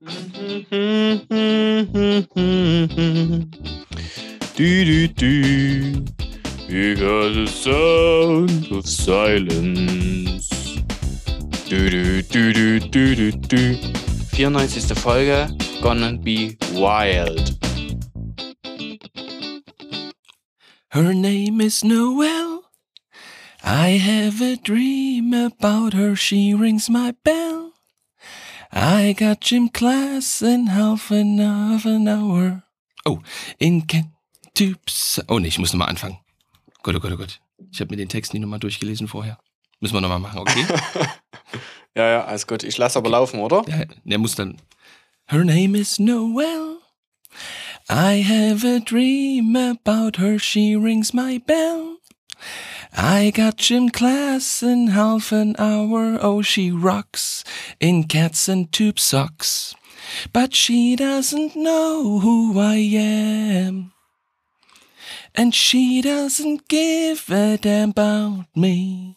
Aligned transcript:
do 0.00 0.16
do 4.56 5.08
do. 5.08 6.06
You 6.68 6.96
got 6.96 7.34
the 7.34 7.46
sound 7.46 8.72
of 8.72 8.86
silence. 8.88 10.48
Du, 11.68 11.90
du, 11.90 12.22
du, 12.22 12.52
du, 12.52 12.80
du, 12.80 13.14
du, 13.14 13.32
du. 13.32 13.76
94. 14.32 14.94
Folge, 14.94 15.50
Gonna 15.82 16.16
Be 16.16 16.56
Wild. 16.72 17.58
Her 20.92 21.12
name 21.12 21.60
is 21.60 21.84
Noelle. 21.84 22.62
I 23.62 23.98
have 23.98 24.40
a 24.40 24.56
dream 24.56 25.34
about 25.34 25.92
her. 25.92 26.16
She 26.16 26.54
rings 26.54 26.88
my 26.88 27.12
bell. 27.22 27.74
I 28.72 29.14
got 29.14 29.40
gym 29.40 29.68
class 29.68 30.42
in 30.42 30.68
half 30.68 31.10
an, 31.10 31.38
half 31.38 31.84
an 31.86 32.08
hour. 32.08 32.62
Oh, 33.04 33.20
in 33.58 33.86
Tubes. 34.54 35.20
Oh 35.28 35.38
nee, 35.38 35.48
ich 35.48 35.58
muss 35.58 35.72
nochmal 35.72 35.88
anfangen. 35.88 36.18
Gott, 36.82 36.94
oh 36.94 37.00
Gott, 37.00 37.12
oh 37.12 37.16
Gott. 37.16 37.40
Ich 37.72 37.80
habe 37.80 37.90
mir 37.90 37.96
den 37.96 38.08
Text 38.08 38.32
nie 38.32 38.40
nochmal 38.40 38.60
durchgelesen 38.60 39.08
vorher. 39.08 39.38
Müssen 39.80 39.94
wir 39.94 40.00
nochmal 40.00 40.18
machen, 40.18 40.38
okay? 40.38 40.66
ja, 41.94 42.08
ja, 42.08 42.24
alles 42.24 42.46
gut. 42.46 42.62
Ich 42.62 42.76
lasse 42.78 42.98
aber 42.98 43.10
laufen, 43.10 43.40
oder? 43.40 43.64
Ja, 43.66 43.84
der 44.04 44.18
muss 44.18 44.34
dann. 44.34 44.56
Her 45.26 45.44
name 45.44 45.78
is 45.78 45.98
Noelle. 45.98 46.78
I 47.88 48.22
have 48.22 48.64
a 48.66 48.78
dream 48.78 49.56
about 49.56 50.20
her. 50.20 50.38
She 50.38 50.76
rings 50.76 51.12
my 51.12 51.38
bell. 51.38 51.96
I 52.96 53.30
got 53.30 53.56
gym 53.56 53.88
class 53.90 54.62
in 54.62 54.88
half 54.88 55.32
an 55.32 55.54
hour. 55.58 56.18
Oh, 56.20 56.42
she 56.42 56.70
rocks 56.70 57.44
in 57.78 58.04
cats 58.04 58.48
and 58.48 58.70
tube 58.72 58.98
socks. 58.98 59.74
But 60.32 60.54
she 60.54 60.96
doesn't 60.96 61.54
know 61.54 62.18
who 62.18 62.58
I 62.58 62.76
am. 62.76 63.92
And 65.34 65.54
she 65.54 66.02
doesn't 66.02 66.68
give 66.68 67.30
a 67.30 67.56
damn 67.56 67.90
about 67.90 68.46
me. 68.56 69.16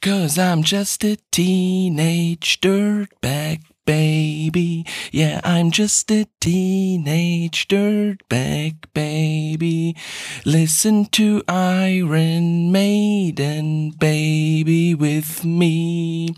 Cause 0.00 0.38
I'm 0.38 0.62
just 0.62 1.04
a 1.04 1.18
teenage 1.30 2.60
dirtbag 2.60 3.62
baby. 3.88 4.84
Yeah, 5.12 5.40
I'm 5.44 5.70
just 5.70 6.10
a 6.10 6.26
teenage 6.40 7.68
dirtbag 7.68 8.74
baby. 8.92 9.96
Listen 10.44 11.06
to 11.12 11.42
Iron 11.48 12.70
Maiden, 12.70 13.92
baby, 13.92 14.94
with 14.94 15.42
me. 15.42 16.34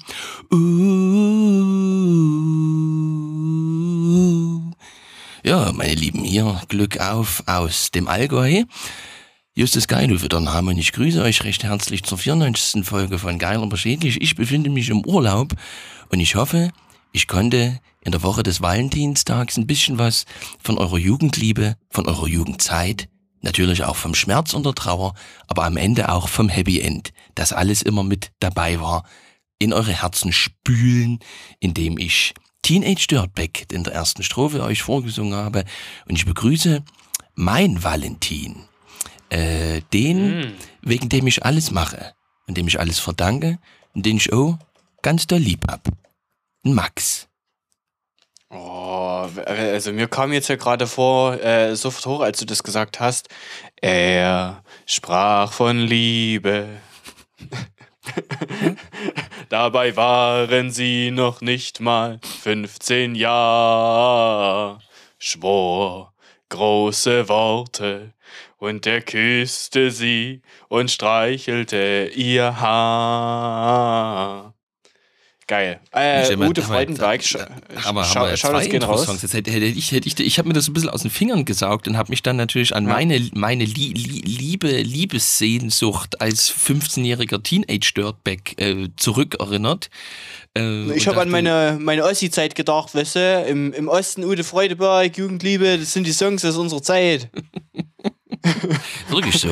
Ooh. 0.55 1.81
Ja, 5.43 5.73
meine 5.73 5.95
Lieben, 5.95 6.23
hier 6.23 6.63
Glück 6.69 7.01
auf 7.01 7.43
aus 7.47 7.91
dem 7.91 8.07
Allgäu. 8.07 8.63
Justus 9.57 9.89
Geil 9.89 10.23
wieder 10.23 10.39
Name 10.39 10.71
und 10.71 10.79
ich 10.79 10.93
grüße 10.93 11.21
euch 11.21 11.43
recht 11.43 11.65
herzlich 11.65 12.05
zur 12.05 12.17
94. 12.17 12.85
Folge 12.85 13.19
von 13.19 13.41
Geil 13.41 13.59
aber 13.59 13.77
schädlich. 13.77 14.23
Ich 14.23 14.37
befinde 14.37 14.71
mich 14.71 14.89
im 14.89 15.05
Urlaub 15.05 15.57
und 16.11 16.21
ich 16.21 16.37
hoffe, 16.37 16.71
ich 17.13 17.27
konnte 17.27 17.81
in 18.03 18.13
der 18.13 18.23
Woche 18.23 18.43
des 18.43 18.61
Valentinstags 18.61 19.57
ein 19.57 19.67
bisschen 19.67 19.99
was 19.99 20.25
von 20.63 20.79
eurer 20.79 20.99
Jugendliebe, 20.99 21.77
von 21.91 22.07
eurer 22.07 22.27
Jugendzeit, 22.27 23.09
natürlich 23.43 23.85
auch 23.85 23.97
vom 23.97 24.15
Schmerz 24.15 24.55
und 24.55 24.65
der 24.65 24.75
Trauer, 24.75 25.15
aber 25.47 25.65
am 25.65 25.77
Ende 25.77 26.11
auch 26.11 26.29
vom 26.29 26.49
Happy 26.49 26.81
End, 26.81 27.13
das 27.35 27.53
alles 27.53 27.83
immer 27.83 28.03
mit 28.03 28.33
dabei 28.41 28.81
war, 28.81 29.05
in 29.59 29.73
eure 29.73 29.93
Herzen 29.93 30.33
spülen, 30.33 31.19
indem 31.59 31.99
ich 31.99 32.35
Teenage 32.63 33.07
Dirtbag 33.09 33.73
in 33.73 33.85
der 33.85 33.95
ersten 33.95 34.23
Strophe 34.23 34.63
euch 34.63 34.83
vorgesungen 34.83 35.35
habe. 35.35 35.65
Und 36.09 36.17
ich 36.17 36.27
begrüße 36.27 36.83
mein 37.35 37.83
Valentin, 37.83 38.65
äh, 39.29 39.83
den, 39.93 40.41
mm. 40.41 40.53
wegen 40.83 41.09
dem 41.09 41.27
ich 41.27 41.45
alles 41.45 41.71
mache 41.71 42.15
und 42.47 42.57
dem 42.57 42.69
ich 42.69 42.81
alles 42.81 42.99
verdanke 42.99 43.59
und 43.95 44.07
den 44.07 44.17
ich 44.17 44.33
auch 44.33 44.59
ganz 45.03 45.27
doll 45.27 45.41
lieb 45.41 45.67
hab. 45.69 45.89
Max. 46.63 47.29
Oh, 48.51 49.29
also 49.47 49.93
mir 49.93 50.09
kam 50.09 50.33
jetzt 50.33 50.49
ja 50.49 50.57
gerade 50.57 50.87
vor, 50.87 51.41
äh, 51.41 51.77
sofort 51.77 52.07
hoch, 52.07 52.21
als 52.21 52.41
du 52.41 52.47
das 52.47 52.63
gesagt 52.63 52.99
hast. 52.99 53.29
Er 53.81 54.65
sprach 54.87 55.53
von 55.53 55.79
Liebe. 55.79 56.81
Dabei 59.49 59.95
waren 59.97 60.71
sie 60.71 61.11
noch 61.13 61.41
nicht 61.41 61.81
mal 61.81 62.19
15 62.43 63.15
Jahre. 63.15 64.81
Schwor 65.19 66.11
große 66.51 67.29
Worte 67.29 68.13
und 68.59 68.87
er 68.87 69.01
küsste 69.01 69.91
sie 69.91 70.43
und 70.69 70.91
streichelte 70.91 72.11
ihr 72.15 72.61
Haar. 72.61 74.53
Geil. 75.51 75.81
Äh, 75.91 76.37
Ute 76.37 76.63
Freudenberg, 76.63 77.25
sch 77.25 77.37
aber, 77.85 78.05
schau, 78.05 78.21
aber 78.21 78.37
schau 78.37 78.53
das 78.53 78.69
gerne 78.69 78.87
raus. 78.87 79.09
Jetzt 79.21 79.35
hätte, 79.35 79.51
hätte 79.51 79.67
ich, 79.67 79.91
hätte 79.91 80.07
ich, 80.07 80.21
ich 80.21 80.39
habe 80.39 80.47
mir 80.47 80.55
das 80.55 80.69
ein 80.69 80.75
bisschen 80.75 80.91
aus 80.91 81.03
den 81.03 81.11
Fingern 81.11 81.45
gesaugt 81.45 81.89
und 81.89 81.97
habe 81.97 82.11
mich 82.11 82.23
dann 82.23 82.37
natürlich 82.37 82.73
an 82.73 82.87
ja. 82.87 82.93
meine, 82.93 83.29
meine 83.35 83.65
Lie 83.65 83.93
Liebe, 83.93 84.69
Liebessehnsucht 84.69 86.21
als 86.21 86.53
15-jähriger 86.53 87.43
Teenage-Dirtbag 87.43 88.61
äh, 88.61 88.91
zurückerinnert. 88.97 89.91
Äh, 90.57 90.93
ich 90.93 91.09
habe 91.09 91.21
an 91.21 91.31
meine, 91.31 91.79
meine 91.81 92.05
Ossi-Zeit 92.05 92.55
gedacht, 92.55 92.95
weißt 92.95 93.17
du, 93.17 93.45
im, 93.49 93.73
im 93.73 93.89
Osten 93.89 94.23
Ute 94.23 94.45
Freudenberg, 94.45 95.19
Jugendliebe, 95.19 95.79
das 95.79 95.93
sind 95.93 96.07
die 96.07 96.13
Songs 96.13 96.45
aus 96.45 96.59
unserer 96.59 96.83
Zeit. 96.85 97.29
Wirklich 99.09 99.39
so. 99.39 99.49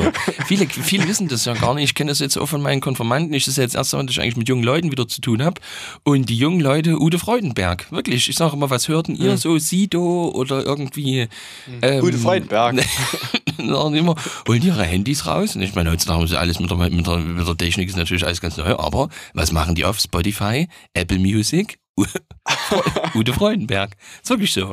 Viele, 0.47 0.67
viele 0.67 1.07
wissen 1.07 1.27
das 1.27 1.45
ja 1.45 1.53
gar 1.53 1.75
nicht. 1.75 1.83
Ich 1.83 1.95
kenne 1.95 2.09
das 2.09 2.19
jetzt 2.19 2.37
auch 2.37 2.47
von 2.47 2.61
meinen 2.61 2.81
Konformanten. 2.81 3.33
Ich 3.33 3.45
das 3.45 3.57
jetzt 3.57 3.75
erst 3.75 3.93
Mal, 3.93 4.05
dass 4.05 4.15
ich 4.15 4.21
eigentlich 4.21 4.37
mit 4.37 4.49
jungen 4.49 4.63
Leuten 4.63 4.91
wieder 4.91 5.07
zu 5.07 5.21
tun 5.21 5.43
habe. 5.43 5.61
Und 6.03 6.29
die 6.29 6.37
jungen 6.37 6.59
Leute, 6.59 6.99
Ude 6.99 7.19
Freudenberg. 7.19 7.91
Wirklich. 7.91 8.29
Ich 8.29 8.35
sage 8.35 8.53
immer, 8.53 8.69
was 8.69 8.87
hörten 8.87 9.15
ihr 9.15 9.31
mhm. 9.31 9.37
so? 9.37 9.57
Sido 9.57 10.29
oder 10.29 10.65
irgendwie. 10.65 11.27
Mhm. 11.67 11.79
Ähm, 11.81 12.03
Ude 12.03 12.17
Freudenberg. 12.17 12.75
immer, 13.57 14.15
holen 14.47 14.61
ihre 14.63 14.83
Handys 14.83 15.25
raus. 15.25 15.55
Und 15.55 15.61
ich 15.61 15.75
meine, 15.75 15.91
heutzutage 15.91 16.19
haben 16.19 16.27
sie 16.27 16.39
alles 16.39 16.59
mit 16.59 16.69
der, 16.69 16.77
mit, 16.77 17.05
der, 17.05 17.17
mit 17.17 17.47
der 17.47 17.57
Technik, 17.57 17.89
ist 17.89 17.97
natürlich 17.97 18.25
alles 18.25 18.41
ganz 18.41 18.57
neu. 18.57 18.75
Aber 18.77 19.09
was 19.33 19.51
machen 19.51 19.75
die 19.75 19.85
auf 19.85 19.99
Spotify, 19.99 20.67
Apple 20.93 21.19
Music? 21.19 21.79
Ude 23.13 23.33
Freudenberg. 23.33 23.95
Ist 24.21 24.29
wirklich 24.29 24.53
so. 24.53 24.71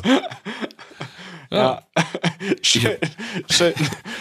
Ja. 1.51 1.83
Schön, 2.63 2.97
schön. 3.51 3.75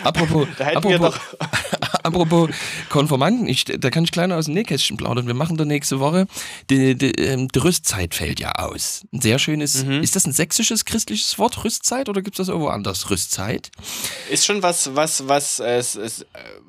Apropos, 0.03 0.47
apropos, 0.59 1.15
apropos 2.03 2.49
Konformanten, 2.89 3.47
ich, 3.47 3.65
da 3.65 3.89
kann 3.89 4.03
ich 4.03 4.11
kleiner 4.11 4.37
aus 4.37 4.45
dem 4.45 4.53
Nähkästchen 4.53 4.97
plaudern. 4.97 5.27
Wir 5.27 5.33
machen 5.33 5.57
da 5.57 5.65
nächste 5.65 5.99
Woche, 5.99 6.27
die, 6.69 6.95
die, 6.95 7.11
ähm, 7.11 7.47
die 7.47 7.59
Rüstzeit 7.59 8.15
fällt 8.15 8.39
ja 8.39 8.53
aus. 8.53 9.05
Ein 9.13 9.21
sehr 9.21 9.39
schönes, 9.39 9.83
mhm. 9.83 10.01
ist 10.01 10.15
das 10.15 10.25
ein 10.25 10.33
sächsisches 10.33 10.85
christliches 10.85 11.37
Wort, 11.39 11.63
Rüstzeit, 11.63 12.09
oder 12.09 12.21
gibt 12.21 12.35
es 12.35 12.45
das 12.45 12.47
irgendwo 12.49 12.69
anders, 12.69 13.09
Rüstzeit? 13.09 13.71
Ist 14.29 14.45
schon 14.45 14.63
was, 14.63 14.95
was, 14.95 15.27
was, 15.27 15.59
äh, 15.59 15.83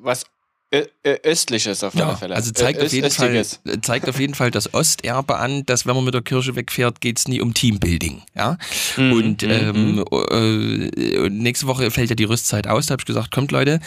was 0.01 0.25
Östliches 0.69 1.81
auf 1.81 1.95
alle 1.95 2.03
ja, 2.03 2.15
Fälle. 2.17 2.35
Also 2.35 2.51
zeigt 2.51 2.81
auf, 2.81 2.91
jeden 2.91 3.09
Fall, 3.09 3.45
zeigt 3.81 4.09
auf 4.09 4.19
jeden 4.19 4.33
Fall 4.33 4.51
das 4.51 4.73
Osterbe 4.73 5.37
an, 5.37 5.65
dass 5.65 5.85
wenn 5.85 5.95
man 5.95 6.03
mit 6.03 6.13
der 6.13 6.21
Kirche 6.21 6.57
wegfährt, 6.57 6.99
geht 6.99 7.19
es 7.19 7.27
nie 7.29 7.39
um 7.39 7.53
Teambuilding. 7.53 8.23
Ja? 8.35 8.57
Mhm. 8.97 9.13
Und 9.13 9.41
mhm, 9.43 9.49
ähm, 9.49 9.95
mhm. 9.95 10.91
äh, 10.91 11.29
nächste 11.29 11.67
Woche 11.67 11.89
fällt 11.89 12.09
ja 12.09 12.17
die 12.17 12.25
Rüstzeit 12.25 12.67
aus. 12.67 12.87
Da 12.87 12.93
habe 12.93 13.01
ich 13.01 13.05
gesagt, 13.05 13.31
kommt 13.31 13.53
Leute, 13.53 13.79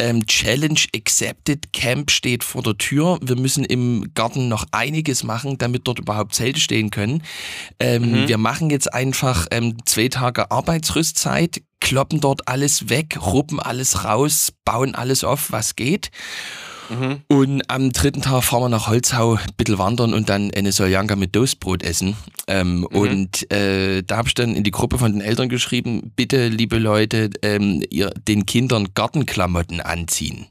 ähm, 0.00 0.26
Challenge 0.26 0.80
accepted, 0.96 1.72
Camp 1.72 2.10
steht 2.10 2.42
vor 2.42 2.64
der 2.64 2.76
Tür. 2.78 3.20
Wir 3.22 3.36
müssen 3.36 3.64
im 3.64 4.10
Garten 4.14 4.48
noch 4.48 4.66
einiges 4.72 5.22
machen, 5.22 5.56
damit 5.58 5.86
dort 5.86 6.00
überhaupt 6.00 6.34
Zelte 6.34 6.58
stehen 6.58 6.90
können. 6.90 7.22
Ähm, 7.78 8.22
mhm. 8.22 8.28
Wir 8.28 8.38
machen 8.38 8.70
jetzt 8.70 8.92
einfach 8.92 9.46
ähm, 9.52 9.76
zwei 9.84 10.08
Tage 10.08 10.50
Arbeitsrüstzeit, 10.50 11.62
kloppen 11.84 12.20
dort 12.20 12.48
alles 12.48 12.88
weg, 12.88 13.18
ruppen 13.20 13.60
alles 13.60 14.04
raus, 14.04 14.52
bauen 14.64 14.94
alles 14.94 15.22
auf, 15.22 15.52
was 15.52 15.76
geht. 15.76 16.10
Mhm. 16.88 17.20
Und 17.28 17.62
am 17.70 17.92
dritten 17.92 18.22
Tag 18.22 18.42
fahren 18.42 18.62
wir 18.62 18.68
nach 18.70 18.88
Holzhau, 18.88 19.34
ein 19.34 19.54
bisschen 19.56 19.78
wandern 19.78 20.14
und 20.14 20.28
dann 20.28 20.50
eine 20.50 20.72
Soljanka 20.72 21.14
mit 21.14 21.34
Toastbrot 21.34 21.82
essen. 21.82 22.16
Ähm, 22.46 22.78
mhm. 22.78 22.84
Und 22.86 23.52
äh, 23.52 24.02
da 24.02 24.16
habe 24.16 24.28
ich 24.28 24.34
dann 24.34 24.54
in 24.54 24.64
die 24.64 24.70
Gruppe 24.70 24.98
von 24.98 25.12
den 25.12 25.20
Eltern 25.20 25.48
geschrieben, 25.48 26.12
bitte, 26.16 26.48
liebe 26.48 26.78
Leute, 26.78 27.30
ähm, 27.42 27.82
ihr 27.90 28.10
den 28.10 28.46
Kindern 28.46 28.88
Gartenklamotten 28.94 29.80
anziehen. 29.80 30.46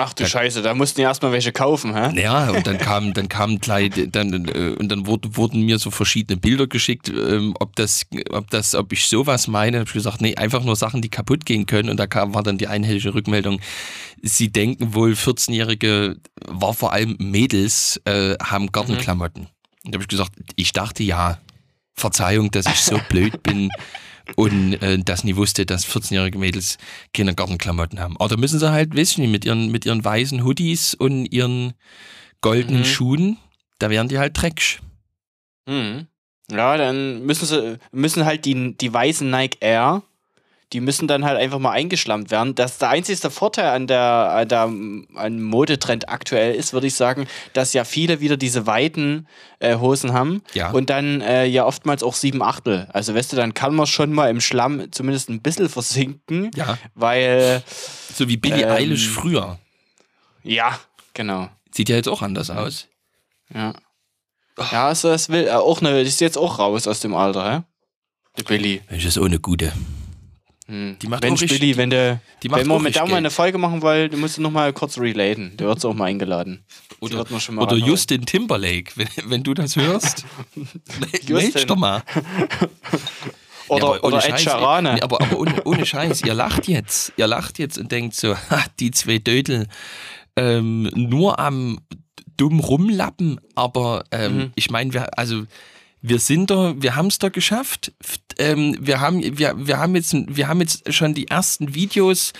Ach 0.00 0.12
du 0.12 0.22
da, 0.22 0.28
Scheiße, 0.28 0.62
da 0.62 0.74
mussten 0.74 1.00
ja 1.00 1.08
erstmal 1.08 1.32
welche 1.32 1.50
kaufen, 1.50 1.92
hä? 1.92 2.22
Ja, 2.22 2.50
und 2.50 2.68
dann 2.68 2.78
kam, 2.78 3.14
dann 3.14 3.28
kam 3.28 3.58
gleich, 3.58 3.90
dann, 4.12 4.46
äh, 4.46 4.76
und 4.78 4.90
dann 4.90 5.06
wurde, 5.06 5.36
wurden 5.36 5.62
mir 5.62 5.80
so 5.80 5.90
verschiedene 5.90 6.36
Bilder 6.36 6.68
geschickt, 6.68 7.08
ähm, 7.08 7.56
ob 7.58 7.74
das, 7.74 8.06
ob 8.30 8.48
das, 8.48 8.76
ob 8.76 8.92
ich 8.92 9.08
sowas 9.08 9.48
meine. 9.48 9.72
Da 9.72 9.78
habe 9.80 9.88
ich 9.88 9.94
gesagt, 9.94 10.20
nee, 10.20 10.36
einfach 10.36 10.62
nur 10.62 10.76
Sachen, 10.76 11.02
die 11.02 11.08
kaputt 11.08 11.44
gehen 11.44 11.66
können. 11.66 11.90
Und 11.90 11.96
da 11.96 12.06
kam, 12.06 12.32
war 12.32 12.44
dann 12.44 12.58
die 12.58 12.68
einhellige 12.68 13.12
Rückmeldung, 13.12 13.60
sie 14.22 14.52
denken 14.52 14.94
wohl, 14.94 15.14
14-Jährige, 15.14 16.18
war 16.46 16.74
vor 16.74 16.92
allem 16.92 17.16
Mädels, 17.18 18.00
äh, 18.04 18.36
haben 18.40 18.70
Gartenklamotten. 18.70 19.42
Mhm. 19.42 19.48
Und 19.84 19.94
da 19.94 19.96
habe 19.96 20.04
ich 20.04 20.08
gesagt, 20.08 20.30
ich 20.54 20.72
dachte 20.72 21.02
ja, 21.02 21.38
Verzeihung, 21.94 22.52
dass 22.52 22.66
ich 22.66 22.82
so 22.82 23.00
blöd 23.08 23.42
bin 23.42 23.68
und 24.36 24.74
äh, 24.82 24.98
das 24.98 25.24
nie 25.24 25.36
wusste, 25.36 25.66
dass 25.66 25.86
14-jährige 25.86 26.38
Mädels 26.38 26.78
Kindergartenklamotten 27.14 28.00
haben. 28.00 28.16
Aber 28.18 28.28
da 28.28 28.36
müssen 28.36 28.58
sie 28.58 28.70
halt, 28.70 28.96
ich 28.96 29.18
nicht, 29.18 29.30
mit 29.30 29.44
ihren, 29.44 29.70
mit 29.70 29.86
ihren 29.86 30.04
weißen 30.04 30.44
Hoodies 30.44 30.94
und 30.94 31.26
ihren 31.26 31.74
goldenen 32.40 32.80
Mhm. 32.80 32.86
Schuhen, 32.86 33.38
da 33.78 33.90
werden 33.90 34.08
die 34.08 34.18
halt 34.18 34.40
dreckig. 34.40 34.80
Mhm. 35.66 36.06
Ja, 36.50 36.76
dann 36.76 37.24
müssen 37.26 37.46
sie, 37.46 37.78
müssen 37.92 38.24
halt 38.24 38.44
die, 38.44 38.76
die 38.76 38.92
weißen 38.92 39.30
Nike 39.30 39.58
Air, 39.60 40.02
die 40.74 40.80
müssen 40.80 41.08
dann 41.08 41.24
halt 41.24 41.38
einfach 41.38 41.58
mal 41.58 41.70
eingeschlammt 41.70 42.30
werden. 42.30 42.54
Das 42.54 42.72
ist 42.72 42.82
der 42.82 42.90
einzige 42.90 43.30
Vorteil 43.30 43.70
an 43.70 43.86
der, 43.86 44.02
an 44.02 44.48
der 44.48 44.70
an 45.14 45.42
Modetrend 45.42 46.08
aktuell 46.10 46.54
ist, 46.54 46.72
würde 46.74 46.86
ich 46.86 46.94
sagen, 46.94 47.26
dass 47.54 47.72
ja 47.72 47.84
viele 47.84 48.20
wieder 48.20 48.36
diese 48.36 48.66
weiten 48.66 49.26
äh, 49.60 49.76
Hosen 49.76 50.12
haben 50.12 50.42
Ja. 50.52 50.70
und 50.70 50.90
dann 50.90 51.22
äh, 51.22 51.46
ja 51.46 51.64
oftmals 51.64 52.02
auch 52.02 52.14
sieben 52.14 52.42
Achtel. 52.42 52.86
Also 52.92 53.14
weißt 53.14 53.32
du, 53.32 53.36
dann 53.36 53.54
kann 53.54 53.74
man 53.74 53.86
schon 53.86 54.12
mal 54.12 54.28
im 54.28 54.40
Schlamm 54.42 54.92
zumindest 54.92 55.30
ein 55.30 55.40
bisschen 55.40 55.68
versinken, 55.70 56.50
Ja. 56.54 56.76
weil 56.94 57.62
So 58.14 58.28
wie 58.28 58.36
Billie 58.36 58.64
Ähm, 58.66 58.70
Eilish 58.72 59.08
früher. 59.08 59.58
ja, 60.42 60.78
genau. 61.14 61.48
Sieht 61.72 61.88
ja 61.88 61.96
jetzt 61.96 62.08
auch 62.08 62.20
anders 62.22 62.50
aus. 62.50 62.88
Ja. 63.54 63.72
Ja, 64.72 64.88
also 64.88 65.08
das 65.08 65.28
will 65.28 65.46
äh, 65.46 65.50
auch 65.52 65.80
eine, 65.80 66.00
ist 66.02 66.20
jetzt 66.20 66.36
auch 66.36 66.58
raus 66.58 66.86
aus 66.88 67.00
dem 67.00 67.14
Alter, 67.14 67.52
hä? 67.58 67.62
Die 68.38 68.42
Billy. 68.42 68.82
Das 68.90 69.04
ist 69.04 69.16
auch 69.16 69.24
eine 69.24 69.38
gute. 69.40 69.72
Hm. 70.68 70.96
Die 71.00 71.08
macht 71.08 71.22
Mensch, 71.22 71.40
richtig- 71.42 71.60
Billy, 71.60 71.76
wenn 71.78 71.88
du, 71.90 72.20
die 72.42 72.50
wenn 72.50 72.66
wir 72.66 72.78
mit 72.78 72.94
da 72.94 73.06
mal 73.06 73.16
eine. 73.16 73.30
Folge 73.30 73.56
machen 73.58 73.80
wollen, 73.80 74.10
du 74.10 74.18
musst 74.18 74.38
noch 74.38 74.50
mal 74.50 74.72
kurz 74.74 74.98
relaten. 74.98 75.56
Der 75.56 75.66
wird 75.66 75.82
auch 75.84 75.94
mal 75.94 76.04
eingeladen. 76.04 76.62
Oder, 77.00 77.24
schon 77.40 77.54
mal 77.54 77.62
oder. 77.62 77.76
Justin 77.76 78.26
Timberlake, 78.26 78.92
wenn, 78.96 79.08
wenn 79.26 79.42
du 79.42 79.54
das 79.54 79.76
hörst. 79.76 80.24
Justin. 81.26 81.66
doch 81.66 81.76
mal. 81.76 82.02
Oder, 83.68 83.80
Ja, 83.86 83.92
aber 83.92 84.04
oder 84.04 84.26
Ed 84.28 84.40
Sheeran. 84.40 84.84
nee, 84.94 85.00
aber, 85.02 85.20
aber 85.20 85.38
ohne, 85.38 85.62
ohne 85.64 85.84
Scheiß, 85.84 86.22
ihr 86.22 86.32
lacht 86.32 86.68
jetzt. 86.68 87.12
Ihr 87.18 87.26
lacht 87.26 87.58
jetzt 87.58 87.76
und 87.76 87.92
denkt 87.92 88.14
so, 88.14 88.34
ha, 88.50 88.64
die 88.80 88.90
zwei 88.92 89.18
Dödel 89.18 89.66
ähm, 90.36 90.84
nur 90.94 91.38
am 91.38 91.78
dumm 92.38 92.60
rumlappen, 92.60 93.40
aber 93.54 94.04
ähm, 94.10 94.36
Mhm. 94.36 94.52
ich 94.54 94.70
meine, 94.70 94.94
wir, 94.94 95.18
also 95.18 95.44
wir 96.00 96.18
sind 96.18 96.50
da, 96.50 96.74
wir 96.76 96.96
haben 96.96 97.06
es 97.08 97.18
da 97.18 97.28
geschafft. 97.28 97.92
Ähm, 98.38 98.76
wir 98.80 99.00
haben, 99.00 99.38
wir, 99.38 99.54
wir 99.66 99.78
haben 99.78 99.94
jetzt, 99.96 100.14
wir 100.28 100.48
haben 100.48 100.60
jetzt 100.60 100.92
schon 100.92 101.14
die 101.14 101.28
ersten 101.28 101.74
Videos 101.74 102.32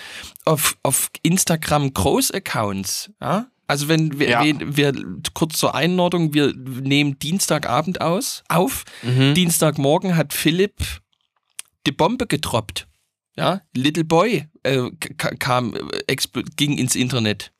auf, 0.45 0.77
auf 0.83 1.09
Instagram 1.23 1.93
Groß-Accounts, 1.93 3.11
ja? 3.21 3.47
Also 3.67 3.87
wenn 3.87 4.17
wir, 4.17 4.29
Ja. 4.29 4.43
wir, 4.43 4.77
wir 4.77 4.93
kurz 5.35 5.59
zur 5.59 5.75
Einordnung, 5.75 6.33
wir 6.33 6.53
nehmen 6.55 7.19
Dienstagabend 7.19 8.01
aus, 8.01 8.43
auf. 8.49 8.83
Mhm. 9.03 9.35
Dienstagmorgen 9.35 10.15
hat 10.15 10.33
Philipp 10.33 10.81
die 11.85 11.91
Bombe 11.91 12.25
getroppt. 12.25 12.87
Ja, 13.35 13.61
Little 13.75 14.03
Boy 14.05 14.47
äh, 14.63 14.89
kam, 15.17 15.75
äh, 15.75 16.15
ging 16.57 16.77
ins 16.79 16.95
Internet. 16.95 17.51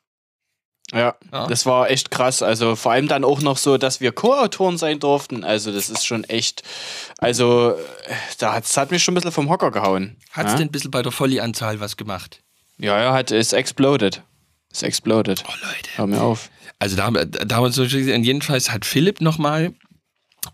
Ja, 0.92 1.16
Ja. 1.32 1.48
das 1.48 1.66
war 1.66 1.90
echt 1.92 2.10
krass. 2.12 2.42
Also 2.42 2.76
vor 2.76 2.92
allem 2.94 3.08
dann 3.08 3.24
auch 3.24 3.42
noch 3.42 3.58
so, 3.58 3.78
dass 3.78 4.02
wir 4.02 4.12
Co-Autoren 4.12 4.78
sein 4.78 5.00
durften. 5.00 5.44
Also 5.44 5.72
das 5.72 5.90
ist 5.90 6.06
schon 6.06 6.24
echt, 6.24 6.64
also 7.20 7.76
da 8.40 8.54
hat's, 8.54 8.76
hat 8.76 8.90
mich 8.92 9.04
schon 9.04 9.14
ein 9.14 9.16
bisschen 9.16 9.32
vom 9.32 9.50
Hocker 9.50 9.72
gehauen. 9.72 10.18
Hat 10.32 10.48
es 10.48 10.54
ja? 10.54 10.58
denn 10.58 10.68
ein 10.70 10.72
bisschen 10.72 10.92
bei 10.92 11.02
der 11.04 11.12
Volley-Anzahl 11.18 11.80
was 11.80 11.96
gemacht? 11.98 12.42
Ja, 12.78 13.00
ja, 13.02 13.14
hat, 13.14 13.30
ist 13.32 13.54
exploded. 13.54 14.24
Ist 14.72 14.84
exploded. 14.84 15.44
Oh 15.48 15.52
Leute. 15.62 15.90
Hör 15.96 16.08
mir 16.08 16.22
auf. 16.22 16.50
Also 16.80 16.96
da 16.96 17.04
haben, 17.04 17.16
wir- 17.16 17.26
da 17.26 17.56
haben 17.56 17.64
wir 17.64 17.68
uns 17.68 17.76
so 17.76 17.84
gesehen, 17.84 18.24
jedenfalls 18.24 18.72
hat 18.72 18.86
Philipp 18.86 19.22
nochmal 19.22 19.74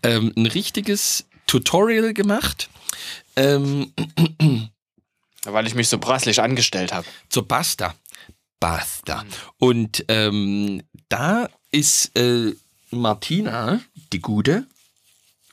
ähm, 0.02 0.32
ein 0.36 0.46
richtiges 0.46 1.24
Tutorial 1.46 2.12
gemacht 2.12 2.68
ähm, 3.36 3.92
Weil 5.44 5.66
ich 5.68 5.74
mich 5.76 5.88
so 5.88 5.98
brasslich 5.98 6.40
angestellt 6.42 6.92
habe. 6.92 7.06
zur 7.28 7.46
Basta. 8.60 9.24
Basta. 9.24 9.26
Und 9.58 10.04
ähm, 10.08 10.82
da 11.08 11.48
ist 11.70 12.16
äh, 12.16 12.52
Martina, 12.90 13.80
die 14.12 14.20
Gute, 14.20 14.66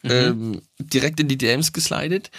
ähm, 0.04 0.62
direkt 0.80 1.20
in 1.20 1.28
die 1.28 1.38
DMs 1.38 1.72
geslidet 1.74 2.30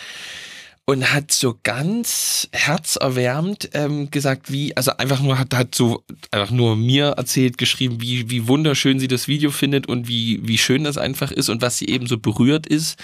und 0.86 1.12
hat 1.12 1.32
so 1.32 1.58
ganz 1.62 2.48
herzerwärmend 2.52 3.70
ähm, 3.72 4.10
gesagt, 4.10 4.52
wie, 4.52 4.76
also 4.76 4.96
einfach 4.98 5.20
nur 5.20 5.38
hat, 5.38 5.54
hat 5.54 5.74
so 5.74 6.04
einfach 6.30 6.50
nur 6.50 6.76
mir 6.76 7.14
erzählt, 7.16 7.56
geschrieben, 7.56 8.02
wie, 8.02 8.28
wie 8.30 8.48
wunderschön 8.48 9.00
sie 9.00 9.08
das 9.08 9.26
Video 9.26 9.50
findet 9.50 9.86
und 9.86 10.08
wie, 10.08 10.46
wie 10.46 10.58
schön 10.58 10.84
das 10.84 10.98
einfach 10.98 11.30
ist 11.30 11.48
und 11.48 11.62
was 11.62 11.78
sie 11.78 11.88
eben 11.88 12.06
so 12.06 12.18
berührt 12.18 12.66
ist, 12.66 12.98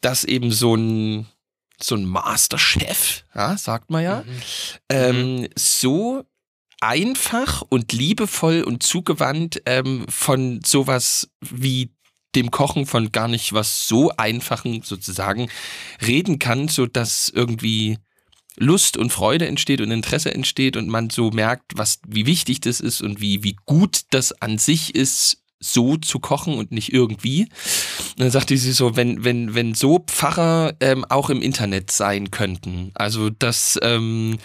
dass 0.00 0.24
eben 0.24 0.50
so 0.50 0.74
ein 0.74 1.26
so 1.80 1.94
ein 1.94 2.04
Masterchef, 2.04 3.22
ja, 3.36 3.56
sagt 3.56 3.88
man 3.88 4.02
ja, 4.02 4.24
ähm, 4.88 5.46
so 5.54 6.24
einfach 6.80 7.62
und 7.68 7.92
liebevoll 7.92 8.62
und 8.62 8.82
zugewandt 8.82 9.62
ähm, 9.66 10.06
von 10.08 10.60
sowas 10.64 11.28
wie 11.40 11.90
dem 12.34 12.50
Kochen 12.50 12.86
von 12.86 13.10
gar 13.10 13.28
nicht 13.28 13.52
was 13.52 13.88
so 13.88 14.12
einfachen 14.16 14.82
sozusagen 14.82 15.48
reden 16.06 16.38
kann, 16.38 16.68
so 16.68 16.86
dass 16.86 17.30
irgendwie 17.34 17.98
Lust 18.56 18.96
und 18.96 19.12
Freude 19.12 19.46
entsteht 19.46 19.80
und 19.80 19.90
Interesse 19.90 20.34
entsteht 20.34 20.76
und 20.76 20.88
man 20.88 21.10
so 21.10 21.30
merkt, 21.30 21.76
was 21.76 22.00
wie 22.06 22.26
wichtig 22.26 22.60
das 22.60 22.80
ist 22.80 23.02
und 23.02 23.20
wie 23.20 23.42
wie 23.44 23.56
gut 23.64 24.02
das 24.10 24.32
an 24.42 24.58
sich 24.58 24.94
ist, 24.94 25.42
so 25.60 25.96
zu 25.96 26.18
kochen 26.18 26.54
und 26.54 26.70
nicht 26.70 26.92
irgendwie. 26.92 27.42
Und 27.42 28.20
dann 28.20 28.30
sagte 28.30 28.56
sie 28.56 28.72
so, 28.72 28.96
wenn, 28.96 29.24
wenn, 29.24 29.54
wenn 29.54 29.74
so 29.74 30.04
Pfarrer 30.06 30.74
ähm, 30.80 31.04
auch 31.04 31.30
im 31.30 31.42
Internet 31.42 31.90
sein 31.90 32.30
könnten, 32.30 32.92
also 32.94 33.30
dass 33.30 33.78
ähm, 33.82 34.38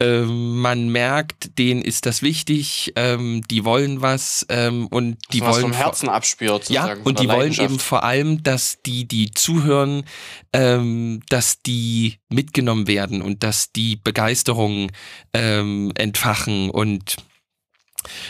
ähm, 0.00 0.60
man 0.60 0.88
merkt, 0.90 1.58
denen 1.58 1.82
ist 1.82 2.06
das 2.06 2.22
wichtig, 2.22 2.92
ähm, 2.96 3.42
die 3.50 3.64
wollen 3.64 4.00
was 4.00 4.46
ähm, 4.48 4.86
und 4.88 5.18
die 5.32 5.40
was 5.40 5.56
wollen 5.56 5.62
vom 5.62 5.72
Herzen 5.72 6.08
abspürt. 6.08 6.70
ja, 6.70 6.94
und 7.04 7.18
die 7.18 7.28
wollen 7.28 7.52
eben 7.52 7.78
vor 7.78 8.04
allem, 8.04 8.42
dass 8.42 8.78
die, 8.86 9.06
die 9.06 9.30
zuhören, 9.32 10.04
ähm, 10.52 11.20
dass 11.28 11.62
die 11.62 12.18
mitgenommen 12.28 12.86
werden 12.86 13.22
und 13.22 13.42
dass 13.42 13.72
die 13.72 13.96
Begeisterung 13.96 14.92
ähm, 15.34 15.92
entfachen 15.96 16.70
und 16.70 17.16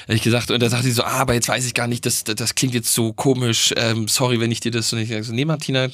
ich 0.08 0.22
gesagt, 0.22 0.50
und 0.50 0.62
da 0.62 0.70
sagt 0.70 0.84
sie 0.84 0.92
so, 0.92 1.02
ah, 1.02 1.20
aber 1.20 1.34
jetzt 1.34 1.48
weiß 1.48 1.66
ich 1.66 1.74
gar 1.74 1.86
nicht, 1.86 2.06
das, 2.06 2.24
das, 2.24 2.36
das 2.36 2.54
klingt 2.54 2.74
jetzt 2.74 2.92
so 2.92 3.12
komisch, 3.12 3.74
ähm, 3.76 4.08
sorry, 4.08 4.40
wenn 4.40 4.50
ich 4.50 4.60
dir 4.60 4.70
das 4.70 4.88
so 4.88 4.96
nicht 4.96 5.10
sage. 5.10 5.24
So, 5.24 5.34
nee, 5.34 5.44
Martina, 5.44 5.88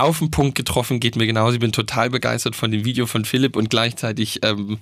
auf 0.00 0.18
den 0.18 0.30
Punkt 0.30 0.56
getroffen, 0.56 1.00
geht 1.00 1.16
mir 1.16 1.26
genauso. 1.26 1.54
Ich 1.54 1.60
bin 1.60 1.72
total 1.72 2.10
begeistert 2.10 2.56
von 2.56 2.70
dem 2.70 2.84
Video 2.84 3.06
von 3.06 3.24
Philipp 3.24 3.56
und 3.56 3.70
gleichzeitig 3.70 4.40
ähm, 4.42 4.78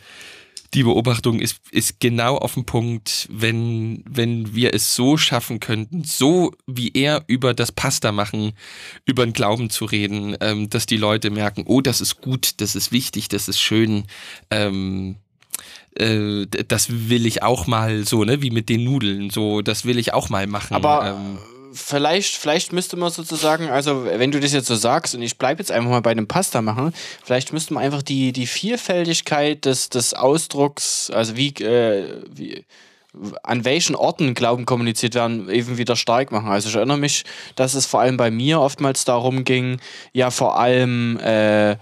die 0.75 0.83
Beobachtung 0.83 1.41
ist, 1.41 1.61
ist 1.71 1.99
genau 1.99 2.37
auf 2.37 2.55
den 2.55 2.67
Punkt, 2.67 3.27
wenn, 3.31 4.03
wenn 4.09 4.55
wir 4.55 4.75
es 4.75 4.95
so 4.95 5.17
schaffen 5.17 5.61
könnten, 5.61 6.05
so 6.05 6.53
wie 6.67 6.91
er 6.93 7.25
über 7.27 7.55
das 7.55 7.73
Pasta 7.73 8.13
machen, 8.13 8.53
über 9.07 9.25
den 9.25 9.33
Glauben 9.33 9.71
zu 9.71 9.87
reden, 9.87 10.37
ähm, 10.41 10.69
dass 10.69 10.87
die 10.87 10.99
Leute 10.99 11.31
merken, 11.31 11.65
oh, 11.67 11.81
das 11.81 12.01
ist 12.01 12.21
gut, 12.21 12.61
das 12.61 12.77
ist 12.77 12.93
wichtig, 12.93 13.29
das 13.29 13.49
ist 13.49 13.61
schön, 13.61 14.05
ähm, 14.51 15.17
äh, 15.95 16.47
das 16.47 17.09
will 17.09 17.25
ich 17.25 17.43
auch 17.43 17.67
mal 17.67 18.05
so, 18.05 18.25
ne, 18.25 18.43
wie 18.43 18.51
mit 18.51 18.69
den 18.69 18.85
Nudeln, 18.85 19.31
so, 19.31 19.63
das 19.63 19.87
will 19.87 19.99
ich 19.99 20.13
auch 20.13 20.29
mal 20.29 20.47
machen. 20.47 20.75
Aber 20.75 21.19
ähm, 21.19 21.39
vielleicht, 21.79 22.37
vielleicht 22.37 22.73
müsste 22.73 22.97
man 22.97 23.11
sozusagen, 23.11 23.71
also 23.71 24.05
wenn 24.05 24.31
du 24.31 24.41
das 24.41 24.53
jetzt 24.53 24.67
so 24.67 24.77
sagst 24.77 25.15
und 25.15 25.23
ich 25.23 25.39
bleibe 25.39 25.61
jetzt 25.61 25.71
einfach 25.71 25.91
mal 25.91 26.03
bei 26.03 26.15
dem 26.15 26.29
Pasta 26.29 26.63
machen, 26.63 26.93
vielleicht 27.25 27.53
müsste 27.53 27.75
man 27.75 27.83
einfach 27.83 28.03
die, 28.03 28.33
die 28.33 28.47
Vielfältigkeit 28.47 29.65
des, 29.65 29.89
des 29.89 30.15
Ausdrucks, 30.15 31.11
also 31.11 31.37
wie, 31.37 31.49
äh, 31.63 32.23
wie 32.31 32.65
an 33.43 33.65
welchen 33.65 33.97
Orten 33.97 34.35
Glauben 34.35 34.67
kommuniziert 34.67 35.15
werden, 35.15 35.49
eben 35.49 35.79
wieder 35.79 35.97
stark 35.97 36.31
machen. 36.31 36.51
Also 36.51 36.69
ich 36.69 36.77
erinnere 36.77 36.99
mich, 36.99 37.25
dass 37.57 37.75
es 37.75 37.87
vor 37.87 38.01
allem 38.01 38.17
bei 38.17 38.31
mir 38.31 38.61
oftmals 38.61 39.05
darum 39.05 39.45
ging, 39.45 39.81
ja 40.13 40.31
vor 40.31 40.59
allem 40.59 41.19
äh, 41.21 41.77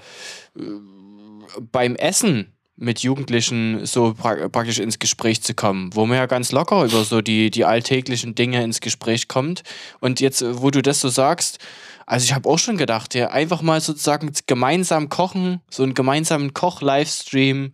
beim 1.72 1.96
Essen 1.96 2.55
mit 2.76 3.00
Jugendlichen 3.00 3.86
so 3.86 4.14
pra 4.14 4.48
praktisch 4.48 4.78
ins 4.78 4.98
Gespräch 4.98 5.42
zu 5.42 5.54
kommen, 5.54 5.90
wo 5.94 6.04
man 6.06 6.18
ja 6.18 6.26
ganz 6.26 6.52
locker 6.52 6.84
über 6.84 7.04
so 7.04 7.22
die, 7.22 7.50
die 7.50 7.64
alltäglichen 7.64 8.34
Dinge 8.34 8.62
ins 8.62 8.80
Gespräch 8.80 9.28
kommt. 9.28 9.62
Und 10.00 10.20
jetzt, 10.20 10.42
äh, 10.42 10.60
wo 10.60 10.70
du 10.70 10.82
das 10.82 11.00
so 11.00 11.08
sagst, 11.08 11.58
also 12.04 12.24
ich 12.24 12.34
habe 12.34 12.48
auch 12.48 12.58
schon 12.58 12.76
gedacht, 12.76 13.14
ja, 13.14 13.30
einfach 13.30 13.62
mal 13.62 13.80
sozusagen 13.80 14.30
gemeinsam 14.46 15.08
kochen, 15.08 15.60
so 15.70 15.82
einen 15.82 15.94
gemeinsamen 15.94 16.54
Koch-Livestream 16.54 17.72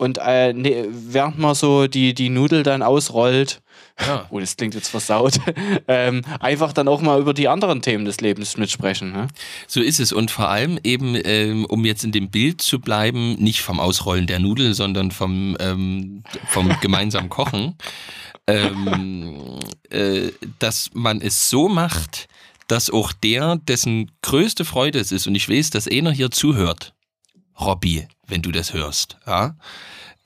und 0.00 0.16
äh, 0.16 0.54
ne, 0.54 0.88
während 0.90 1.38
man 1.38 1.54
so 1.54 1.86
die, 1.86 2.14
die 2.14 2.30
Nudel 2.30 2.62
dann 2.62 2.80
ausrollt, 2.80 3.60
ja. 4.00 4.26
oh, 4.30 4.40
das 4.40 4.56
klingt 4.56 4.74
jetzt 4.74 4.88
versaut, 4.88 5.38
ähm, 5.88 6.22
einfach 6.40 6.72
dann 6.72 6.88
auch 6.88 7.02
mal 7.02 7.20
über 7.20 7.34
die 7.34 7.48
anderen 7.48 7.82
Themen 7.82 8.06
des 8.06 8.18
Lebens 8.22 8.56
mitsprechen. 8.56 9.12
Ne? 9.12 9.28
So 9.66 9.82
ist 9.82 10.00
es. 10.00 10.12
Und 10.12 10.30
vor 10.30 10.48
allem 10.48 10.80
eben, 10.84 11.18
ähm, 11.22 11.66
um 11.66 11.84
jetzt 11.84 12.02
in 12.02 12.12
dem 12.12 12.30
Bild 12.30 12.62
zu 12.62 12.80
bleiben, 12.80 13.34
nicht 13.34 13.60
vom 13.60 13.78
Ausrollen 13.78 14.26
der 14.26 14.38
Nudel, 14.38 14.72
sondern 14.72 15.10
vom, 15.10 15.54
ähm, 15.60 16.22
vom 16.46 16.74
gemeinsamen 16.80 17.28
Kochen, 17.28 17.74
ähm, 18.46 19.58
äh, 19.90 20.30
dass 20.60 20.88
man 20.94 21.20
es 21.20 21.50
so 21.50 21.68
macht, 21.68 22.28
dass 22.68 22.88
auch 22.88 23.12
der, 23.12 23.56
dessen 23.68 24.10
größte 24.22 24.64
Freude 24.64 24.98
es 24.98 25.12
ist, 25.12 25.26
und 25.26 25.34
ich 25.34 25.46
weiß, 25.46 25.68
dass 25.68 25.86
einer 25.86 26.10
hier 26.10 26.30
zuhört, 26.30 26.94
Robby, 27.60 28.06
wenn 28.30 28.42
du 28.42 28.52
das 28.52 28.72
hörst, 28.72 29.18
ja, 29.26 29.56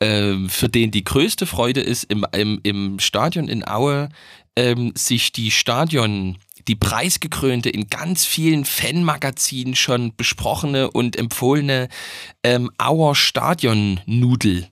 ähm, 0.01 0.49
für 0.49 0.69
den 0.69 0.91
die 0.91 1.05
größte 1.05 1.47
Freude 1.47 1.81
ist, 1.81 2.05
im, 2.05 2.27
im, 2.33 2.61
im 2.63 2.99
Stadion 2.99 3.49
in 3.49 3.67
Aue 3.67 4.09
ähm, 4.57 4.93
sich 4.97 5.33
die 5.33 5.51
Stadion 5.51 6.39
die 6.69 6.77
preisgekrönte, 6.77 7.69
in 7.69 7.89
ganz 7.89 8.25
vielen 8.25 8.65
Fanmagazinen 8.65 9.75
schon 9.75 10.17
besprochene 10.17 10.91
und 10.91 11.17
empfohlene 11.17 11.89
ähm, 12.43 12.71
Auer 12.79 13.15
Stadion-Nudel 13.15 14.69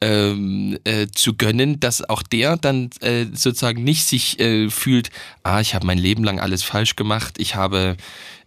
ähm, 0.00 0.78
äh, 0.84 1.06
zu 1.06 1.34
gönnen, 1.34 1.80
dass 1.80 2.06
auch 2.08 2.22
der 2.22 2.56
dann 2.56 2.90
äh, 3.00 3.26
sozusagen 3.32 3.84
nicht 3.84 4.04
sich 4.04 4.38
äh, 4.38 4.68
fühlt, 4.68 5.10
ah, 5.42 5.60
ich 5.60 5.74
habe 5.74 5.86
mein 5.86 5.98
Leben 5.98 6.24
lang 6.24 6.40
alles 6.40 6.62
falsch 6.62 6.96
gemacht, 6.96 7.36
ich 7.38 7.54
habe 7.54 7.96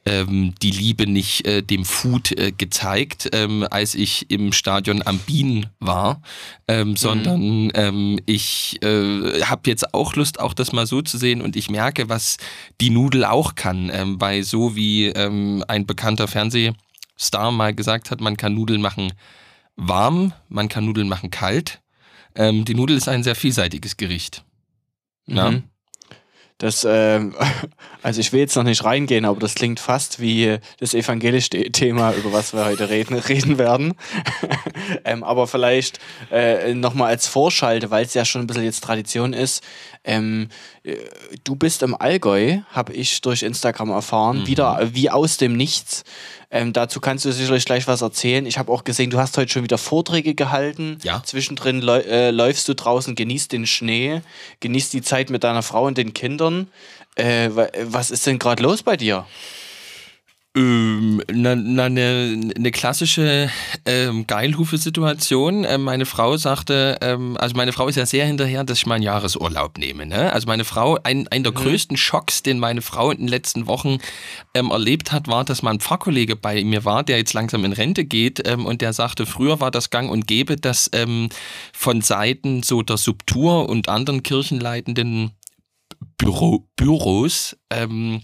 ähm, 0.08 0.56
die 0.62 0.72
Liebe 0.72 1.06
nicht 1.06 1.46
äh, 1.46 1.62
dem 1.62 1.84
Food 1.84 2.32
äh, 2.32 2.52
gezeigt, 2.52 3.30
ähm, 3.34 3.68
als 3.70 3.94
ich 3.94 4.32
im 4.32 4.54
Stadion 4.54 5.02
am 5.06 5.20
Bienen 5.20 5.68
war, 5.80 6.22
ähm, 6.68 6.96
sondern 6.96 7.66
mhm. 7.66 7.72
ähm, 7.74 8.20
ich 8.26 8.82
äh, 8.82 9.42
habe 9.44 9.70
jetzt 9.70 9.94
auch 9.94 10.16
Lust, 10.16 10.40
auch 10.40 10.54
das 10.54 10.72
mal 10.72 10.88
so 10.88 11.02
zu 11.02 11.18
sehen 11.18 11.42
und 11.42 11.56
ich 11.56 11.70
merke, 11.70 12.08
was 12.10 12.38
die 12.80 12.90
Nudel 12.90 13.26
auch 13.26 13.56
kann, 13.56 13.92
ähm, 13.94 14.20
weil 14.20 14.44
so 14.44 14.76
wie 14.76 15.08
ähm, 15.08 15.64
ein 15.68 15.86
bekannter 15.86 16.28
Fernsehstar 16.28 17.52
mal 17.52 17.76
gesagt 17.76 18.10
hat, 18.10 18.22
man 18.22 18.38
kann 18.38 18.56
Nudeln 18.56 18.82
machen 18.82 19.12
warm, 19.76 20.34
man 20.50 20.70
kann 20.70 20.86
Nudeln 20.86 21.10
machen 21.10 21.32
kalt. 21.32 21.82
Ähm, 22.36 22.66
die 22.66 22.76
Nudel 22.76 22.98
ist 22.98 23.10
ein 23.10 23.24
sehr 23.24 23.36
vielseitiges 23.36 23.98
Gericht. 23.98 24.44
Ja. 25.28 25.52
Mhm. 25.52 25.64
Das, 26.58 26.88
ähm, 26.90 27.36
also 28.04 28.20
ich 28.20 28.34
will 28.34 28.40
jetzt 28.40 28.56
noch 28.56 28.64
nicht 28.64 28.84
reingehen, 28.84 29.26
aber 29.26 29.40
das 29.40 29.56
klingt 29.56 29.80
fast 29.80 30.20
wie 30.20 30.58
das 30.80 30.94
evangelische 30.94 31.50
Thema, 31.72 32.14
über 32.14 32.34
was 32.34 32.54
wir 32.54 32.66
heute 32.66 32.90
reden, 32.90 33.16
reden 33.30 33.58
werden. 33.58 33.94
ähm, 35.06 35.24
aber 35.24 35.48
vielleicht 35.48 36.00
äh, 36.32 36.74
nochmal 36.74 37.10
als 37.10 37.28
Vorschalte, 37.28 37.92
weil 37.92 38.06
es 38.06 38.14
ja 38.14 38.26
schon 38.26 38.42
ein 38.42 38.48
bisschen 38.48 38.64
jetzt 38.64 38.84
Tradition 38.84 39.34
ist. 39.34 39.64
Ähm, 40.08 40.48
äh, 40.84 40.96
du 41.44 41.56
bist 41.56 41.84
im 41.84 41.94
Allgäu, 41.94 42.60
habe 42.72 42.94
ich 42.94 43.22
durch 43.22 43.44
Instagram 43.44 43.90
erfahren, 43.90 44.40
mhm. 44.40 44.48
wieder 44.48 44.90
wie 44.94 45.12
aus 45.12 45.38
dem 45.38 45.56
Nichts. 45.56 46.06
Ähm, 46.50 46.72
dazu 46.72 47.02
kannst 47.02 47.26
du 47.26 47.32
sicherlich 47.32 47.66
gleich 47.66 47.88
was 47.88 48.02
erzählen. 48.02 48.46
Ich 48.46 48.58
habe 48.58 48.72
auch 48.72 48.86
gesehen, 48.86 49.10
du 49.10 49.20
hast 49.20 49.38
heute 49.38 49.52
schon 49.52 49.64
wieder 49.64 49.78
Vorträge 49.78 50.34
gehalten. 50.34 50.98
Ja. 51.04 51.22
Zwischendrin 51.26 51.86
äh, 51.86 52.32
läufst 52.32 52.70
du 52.70 52.74
draußen, 52.74 53.16
genießt 53.16 53.52
den 53.52 53.68
Schnee, 53.68 54.22
genießt 54.62 54.94
die 54.94 55.02
Zeit 55.02 55.30
mit 55.30 55.44
deiner 55.44 55.62
Frau 55.62 55.86
und 55.86 55.98
den 55.98 56.14
Kindern. 56.14 56.68
Äh, 57.16 57.50
was 57.84 58.10
ist 58.10 58.26
denn 58.26 58.40
gerade 58.40 58.64
los 58.64 58.84
bei 58.84 58.96
dir? 58.96 59.26
Ähm, 60.58 61.22
na, 61.32 61.56
na, 61.56 61.86
eine, 61.86 62.52
eine 62.56 62.72
klassische 62.72 63.50
ähm, 63.86 64.26
Geilhufe-Situation. 64.26 65.66
Ähm, 65.66 65.84
meine 65.84 66.06
Frau 66.06 66.36
sagte, 66.38 66.98
ähm, 67.02 67.38
also 67.38 67.56
meine 67.56 67.74
Frau 67.74 67.88
ist 67.88 67.96
ja 67.96 68.08
sehr 68.08 68.26
hinterher, 68.26 68.64
dass 68.64 68.80
ich 68.80 68.86
meinen 68.88 69.04
Jahresurlaub 69.04 69.78
nehme. 69.78 70.08
Ne? 70.08 70.34
Also 70.34 70.48
meine 70.48 70.66
Frau, 70.66 70.98
ein, 71.04 71.28
ein 71.28 71.44
der 71.44 71.52
mhm. 71.52 71.58
größten 71.58 71.98
Schocks, 71.98 72.42
den 72.42 72.58
meine 72.58 72.82
Frau 72.82 73.12
in 73.12 73.20
den 73.20 73.28
letzten 73.28 73.68
Wochen 73.68 74.00
ähm, 74.56 74.72
erlebt 74.72 75.12
hat, 75.12 75.28
war, 75.28 75.46
dass 75.46 75.62
mal 75.62 75.72
ein 75.72 75.80
Pfarrkollege 75.80 76.36
bei 76.36 76.64
mir 76.64 76.86
war, 76.86 77.04
der 77.04 77.18
jetzt 77.18 77.34
langsam 77.34 77.64
in 77.64 77.74
Rente 77.74 78.04
geht 78.04 78.48
ähm, 78.48 78.66
und 78.66 78.82
der 78.82 78.94
sagte, 78.94 79.28
früher 79.28 79.60
war 79.60 79.70
das 79.70 79.92
gang 79.92 80.10
und 80.10 80.28
gäbe, 80.28 80.58
dass 80.58 80.90
von 81.74 82.02
Seiten 82.02 82.64
so 82.64 82.82
der 82.82 82.98
Subtur 82.98 83.70
und 83.70 83.90
anderen 83.90 84.24
kirchenleitenden 84.24 85.32
Büro, 86.18 86.68
Büros 86.76 87.58
ähm, 87.70 88.22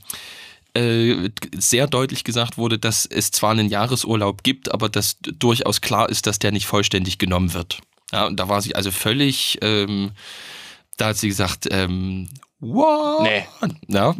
äh, 0.75 1.29
sehr 1.55 1.87
deutlich 1.87 2.23
gesagt 2.23 2.57
wurde, 2.57 2.79
dass 2.79 3.05
es 3.05 3.31
zwar 3.31 3.51
einen 3.51 3.69
Jahresurlaub 3.69 4.43
gibt, 4.43 4.71
aber 4.73 4.89
dass 4.89 5.17
durchaus 5.21 5.81
klar 5.81 6.09
ist, 6.09 6.25
dass 6.25 6.39
der 6.39 6.51
nicht 6.51 6.65
vollständig 6.65 7.17
genommen 7.17 7.53
wird. 7.53 7.79
Ja, 8.11 8.25
und 8.25 8.39
da 8.39 8.49
war 8.49 8.61
sie 8.61 8.75
also 8.75 8.91
völlig, 8.91 9.59
ähm, 9.61 10.11
da 10.97 11.07
hat 11.07 11.17
sie 11.17 11.27
gesagt, 11.27 11.67
ähm, 11.71 12.29
what? 12.59 13.23
Nee. 13.23 13.45
Ja. 13.87 14.15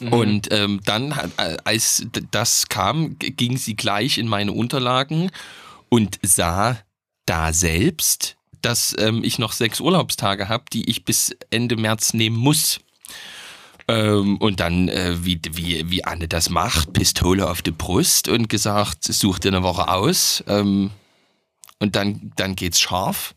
Mhm. 0.00 0.12
Und 0.12 0.48
ähm, 0.52 0.80
dann, 0.84 1.12
äh, 1.36 1.56
als 1.64 2.06
das 2.30 2.68
kam, 2.68 3.18
ging 3.18 3.56
sie 3.56 3.74
gleich 3.74 4.18
in 4.18 4.28
meine 4.28 4.52
Unterlagen 4.52 5.30
und 5.88 6.18
sah 6.22 6.78
da 7.26 7.52
selbst, 7.52 8.36
dass 8.62 8.94
ähm, 8.98 9.22
ich 9.24 9.38
noch 9.38 9.52
sechs 9.52 9.80
Urlaubstage 9.80 10.48
habe, 10.48 10.64
die 10.72 10.88
ich 10.88 11.04
bis 11.04 11.36
Ende 11.50 11.76
März 11.76 12.14
nehmen 12.14 12.36
muss. 12.36 12.80
Ähm, 13.88 14.36
und 14.36 14.60
dann, 14.60 14.88
äh, 14.88 15.16
wie, 15.24 15.40
wie, 15.50 15.90
wie 15.90 16.04
Anne 16.04 16.28
das 16.28 16.50
macht, 16.50 16.92
Pistole 16.92 17.48
auf 17.48 17.62
die 17.62 17.70
Brust 17.70 18.28
und 18.28 18.48
gesagt, 18.48 19.04
such 19.04 19.38
dir 19.38 19.48
eine 19.48 19.62
Woche 19.62 19.88
aus. 19.88 20.44
Ähm, 20.46 20.90
und 21.80 21.96
dann, 21.96 22.32
dann 22.36 22.54
geht's 22.54 22.80
scharf. 22.80 23.34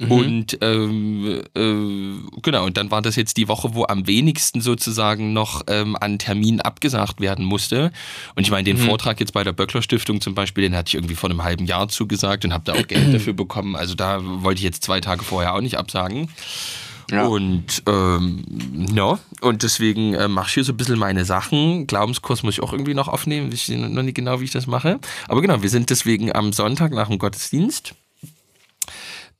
Mhm. 0.00 0.10
Und 0.10 0.58
ähm, 0.62 1.42
äh, 1.54 2.40
genau, 2.40 2.64
und 2.64 2.76
dann 2.76 2.90
war 2.90 3.02
das 3.02 3.16
jetzt 3.16 3.36
die 3.36 3.48
Woche, 3.48 3.74
wo 3.74 3.84
am 3.84 4.06
wenigsten 4.06 4.62
sozusagen 4.62 5.32
noch 5.32 5.62
ähm, 5.66 5.96
an 6.00 6.18
Termin 6.18 6.60
abgesagt 6.60 7.20
werden 7.20 7.44
musste. 7.44 7.92
Und 8.34 8.42
ich 8.42 8.50
meine, 8.50 8.64
den 8.64 8.78
mhm. 8.78 8.86
Vortrag 8.86 9.20
jetzt 9.20 9.32
bei 9.32 9.44
der 9.44 9.52
Böckler 9.52 9.82
Stiftung 9.82 10.20
zum 10.20 10.34
Beispiel, 10.34 10.62
den 10.62 10.74
hatte 10.74 10.88
ich 10.88 10.94
irgendwie 10.94 11.14
vor 11.14 11.28
einem 11.28 11.44
halben 11.44 11.66
Jahr 11.66 11.88
zugesagt 11.88 12.44
und 12.46 12.54
habe 12.54 12.64
da 12.64 12.72
auch 12.72 12.86
Geld 12.86 13.12
dafür 13.14 13.34
bekommen. 13.34 13.76
Also 13.76 13.94
da 13.94 14.20
wollte 14.22 14.58
ich 14.58 14.64
jetzt 14.64 14.82
zwei 14.82 15.00
Tage 15.00 15.22
vorher 15.22 15.54
auch 15.54 15.60
nicht 15.60 15.76
absagen. 15.76 16.30
Ja. 17.10 17.26
Und 17.26 17.82
ähm, 17.86 18.44
ja, 18.94 19.18
und 19.40 19.62
deswegen 19.62 20.14
äh, 20.14 20.28
mache 20.28 20.48
ich 20.48 20.54
hier 20.54 20.64
so 20.64 20.72
ein 20.72 20.76
bisschen 20.76 20.98
meine 20.98 21.24
Sachen. 21.24 21.86
Glaubenskurs 21.86 22.42
muss 22.42 22.54
ich 22.54 22.62
auch 22.62 22.72
irgendwie 22.72 22.94
noch 22.94 23.08
aufnehmen. 23.08 23.50
Ich 23.52 23.68
weiß 23.68 23.76
noch 23.76 24.02
nicht 24.02 24.14
genau, 24.14 24.40
wie 24.40 24.44
ich 24.44 24.52
das 24.52 24.66
mache. 24.66 25.00
Aber 25.28 25.40
genau, 25.40 25.62
wir 25.62 25.70
sind 25.70 25.90
deswegen 25.90 26.34
am 26.34 26.52
Sonntag 26.52 26.92
nach 26.92 27.08
dem 27.08 27.18
Gottesdienst 27.18 27.94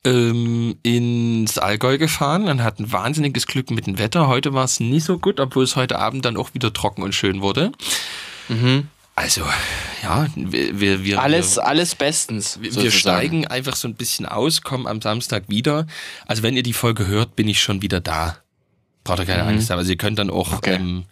ähm, 0.03 0.75
ins 0.83 1.57
Allgäu 1.57 1.97
gefahren 1.97 2.47
und 2.47 2.63
hatten 2.63 2.91
wahnsinniges 2.91 3.47
Glück 3.47 3.69
mit 3.71 3.87
dem 3.87 3.99
Wetter. 3.99 4.27
Heute 4.27 4.53
war 4.53 4.65
es 4.65 4.79
nicht 4.79 5.05
so 5.05 5.19
gut, 5.19 5.39
obwohl 5.39 5.63
es 5.63 5.75
heute 5.75 5.99
Abend 5.99 6.25
dann 6.25 6.37
auch 6.37 6.53
wieder 6.53 6.73
trocken 6.73 7.03
und 7.03 7.13
schön 7.13 7.41
wurde. 7.41 7.71
Mhm. 8.49 8.87
Also, 9.21 9.41
ja, 10.01 10.25
wir, 10.35 11.03
wir, 11.03 11.21
alles, 11.21 11.57
wir, 11.57 11.67
alles 11.67 11.93
bestens. 11.93 12.57
Wir, 12.59 12.75
wir 12.75 12.89
steigen 12.89 13.45
einfach 13.45 13.75
so 13.75 13.87
ein 13.87 13.93
bisschen 13.93 14.25
aus, 14.25 14.63
kommen 14.63 14.87
am 14.87 14.99
Samstag 14.99 15.43
wieder. 15.47 15.85
Also, 16.25 16.41
wenn 16.41 16.55
ihr 16.55 16.63
die 16.63 16.73
Folge 16.73 17.05
hört, 17.05 17.35
bin 17.35 17.47
ich 17.47 17.61
schon 17.61 17.83
wieder 17.83 17.99
da. 17.99 18.37
Braucht 19.03 19.19
ihr 19.19 19.25
keine 19.25 19.43
mhm. 19.43 19.49
Angst 19.49 19.69
haben. 19.69 19.77
Also, 19.77 19.91
ihr 19.91 19.97
könnt 19.97 20.17
dann 20.17 20.31
auch, 20.31 20.53
okay. 20.53 20.73
ähm, 20.73 21.03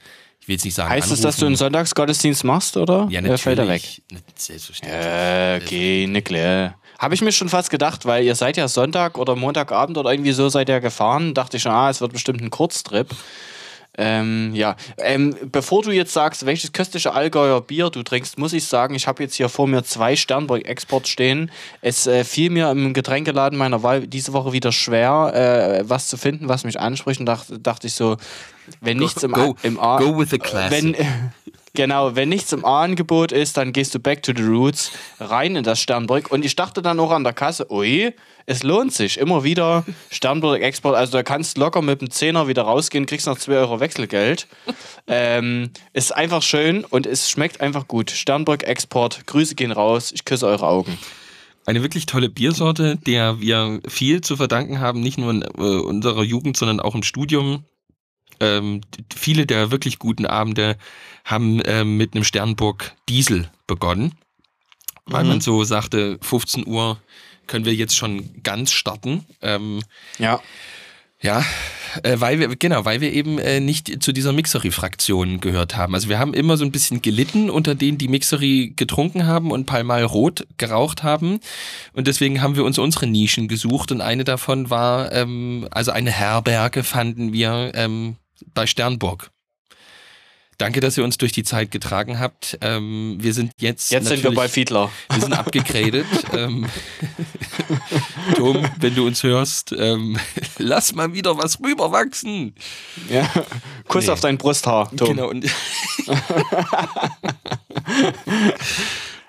ich 0.42 0.48
will 0.48 0.56
jetzt 0.56 0.66
nicht 0.66 0.74
sagen. 0.74 0.90
Heißt 0.90 1.06
anrufen. 1.06 1.20
es, 1.20 1.22
dass 1.22 1.38
du 1.38 1.46
einen 1.46 1.56
Sonntagsgottesdienst 1.56 2.44
machst, 2.46 2.78
oder? 2.78 3.08
Ja, 3.12 3.22
natürlich. 3.22 3.42
fällt 3.44 3.60
er 3.60 3.68
weg. 3.68 3.84
Selbstverständlich. 4.36 5.04
Ja, 5.04 5.58
okay, 5.58 6.22
klar. 6.22 6.76
Habe 6.98 7.14
ich 7.14 7.22
mir 7.22 7.32
schon 7.32 7.48
fast 7.48 7.70
gedacht, 7.70 8.08
weil 8.08 8.24
ihr 8.24 8.34
seid 8.34 8.58
ja 8.58 8.68
Sonntag 8.68 9.20
oder 9.20 9.36
Montagabend 9.36 10.00
oder 10.00 10.12
irgendwie 10.12 10.32
so 10.32 10.50
seid 10.50 10.68
ihr 10.68 10.80
gefahren. 10.80 11.36
Dachte 11.36 11.58
ich 11.58 11.64
schon, 11.64 11.72
ah, 11.72 11.92
es 11.92 12.02
wird 12.02 12.12
bestimmt 12.12 12.42
ein 12.42 12.50
Kurztrip. 12.50 13.16
Ähm, 14.02 14.56
ja, 14.56 14.78
ähm, 14.98 15.36
bevor 15.52 15.84
du 15.84 15.92
jetzt 15.92 16.14
sagst, 16.14 16.46
welches 16.46 16.72
köstliche 16.72 17.12
Allgäuer 17.12 17.60
Bier 17.60 17.90
du 17.90 18.02
trinkst, 18.02 18.38
muss 18.38 18.54
ich 18.54 18.64
sagen, 18.64 18.96
ich 18.96 19.08
habe 19.08 19.22
jetzt 19.22 19.36
hier 19.36 19.50
vor 19.50 19.68
mir 19.68 19.84
zwei 19.84 20.16
Sternburg 20.16 20.66
Export 20.66 21.06
stehen. 21.10 21.52
Es 21.82 22.08
äh, 22.08 22.24
fiel 22.24 22.50
mir 22.50 22.72
im 22.72 22.94
Getränkeladen 22.94 23.60
meiner 23.60 23.84
Wahl 23.84 24.08
diese 24.08 24.32
Woche 24.32 24.54
wieder 24.54 24.72
schwer, 24.72 25.34
äh, 25.84 25.90
was 25.90 26.08
zu 26.08 26.16
finden, 26.16 26.48
was 26.48 26.64
mich 26.64 26.80
anspricht. 26.80 27.20
Und 27.20 27.26
dachte, 27.26 27.60
dachte 27.60 27.88
ich 27.88 27.94
so, 27.94 28.16
wenn 28.80 29.00
go, 29.00 29.04
nichts 29.04 29.22
im, 29.22 29.34
go, 29.34 29.58
im 29.64 29.78
A. 29.78 29.98
Go 29.98 30.18
with 30.18 30.30
the 30.30 30.40
class. 30.40 30.72
Wenn, 30.72 30.96
Genau, 31.74 32.16
wenn 32.16 32.30
nichts 32.30 32.52
im 32.52 32.66
A-Angebot 32.66 33.32
ist, 33.32 33.58
dann 33.58 33.74
gehst 33.74 33.94
du 33.94 34.00
back 34.00 34.24
to 34.24 34.34
the 34.36 34.44
roots, 34.44 34.92
rein 35.20 35.56
in 35.56 35.64
das 35.64 35.80
Sternburg. 35.80 36.32
Und 36.32 36.44
ich 36.44 36.56
dachte 36.56 36.82
dann 36.82 37.00
auch 37.00 37.12
an 37.12 37.24
der 37.24 37.34
Kasse, 37.34 37.72
ui, 37.72 38.14
es 38.46 38.64
lohnt 38.64 38.94
sich 38.94 39.18
immer 39.18 39.44
wieder 39.44 39.86
Sternburg 40.10 40.62
Export. 40.62 40.96
Also 40.96 41.14
da 41.14 41.24
kannst 41.24 41.58
du 41.58 41.62
locker 41.62 41.82
mit 41.82 42.02
dem 42.02 42.10
Zehner 42.10 42.48
wieder 42.48 42.64
rausgehen, 42.64 43.06
kriegst 43.06 43.28
noch 43.28 43.38
2 43.38 43.54
Euro 43.54 43.80
Wechselgeld. 43.80 44.48
ähm, 45.08 45.70
ist 45.94 46.16
einfach 46.16 46.42
schön 46.42 46.84
und 46.86 47.06
es 47.06 47.30
schmeckt 47.30 47.62
einfach 47.62 47.88
gut. 47.88 48.10
Sternburg 48.12 48.64
Export, 48.64 49.28
Grüße 49.28 49.56
gehen 49.56 49.72
raus, 49.72 50.12
ich 50.12 50.26
küsse 50.26 50.48
eure 50.48 50.68
Augen. 50.68 50.98
Eine 51.66 51.84
wirklich 51.84 52.08
tolle 52.08 52.30
Biersorte, 52.30 52.96
der 52.96 53.40
wir 53.42 53.80
viel 53.88 54.22
zu 54.22 54.36
verdanken 54.36 54.80
haben, 54.80 55.02
nicht 55.02 55.20
nur 55.20 55.30
in 55.30 55.44
äh, 55.44 55.62
unserer 55.62 56.24
Jugend, 56.24 56.58
sondern 56.58 56.80
auch 56.80 56.96
im 56.96 57.04
Studium. 57.04 57.64
Ähm, 58.40 58.82
viele 59.14 59.46
der 59.46 59.72
wirklich 59.72 60.00
guten 60.00 60.26
Abende 60.26 60.78
haben 61.26 61.62
ähm, 61.66 61.98
mit 61.98 62.16
einem 62.16 62.24
Sternburg 62.24 62.94
Diesel 63.08 63.50
begonnen, 63.68 64.14
weil 65.06 65.24
mhm. 65.24 65.30
man 65.30 65.42
so 65.42 65.64
sagte, 65.64 66.18
15 66.22 66.66
Uhr 66.66 67.00
können 67.48 67.66
wir 67.66 67.74
jetzt 67.74 67.98
schon 67.98 68.42
ganz 68.44 68.72
starten. 68.72 69.26
Ähm, 69.42 69.82
ja. 70.18 70.40
Ja, 71.22 71.44
äh, 72.04 72.16
weil 72.20 72.40
wir, 72.40 72.56
genau, 72.56 72.86
weil 72.86 73.02
wir 73.02 73.12
eben 73.12 73.40
äh, 73.40 73.60
nicht 73.60 74.02
zu 74.02 74.14
dieser 74.14 74.32
Mixery-Fraktion 74.32 75.42
gehört 75.42 75.76
haben. 75.76 75.94
Also 75.94 76.08
wir 76.08 76.18
haben 76.18 76.34
immer 76.34 76.56
so 76.56 76.64
ein 76.64 76.72
bisschen 76.72 77.02
gelitten 77.02 77.50
unter 77.50 77.76
denen, 77.76 77.98
die 77.98 78.08
Mixery 78.08 78.72
getrunken 78.74 79.28
haben 79.28 79.52
und 79.52 79.66
Palmal 79.66 80.06
Rot 80.06 80.48
geraucht 80.58 81.04
haben. 81.04 81.42
Und 81.92 82.08
deswegen 82.08 82.42
haben 82.42 82.56
wir 82.56 82.64
uns 82.64 82.80
unsere 82.80 83.06
Nischen 83.06 83.50
gesucht 83.50 83.92
und 83.92 84.00
eine 84.00 84.24
davon 84.24 84.70
war, 84.70 85.12
ähm, 85.12 85.68
also 85.72 85.92
eine 85.92 86.12
Herberge 86.12 86.84
fanden 86.84 87.34
wir 87.34 87.74
ähm, 87.76 88.16
bei 88.54 88.68
Sternburg. 88.68 89.32
Danke, 90.60 90.82
dass 90.82 90.98
ihr 90.98 91.06
uns 91.06 91.18
durch 91.18 91.32
die 91.32 91.44
Zeit 91.44 91.72
getragen 91.72 92.20
habt. 92.20 92.58
Ähm, 92.60 93.16
wir 93.22 93.34
sind 93.34 93.54
jetzt. 93.62 93.92
Jetzt 93.92 94.08
sind 94.08 94.24
wir 94.24 94.34
bei 94.34 94.50
Fiedler. 94.50 94.92
Wir 95.10 95.22
sind 95.22 95.32
abgegradet. 95.32 96.06
ähm, 96.34 96.68
Tom, 98.36 98.68
wenn 98.78 98.94
du 98.94 99.08
uns 99.08 99.24
hörst, 99.24 99.72
ähm, 99.72 100.20
lass 100.58 100.94
mal 100.94 101.14
wieder 101.14 101.38
was 101.38 101.62
rüberwachsen. 101.62 102.54
Ja. 103.10 103.32
Kuss 103.88 104.08
nee. 104.08 104.12
auf 104.12 104.20
dein 104.20 104.38
Brusthaar, 104.38 104.94
Tom. 104.98 105.08
Genau. 105.08 105.30
Und, 105.30 105.46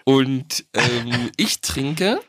und 0.02 0.64
ähm, 0.74 1.30
ich 1.36 1.60
trinke 1.60 2.20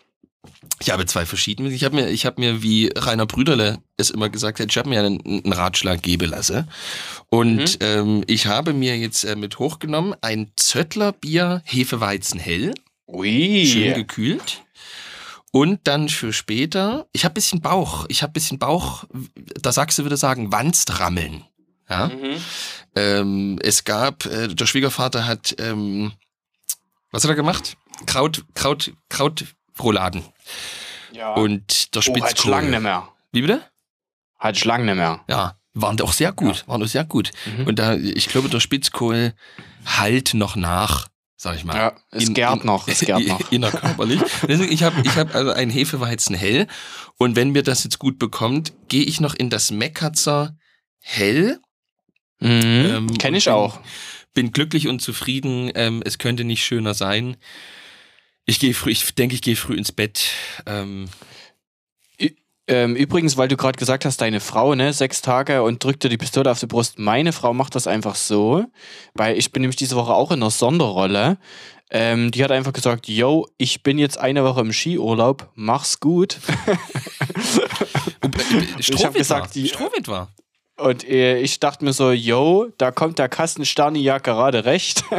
ich 0.81 0.89
habe 0.89 1.05
zwei 1.05 1.25
verschiedene. 1.25 1.69
Ich 1.69 1.83
habe 1.83 1.95
mir, 1.95 2.09
ich 2.09 2.25
habe 2.25 2.41
mir, 2.41 2.63
wie 2.63 2.91
Rainer 2.95 3.27
Brüderle 3.27 3.79
es 3.97 4.09
immer 4.09 4.29
gesagt 4.29 4.59
hat, 4.59 4.69
ich 4.69 4.77
habe 4.77 4.89
mir 4.89 5.00
einen, 5.00 5.21
einen, 5.25 5.53
Ratschlag 5.53 6.01
geben 6.01 6.31
lassen. 6.31 6.67
Und 7.29 7.79
mhm. 7.79 7.85
ähm, 7.85 8.23
ich 8.27 8.47
habe 8.47 8.73
mir 8.73 8.97
jetzt 8.97 9.23
äh, 9.23 9.35
mit 9.35 9.59
hochgenommen 9.59 10.15
ein 10.21 10.51
Zöttler 10.55 11.11
Bier 11.11 11.61
Hefeweizen 11.65 12.39
hell. 12.39 12.73
Ui. 13.07 13.65
Schön 13.65 13.93
gekühlt. 13.93 14.63
Und 15.51 15.81
dann 15.83 16.09
für 16.09 16.33
später, 16.33 17.07
ich 17.11 17.25
habe 17.25 17.35
bisschen 17.35 17.61
Bauch, 17.61 18.05
ich 18.07 18.23
habe 18.23 18.33
bisschen 18.33 18.57
Bauch, 18.57 19.03
da 19.61 19.71
sagst 19.71 20.00
du, 20.00 20.03
würde 20.03 20.17
sagen, 20.17 20.51
Wanstrammeln. 20.51 21.43
Ja? 21.89 22.07
Mhm. 22.07 22.35
Ähm, 22.95 23.59
es 23.61 23.83
gab, 23.83 24.25
äh, 24.25 24.47
der 24.47 24.65
Schwiegervater 24.65 25.27
hat, 25.27 25.55
ähm, 25.59 26.13
was 27.11 27.23
hat 27.23 27.29
er 27.29 27.35
gemacht? 27.35 27.75
Kraut, 28.05 28.45
Kraut, 28.55 28.93
Kraut, 29.09 29.45
Rouladen. 29.79 30.23
Ja. 31.13 31.33
Und 31.33 31.95
der 31.95 32.01
Spitzkohl. 32.01 32.21
Oh, 32.21 32.25
halt 32.25 32.39
Schlangen 32.39 32.71
nicht 32.71 32.81
mehr. 32.81 33.07
Wie 33.31 33.41
bitte? 33.41 33.61
Halt 34.39 34.57
Schlangen 34.57 34.85
nicht 34.85 34.95
mehr. 34.95 35.21
Ja, 35.29 35.55
waren 35.73 35.97
doch 35.97 36.13
sehr 36.13 36.31
gut, 36.31 36.57
ja. 36.57 36.67
waren 36.67 36.81
doch 36.81 36.87
sehr 36.87 37.03
gut. 37.03 37.31
Mhm. 37.45 37.67
Und 37.67 37.79
da, 37.79 37.95
ich 37.95 38.27
glaube, 38.27 38.49
der 38.49 38.59
Spitzkohl 38.59 39.33
halt 39.85 40.33
noch 40.33 40.55
nach, 40.55 41.07
sag 41.37 41.55
ich 41.55 41.63
mal. 41.63 41.75
Ja, 41.75 41.93
es 42.11 42.27
in, 42.27 42.33
gärt 42.33 42.65
noch, 42.65 42.87
es 42.87 42.99
gärt 42.99 43.25
noch. 43.27 43.39
Innerkörperlich. 43.51 44.21
Deswegen, 44.47 44.71
ich 44.71 44.83
habe 44.83 45.01
ich 45.03 45.15
hab 45.15 45.33
also 45.35 45.51
ein 45.51 45.69
Hefeweizen 45.69 46.35
hell 46.35 46.67
und 47.17 47.35
wenn 47.35 47.51
mir 47.51 47.63
das 47.63 47.83
jetzt 47.83 47.99
gut 47.99 48.19
bekommt, 48.19 48.73
gehe 48.89 49.03
ich 49.03 49.21
noch 49.21 49.33
in 49.33 49.49
das 49.49 49.71
Meckerzer 49.71 50.57
hell. 50.99 51.59
Mhm. 52.39 52.49
Ähm, 52.51 53.17
Kenne 53.17 53.37
ich 53.37 53.45
bin, 53.45 53.53
auch. 53.53 53.79
Bin 54.33 54.51
glücklich 54.51 54.87
und 54.87 55.01
zufrieden. 55.01 55.71
Ähm, 55.75 56.01
es 56.05 56.17
könnte 56.17 56.43
nicht 56.43 56.65
schöner 56.65 56.93
sein. 56.93 57.37
Ich 58.45 58.60
gehe 58.60 58.74
früh, 58.74 58.91
ich 58.91 59.13
denke, 59.15 59.36
ich 59.36 59.41
gehe 59.41 59.55
früh 59.55 59.75
ins 59.75 59.91
Bett. 59.91 60.24
Ähm. 60.65 61.07
Ähm, 62.67 62.95
übrigens, 62.95 63.36
weil 63.36 63.50
du 63.50 63.57
gerade 63.57 63.77
gesagt 63.77 64.05
hast, 64.05 64.21
deine 64.21 64.39
Frau, 64.39 64.75
ne, 64.75 64.93
sechs 64.93 65.21
Tage 65.21 65.63
und 65.63 65.83
drückt 65.83 66.03
dir 66.03 66.10
die 66.10 66.17
Pistole 66.17 66.50
auf 66.50 66.60
die 66.60 66.67
Brust. 66.67 67.00
Meine 67.00 67.33
Frau 67.33 67.53
macht 67.53 67.75
das 67.75 67.86
einfach 67.86 68.15
so, 68.15 68.65
weil 69.13 69.38
ich 69.38 69.51
bin 69.51 69.62
nämlich 69.62 69.75
diese 69.75 69.98
Woche 69.98 70.13
auch 70.13 70.31
in 70.31 70.41
einer 70.41 70.51
Sonderrolle. 70.51 71.38
Ähm, 71.89 72.31
die 72.31 72.43
hat 72.43 72.51
einfach 72.51 72.71
gesagt, 72.71 73.10
yo, 73.10 73.48
ich 73.57 73.83
bin 73.83 73.98
jetzt 73.98 74.17
eine 74.17 74.45
Woche 74.45 74.62
im 74.62 74.71
Skiurlaub, 74.71 75.50
mach's 75.55 76.00
gut. 76.00 76.38
ich 78.77 79.03
habe 79.03 79.17
gesagt, 79.17 79.55
die 79.55 79.67
Strohwind 79.67 80.07
war. 80.07 80.29
Und 80.77 81.03
äh, 81.03 81.39
ich 81.39 81.60
dachte 81.60 81.83
mir 81.83 81.93
so, 81.93 82.12
yo, 82.12 82.69
da 82.77 82.91
kommt 82.91 83.19
der 83.19 83.27
Kasten 83.27 83.65
Sterni 83.65 84.00
ja 84.00 84.19
gerade 84.19 84.63
recht. 84.63 85.03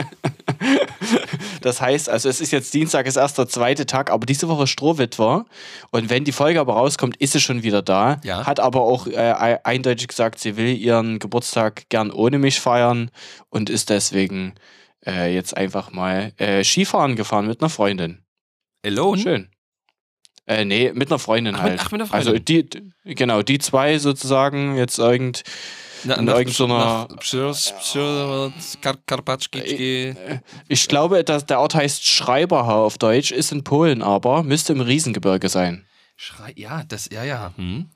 das 1.65 1.81
heißt, 1.81 2.09
also 2.09 2.29
es 2.29 2.41
ist 2.41 2.51
jetzt 2.51 2.75
Dienstag, 2.75 3.07
ist 3.07 3.17
erst 3.17 3.39
der 3.39 3.49
zweite 3.49 3.87
Tag, 3.87 4.11
aber 4.11 4.27
diese 4.27 4.49
Woche 4.49 4.67
Strohwitwer. 4.67 5.47
Und 5.91 6.11
wenn 6.11 6.25
die 6.25 6.33
Folge 6.33 6.61
aber 6.61 6.75
rauskommt, 6.75 7.17
ist 7.17 7.33
sie 7.33 7.41
schon 7.41 7.63
wieder 7.63 7.83
da. 7.83 8.21
Ja. 8.25 8.47
Hat 8.47 8.61
aber 8.61 8.83
auch 8.83 9.07
äh, 9.07 9.59
eindeutig 9.65 10.09
gesagt, 10.09 10.39
sie 10.39 10.57
will 10.57 10.77
ihren 10.77 11.19
Geburtstag 11.19 11.89
gern 11.89 12.11
ohne 12.11 12.39
mich 12.39 12.61
feiern 12.61 13.11
und 13.49 13.71
ist 13.71 13.91
deswegen 13.91 14.55
äh, 15.07 15.35
jetzt 15.35 15.57
einfach 15.57 15.93
mal 15.93 16.33
äh, 16.37 16.63
Skifahren 16.65 17.17
gefahren 17.17 17.47
mit 17.47 17.61
einer 17.61 17.71
Freundin. 17.71 18.19
Alone? 18.85 19.23
Schön. 19.23 19.49
Äh, 20.47 20.65
nee, 20.65 20.93
mit 20.93 21.11
einer 21.11 21.19
Freundin 21.19 21.55
ach, 21.55 21.63
halt. 21.63 21.81
Ach, 21.81 21.91
mit 21.93 22.01
einer 22.01 22.09
Freundin. 22.09 22.29
Also 22.29 22.39
die, 22.39 22.69
genau, 23.05 23.43
die 23.43 23.59
zwei 23.59 23.99
sozusagen 23.99 24.77
jetzt 24.77 24.99
irgend 24.99 25.45
na, 25.45 25.92
in 26.05 26.29
irgendeiner. 26.29 27.09
Ich 30.69 30.89
glaube, 30.89 31.25
dass 31.25 31.47
der 31.47 31.61
Ort 31.61 31.75
heißt 31.75 32.07
Schreiberhau 32.07 32.85
auf 32.85 32.99
Deutsch, 32.99 33.31
ist 33.31 33.53
in 33.53 33.65
Polen 33.65 34.03
aber, 34.03 34.43
müsste 34.43 34.73
im 34.73 34.81
Riesengebirge 34.81 35.49
sein. 35.49 35.87
Schrei 36.17 36.53
ja, 36.57 36.85
das, 36.85 37.09
ja, 37.11 37.25
ja. 37.25 37.53
Hm. 37.57 37.91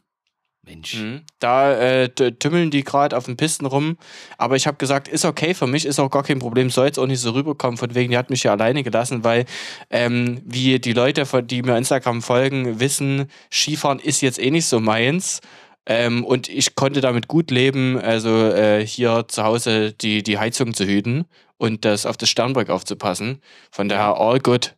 Mensch. 0.67 0.95
Mhm. 0.95 1.23
Da 1.39 1.73
äh, 1.73 2.09
tümmeln 2.09 2.71
die 2.71 2.83
gerade 2.83 3.17
auf 3.17 3.27
den 3.27 3.37
Pisten 3.37 3.67
rum. 3.67 3.97
Aber 4.37 4.57
ich 4.57 4.67
habe 4.67 4.77
gesagt, 4.77 5.09
ist 5.09 5.25
okay 5.25 5.55
für 5.55 5.67
mich, 5.67 5.87
ist 5.87 6.01
auch 6.01 6.11
gar 6.11 6.25
kein 6.25 6.41
Problem, 6.41 6.71
soll 6.71 6.87
jetzt 6.87 6.99
auch 6.99 7.07
nicht 7.07 7.21
so 7.21 7.31
rüberkommen. 7.31 7.77
Von 7.77 7.95
wegen, 7.95 8.11
die 8.11 8.19
hat 8.19 8.31
mich 8.31 8.43
ja 8.43 8.53
alleine 8.53 8.83
gelassen, 8.83 9.23
weil 9.23 9.45
ähm, 9.91 10.43
wie 10.45 10.79
die 10.81 10.93
Leute, 10.93 11.25
die 11.45 11.63
mir 11.63 11.77
Instagram 11.77 12.21
folgen, 12.21 12.81
wissen, 12.81 13.31
Skifahren 13.51 14.01
ist 14.01 14.21
jetzt 14.21 14.41
eh 14.41 14.51
nicht 14.51 14.67
so 14.67 14.81
meins. 14.81 15.41
Ähm, 15.87 16.25
und 16.25 16.49
ich 16.49 16.75
konnte 16.75 17.01
damit 17.01 17.29
gut 17.29 17.51
leben, 17.51 17.99
also 17.99 18.51
äh, 18.51 18.85
hier 18.85 19.27
zu 19.29 19.45
Hause 19.45 19.93
die, 19.93 20.23
die 20.23 20.39
Heizung 20.39 20.75
zu 20.75 20.85
hüten 20.85 21.27
und 21.59 21.85
das 21.85 22.07
auf 22.07 22.17
das 22.17 22.29
Sternberg 22.29 22.71
aufzupassen. 22.71 23.41
Von 23.71 23.89
daher 23.89 24.17
all 24.17 24.41
good. 24.41 24.75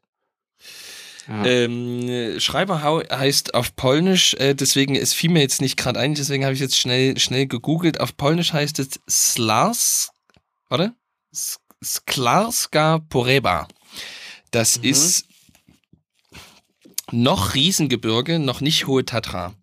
Ja. 1.27 1.45
Ähm, 1.45 2.41
Schreiberhau 2.41 3.03
heißt 3.11 3.55
auf 3.55 3.77
Polnisch, 3.77 4.35
äh, 4.35 4.55
deswegen, 4.55 4.95
es 4.95 5.13
fiel 5.13 5.31
mir 5.31 5.41
jetzt 5.41 5.61
nicht 5.61 5.77
gerade 5.77 6.01
ein, 6.01 6.15
deswegen 6.15 6.45
habe 6.45 6.55
ich 6.55 6.61
jetzt 6.61 6.77
schnell, 6.77 7.19
schnell 7.19 7.47
gegoogelt. 7.47 8.01
Auf 8.01 8.17
Polnisch 8.17 8.53
heißt 8.53 8.79
es 8.79 9.01
Slars, 9.09 10.11
warte, 10.69 10.95
Sklarska 11.85 12.99
Poreba. 13.09 13.69
Das 14.51 14.79
mhm. 14.79 14.85
ist 14.85 15.27
noch 17.11 17.55
Riesengebirge, 17.55 18.39
noch 18.39 18.61
nicht 18.61 18.87
Hohe 18.87 19.05
Tatra. 19.05 19.55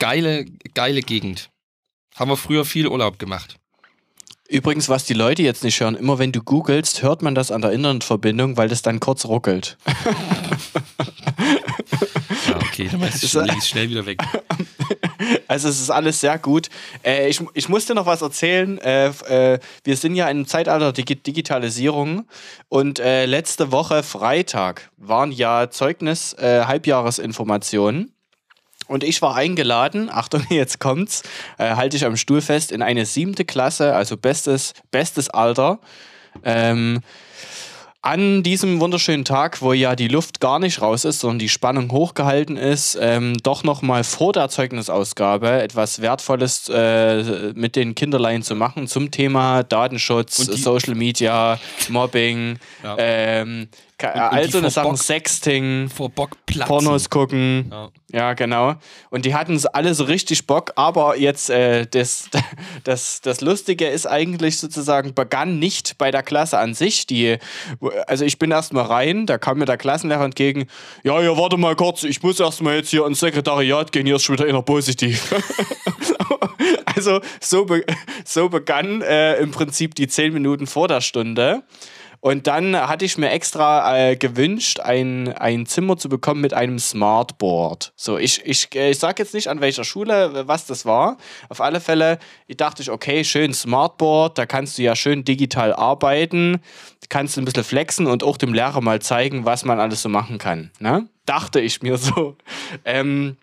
Geile, 0.00 0.46
geile 0.74 1.02
Gegend. 1.02 1.50
Haben 2.16 2.30
wir 2.30 2.38
früher 2.38 2.64
viel 2.64 2.88
Urlaub 2.88 3.18
gemacht. 3.18 3.56
Übrigens, 4.48 4.88
was 4.88 5.04
die 5.04 5.14
Leute 5.14 5.42
jetzt 5.42 5.62
nicht 5.62 5.78
hören, 5.78 5.94
immer 5.94 6.18
wenn 6.18 6.32
du 6.32 6.42
googelst, 6.42 7.02
hört 7.02 7.22
man 7.22 7.34
das 7.34 7.52
an 7.52 7.60
der 7.60 7.70
Internetverbindung, 7.72 8.56
weil 8.56 8.68
das 8.68 8.80
dann 8.82 8.98
kurz 8.98 9.26
ruckelt. 9.26 9.76
ja, 12.48 12.56
okay, 12.56 12.88
dann 12.92 13.02
ist 13.02 13.22
es 13.22 13.30
schnell, 13.30 13.62
schnell 13.62 13.90
wieder 13.90 14.06
weg. 14.06 14.20
Also 15.46 15.68
es 15.68 15.80
ist 15.80 15.90
alles 15.90 16.20
sehr 16.20 16.38
gut. 16.38 16.70
Äh, 17.04 17.28
ich, 17.28 17.40
ich 17.54 17.68
musste 17.68 17.94
noch 17.94 18.06
was 18.06 18.22
erzählen. 18.22 18.78
Äh, 18.78 19.08
äh, 19.08 19.58
wir 19.84 19.96
sind 19.96 20.14
ja 20.14 20.28
im 20.28 20.46
Zeitalter 20.46 20.92
der 20.92 21.04
Digitalisierung 21.04 22.26
und 22.68 22.98
äh, 23.00 23.26
letzte 23.26 23.70
Woche 23.70 24.02
Freitag 24.02 24.90
waren 24.96 25.30
ja 25.30 25.68
Zeugnis 25.70 26.32
äh, 26.34 26.64
Halbjahresinformationen. 26.64 28.12
Und 28.90 29.04
ich 29.04 29.22
war 29.22 29.36
eingeladen, 29.36 30.10
Achtung, 30.12 30.44
jetzt 30.50 30.80
kommt's, 30.80 31.22
äh, 31.58 31.76
halte 31.76 31.96
ich 31.96 32.04
am 32.04 32.16
Stuhl 32.16 32.40
fest, 32.40 32.72
in 32.72 32.82
eine 32.82 33.06
siebte 33.06 33.44
Klasse, 33.44 33.94
also 33.94 34.16
bestes, 34.16 34.74
bestes 34.90 35.30
Alter. 35.30 35.78
Ähm, 36.42 36.98
an 38.02 38.42
diesem 38.42 38.80
wunderschönen 38.80 39.26
Tag, 39.26 39.60
wo 39.60 39.74
ja 39.74 39.94
die 39.94 40.08
Luft 40.08 40.40
gar 40.40 40.58
nicht 40.58 40.80
raus 40.80 41.04
ist, 41.04 41.20
sondern 41.20 41.38
die 41.38 41.50
Spannung 41.50 41.92
hochgehalten 41.92 42.56
ist, 42.56 42.96
ähm, 42.98 43.34
doch 43.42 43.62
nochmal 43.62 44.04
vor 44.04 44.32
der 44.32 44.48
Zeugnisausgabe 44.48 45.60
etwas 45.62 46.00
Wertvolles 46.00 46.70
äh, 46.70 47.52
mit 47.54 47.76
den 47.76 47.94
Kinderlein 47.94 48.42
zu 48.42 48.54
machen 48.54 48.86
zum 48.86 49.10
Thema 49.10 49.62
Datenschutz, 49.64 50.36
Social 50.36 50.94
Media, 50.94 51.58
Mobbing, 51.90 52.58
ja. 52.82 52.96
ähm, 52.98 53.68
all 54.08 54.50
so 54.50 54.58
eine 54.58 54.70
Sachen, 54.70 54.96
Sexting, 54.96 55.88
vor 55.88 56.10
Bock 56.10 56.36
Pornos 56.66 57.10
gucken. 57.10 57.70
Ja. 57.70 57.90
ja. 58.12 58.32
genau. 58.34 58.74
Und 59.10 59.24
die 59.24 59.34
hatten 59.34 59.60
alle 59.72 59.94
so 59.94 60.04
richtig 60.04 60.46
Bock, 60.46 60.72
aber 60.76 61.18
jetzt 61.18 61.50
äh, 61.50 61.86
das, 61.86 62.28
das, 62.84 63.20
das 63.20 63.40
Lustige 63.40 63.86
ist 63.86 64.06
eigentlich 64.06 64.58
sozusagen, 64.58 65.14
begann 65.14 65.58
nicht 65.58 65.98
bei 65.98 66.10
der 66.10 66.22
Klasse 66.22 66.58
an 66.58 66.74
sich. 66.74 67.06
Die, 67.06 67.38
also 68.06 68.24
ich 68.24 68.38
bin 68.38 68.50
erst 68.50 68.72
mal 68.72 68.82
rein, 68.82 69.26
da 69.26 69.38
kam 69.38 69.58
mir 69.58 69.64
der 69.64 69.76
Klassenlehrer 69.76 70.24
entgegen, 70.24 70.66
ja, 71.02 71.20
ja, 71.20 71.36
warte 71.36 71.56
mal 71.56 71.76
kurz, 71.76 72.04
ich 72.04 72.22
muss 72.22 72.40
erst 72.40 72.62
mal 72.62 72.76
jetzt 72.76 72.90
hier 72.90 73.06
ins 73.06 73.20
Sekretariat 73.20 73.92
gehen, 73.92 74.06
hier 74.06 74.16
ist 74.16 74.22
schon 74.22 74.38
wieder 74.38 74.48
einer 74.48 74.62
positiv. 74.62 75.34
also 76.94 77.20
so, 77.40 77.64
be 77.64 77.84
so 78.24 78.48
begann 78.48 79.02
äh, 79.02 79.36
im 79.36 79.50
Prinzip 79.50 79.94
die 79.94 80.08
zehn 80.08 80.32
Minuten 80.32 80.66
vor 80.66 80.88
der 80.88 81.00
Stunde. 81.00 81.62
Und 82.20 82.46
dann 82.46 82.76
hatte 82.76 83.04
ich 83.04 83.16
mir 83.16 83.30
extra 83.30 83.96
äh, 83.96 84.16
gewünscht, 84.16 84.80
ein, 84.80 85.32
ein 85.32 85.64
Zimmer 85.64 85.96
zu 85.96 86.08
bekommen 86.08 86.42
mit 86.42 86.52
einem 86.52 86.78
Smartboard. 86.78 87.92
So, 87.96 88.18
ich, 88.18 88.44
ich, 88.44 88.74
äh, 88.74 88.90
ich 88.90 88.98
sage 88.98 89.22
jetzt 89.22 89.32
nicht 89.32 89.48
an 89.48 89.60
welcher 89.60 89.84
Schule, 89.84 90.46
was 90.46 90.66
das 90.66 90.84
war. 90.84 91.16
Auf 91.48 91.62
alle 91.62 91.80
Fälle, 91.80 92.18
ich 92.46 92.58
dachte 92.58 92.82
ich, 92.82 92.90
okay, 92.90 93.24
schön 93.24 93.54
Smartboard, 93.54 94.36
da 94.36 94.44
kannst 94.44 94.76
du 94.76 94.82
ja 94.82 94.94
schön 94.94 95.24
digital 95.24 95.72
arbeiten, 95.72 96.60
kannst 97.08 97.36
du 97.36 97.40
ein 97.40 97.46
bisschen 97.46 97.64
flexen 97.64 98.06
und 98.06 98.22
auch 98.22 98.36
dem 98.36 98.52
Lehrer 98.52 98.82
mal 98.82 99.00
zeigen, 99.00 99.46
was 99.46 99.64
man 99.64 99.80
alles 99.80 100.02
so 100.02 100.10
machen 100.10 100.36
kann. 100.36 100.70
Ne? 100.78 101.08
Dachte 101.24 101.60
ich 101.60 101.82
mir 101.82 101.96
so. 101.96 102.36
Ähm, 102.84 103.36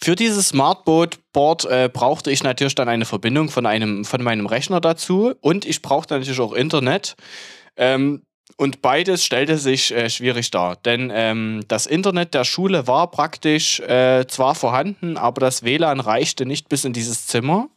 Für 0.00 0.14
dieses 0.14 0.48
Smartboard 0.48 1.18
Board 1.32 1.64
äh, 1.64 1.90
brauchte 1.92 2.30
ich 2.30 2.42
natürlich 2.42 2.74
dann 2.74 2.88
eine 2.88 3.04
Verbindung 3.04 3.48
von 3.50 3.66
einem 3.66 4.04
von 4.04 4.22
meinem 4.22 4.46
Rechner 4.46 4.80
dazu 4.80 5.34
und 5.40 5.64
ich 5.64 5.82
brauchte 5.82 6.14
natürlich 6.14 6.40
auch 6.40 6.52
Internet. 6.52 7.16
Ähm, 7.76 8.22
und 8.56 8.82
beides 8.82 9.24
stellte 9.24 9.56
sich 9.58 9.92
äh, 9.92 10.10
schwierig 10.10 10.50
dar, 10.50 10.76
denn 10.76 11.12
ähm, 11.14 11.62
das 11.68 11.86
Internet 11.86 12.34
der 12.34 12.44
Schule 12.44 12.86
war 12.86 13.10
praktisch 13.10 13.78
äh, 13.80 14.26
zwar 14.26 14.54
vorhanden, 14.54 15.16
aber 15.16 15.40
das 15.40 15.62
WLAN 15.62 16.00
reichte 16.00 16.46
nicht 16.46 16.68
bis 16.68 16.84
in 16.84 16.92
dieses 16.92 17.26
Zimmer, 17.26 17.68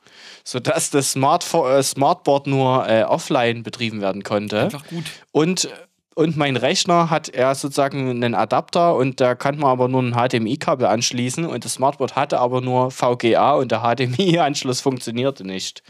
sodass 0.43 0.89
das 0.89 1.11
Smart 1.11 1.45
äh, 1.53 1.83
Smartboard 1.83 2.47
nur 2.47 2.87
äh, 2.87 3.03
offline 3.03 3.61
betrieben 3.61 4.01
werden 4.01 4.23
konnte. 4.23 4.61
Einfach 4.61 4.87
gut. 4.87 5.05
Und 5.31 5.69
und 6.13 6.35
mein 6.35 6.57
Rechner 6.57 7.09
hat 7.09 7.29
er 7.29 7.55
sozusagen 7.55 8.09
einen 8.09 8.35
Adapter 8.35 8.95
und 8.95 9.21
da 9.21 9.33
kann 9.33 9.57
man 9.57 9.71
aber 9.71 9.87
nur 9.87 10.03
ein 10.03 10.13
HDMI-Kabel 10.13 10.85
anschließen 10.85 11.45
und 11.45 11.63
das 11.63 11.75
Smartboard 11.75 12.15
hatte 12.15 12.39
aber 12.39 12.59
nur 12.59 12.91
VGA 12.91 13.53
und 13.53 13.71
der 13.71 13.79
HDMI-Anschluss 13.79 14.81
funktionierte 14.81 15.45
nicht. 15.45 15.83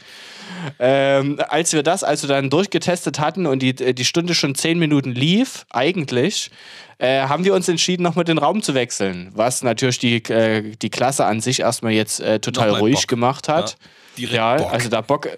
Ähm, 0.77 1.39
als 1.49 1.73
wir 1.73 1.81
das 1.81 2.03
also 2.03 2.27
dann 2.27 2.51
durchgetestet 2.51 3.19
hatten 3.19 3.47
und 3.47 3.63
die, 3.63 3.73
die 3.73 4.05
Stunde 4.05 4.35
schon 4.35 4.53
zehn 4.53 4.77
Minuten 4.77 5.11
lief, 5.11 5.65
eigentlich, 5.71 6.51
äh, 6.99 7.21
haben 7.21 7.43
wir 7.43 7.55
uns 7.55 7.67
entschieden, 7.67 8.03
nochmal 8.03 8.25
den 8.25 8.37
Raum 8.37 8.61
zu 8.61 8.75
wechseln, 8.75 9.31
was 9.33 9.63
natürlich 9.63 9.97
die, 9.97 10.17
äh, 10.29 10.75
die 10.75 10.91
Klasse 10.91 11.25
an 11.25 11.41
sich 11.41 11.61
erstmal 11.61 11.93
jetzt 11.93 12.19
äh, 12.19 12.39
total 12.39 12.69
ruhig 12.75 13.01
Bock. 13.01 13.07
gemacht 13.07 13.49
hat. 13.49 13.75
Ja, 14.17 14.57
ja 14.57 14.67
also 14.67 14.87
da 14.87 15.01
Bock. 15.01 15.29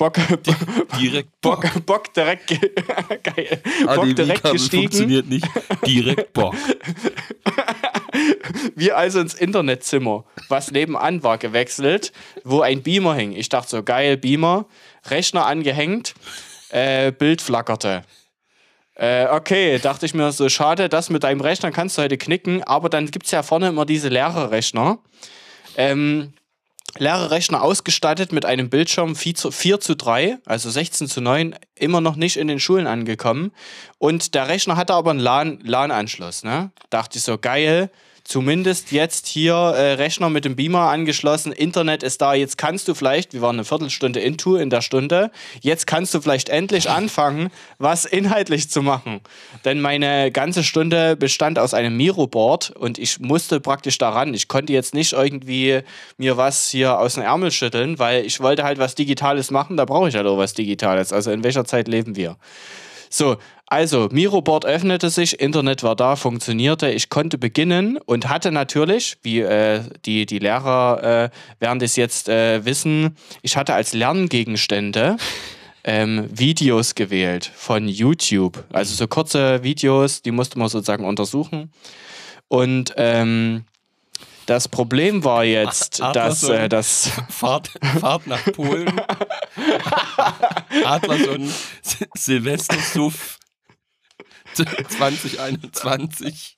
Bock, 0.00 0.14
Direkt 0.98 1.28
Bock, 1.42 1.66
Bock 1.84 2.14
direkt, 2.14 2.46
ge- 2.46 2.58
geil. 3.22 3.60
Bock 3.84 4.16
direkt 4.16 4.42
gestiegen. 4.42 4.82
funktioniert 4.84 5.28
nicht. 5.28 5.46
Direkt 5.86 6.32
Bock. 6.32 6.54
Wir 8.74 8.96
also 8.96 9.20
ins 9.20 9.34
Internetzimmer, 9.34 10.24
was 10.48 10.70
nebenan 10.70 11.22
war, 11.22 11.36
gewechselt, 11.36 12.12
wo 12.44 12.62
ein 12.62 12.82
Beamer 12.82 13.14
hing. 13.14 13.32
Ich 13.32 13.50
dachte 13.50 13.68
so, 13.70 13.82
geil, 13.82 14.16
Beamer, 14.16 14.64
Rechner 15.10 15.44
angehängt, 15.46 16.14
äh, 16.70 17.12
Bild 17.12 17.42
flackerte. 17.42 18.02
Äh, 18.94 19.26
okay, 19.26 19.78
dachte 19.78 20.06
ich 20.06 20.14
mir 20.14 20.32
so, 20.32 20.48
schade, 20.48 20.88
das 20.88 21.10
mit 21.10 21.24
deinem 21.24 21.40
Rechner 21.42 21.70
kannst 21.72 21.98
du 21.98 22.02
heute 22.02 22.16
knicken, 22.18 22.62
aber 22.64 22.88
dann 22.88 23.10
gibt 23.10 23.26
es 23.26 23.32
ja 23.32 23.42
vorne 23.42 23.68
immer 23.68 23.84
diese 23.86 24.08
Lehrerrechner. 24.08 24.98
Ähm, 25.76 26.32
Lehrerrechner 26.98 27.62
ausgestattet 27.62 28.32
mit 28.32 28.44
einem 28.44 28.68
Bildschirm 28.70 29.14
4 29.16 29.34
zu, 29.34 29.50
4 29.50 29.80
zu 29.80 29.96
3, 29.96 30.38
also 30.44 30.70
16 30.70 31.08
zu 31.08 31.20
9, 31.20 31.54
immer 31.74 32.00
noch 32.00 32.16
nicht 32.16 32.36
in 32.36 32.48
den 32.48 32.60
Schulen 32.60 32.86
angekommen. 32.86 33.52
Und 33.98 34.34
der 34.34 34.48
Rechner 34.48 34.76
hatte 34.76 34.94
aber 34.94 35.10
einen 35.10 35.20
LAN- 35.20 35.60
LAN-Anschluss. 35.62 36.42
ne? 36.42 36.72
Dachte 36.90 37.18
ich 37.18 37.24
so, 37.24 37.38
geil, 37.38 37.90
zumindest 38.30 38.92
jetzt 38.92 39.26
hier 39.26 39.54
äh, 39.54 39.94
Rechner 39.94 40.30
mit 40.30 40.44
dem 40.44 40.54
Beamer 40.54 40.82
angeschlossen, 40.82 41.50
Internet 41.50 42.04
ist 42.04 42.22
da, 42.22 42.32
jetzt 42.32 42.56
kannst 42.56 42.86
du 42.86 42.94
vielleicht, 42.94 43.32
wir 43.32 43.42
waren 43.42 43.56
eine 43.56 43.64
Viertelstunde 43.64 44.20
into 44.20 44.54
in 44.54 44.70
der 44.70 44.82
Stunde, 44.82 45.32
jetzt 45.62 45.88
kannst 45.88 46.14
du 46.14 46.20
vielleicht 46.20 46.48
endlich 46.48 46.88
anfangen, 46.88 47.50
was 47.78 48.04
inhaltlich 48.04 48.70
zu 48.70 48.82
machen. 48.82 49.20
Denn 49.64 49.80
meine 49.80 50.30
ganze 50.30 50.62
Stunde 50.62 51.16
bestand 51.16 51.58
aus 51.58 51.74
einem 51.74 51.96
Miro-Board 51.96 52.70
und 52.70 52.98
ich 52.98 53.18
musste 53.18 53.58
praktisch 53.58 53.98
daran. 53.98 54.32
Ich 54.32 54.46
konnte 54.46 54.72
jetzt 54.72 54.94
nicht 54.94 55.12
irgendwie 55.12 55.80
mir 56.16 56.36
was 56.36 56.68
hier 56.68 57.00
aus 57.00 57.14
dem 57.14 57.24
Ärmel 57.24 57.50
schütteln, 57.50 57.98
weil 57.98 58.24
ich 58.24 58.38
wollte 58.38 58.62
halt 58.62 58.78
was 58.78 58.94
Digitales 58.94 59.50
machen, 59.50 59.76
da 59.76 59.84
brauche 59.84 60.08
ich 60.08 60.14
halt 60.14 60.28
auch 60.28 60.38
was 60.38 60.54
Digitales. 60.54 61.12
Also 61.12 61.32
in 61.32 61.42
welcher 61.42 61.64
Zeit 61.64 61.88
leben 61.88 62.14
wir? 62.14 62.36
So, 63.12 63.38
also 63.66 64.08
Miroboard 64.12 64.64
öffnete 64.64 65.10
sich, 65.10 65.40
Internet 65.40 65.82
war 65.82 65.96
da, 65.96 66.14
funktionierte, 66.14 66.90
ich 66.90 67.08
konnte 67.08 67.38
beginnen 67.38 67.98
und 67.98 68.28
hatte 68.28 68.52
natürlich, 68.52 69.18
wie 69.22 69.40
äh, 69.40 69.82
die, 70.04 70.26
die 70.26 70.38
Lehrer 70.38 71.30
äh, 71.30 71.30
werden 71.58 71.80
das 71.80 71.96
jetzt 71.96 72.28
äh, 72.28 72.64
wissen, 72.64 73.16
ich 73.42 73.56
hatte 73.56 73.74
als 73.74 73.92
Lerngegenstände 73.94 75.16
ähm, 75.82 76.28
Videos 76.30 76.94
gewählt 76.94 77.50
von 77.52 77.88
YouTube. 77.88 78.64
Also 78.72 78.94
so 78.94 79.08
kurze 79.08 79.64
Videos, 79.64 80.22
die 80.22 80.30
musste 80.30 80.58
man 80.58 80.68
sozusagen 80.68 81.04
untersuchen. 81.04 81.72
Und 82.46 82.94
ähm, 82.96 83.64
das 84.50 84.66
Problem 84.68 85.22
war 85.24 85.44
jetzt, 85.44 86.02
Adler 86.02 86.24
dass 86.24 86.42
äh, 86.42 86.68
das 86.68 87.10
Fahrt, 87.30 87.70
Fahrt 88.00 88.26
nach 88.26 88.44
Polen. 88.52 89.00
Adlerson, 90.84 91.48
Sil- 91.86 92.10
Silvestersuff 92.16 93.38
2021. 94.88 96.56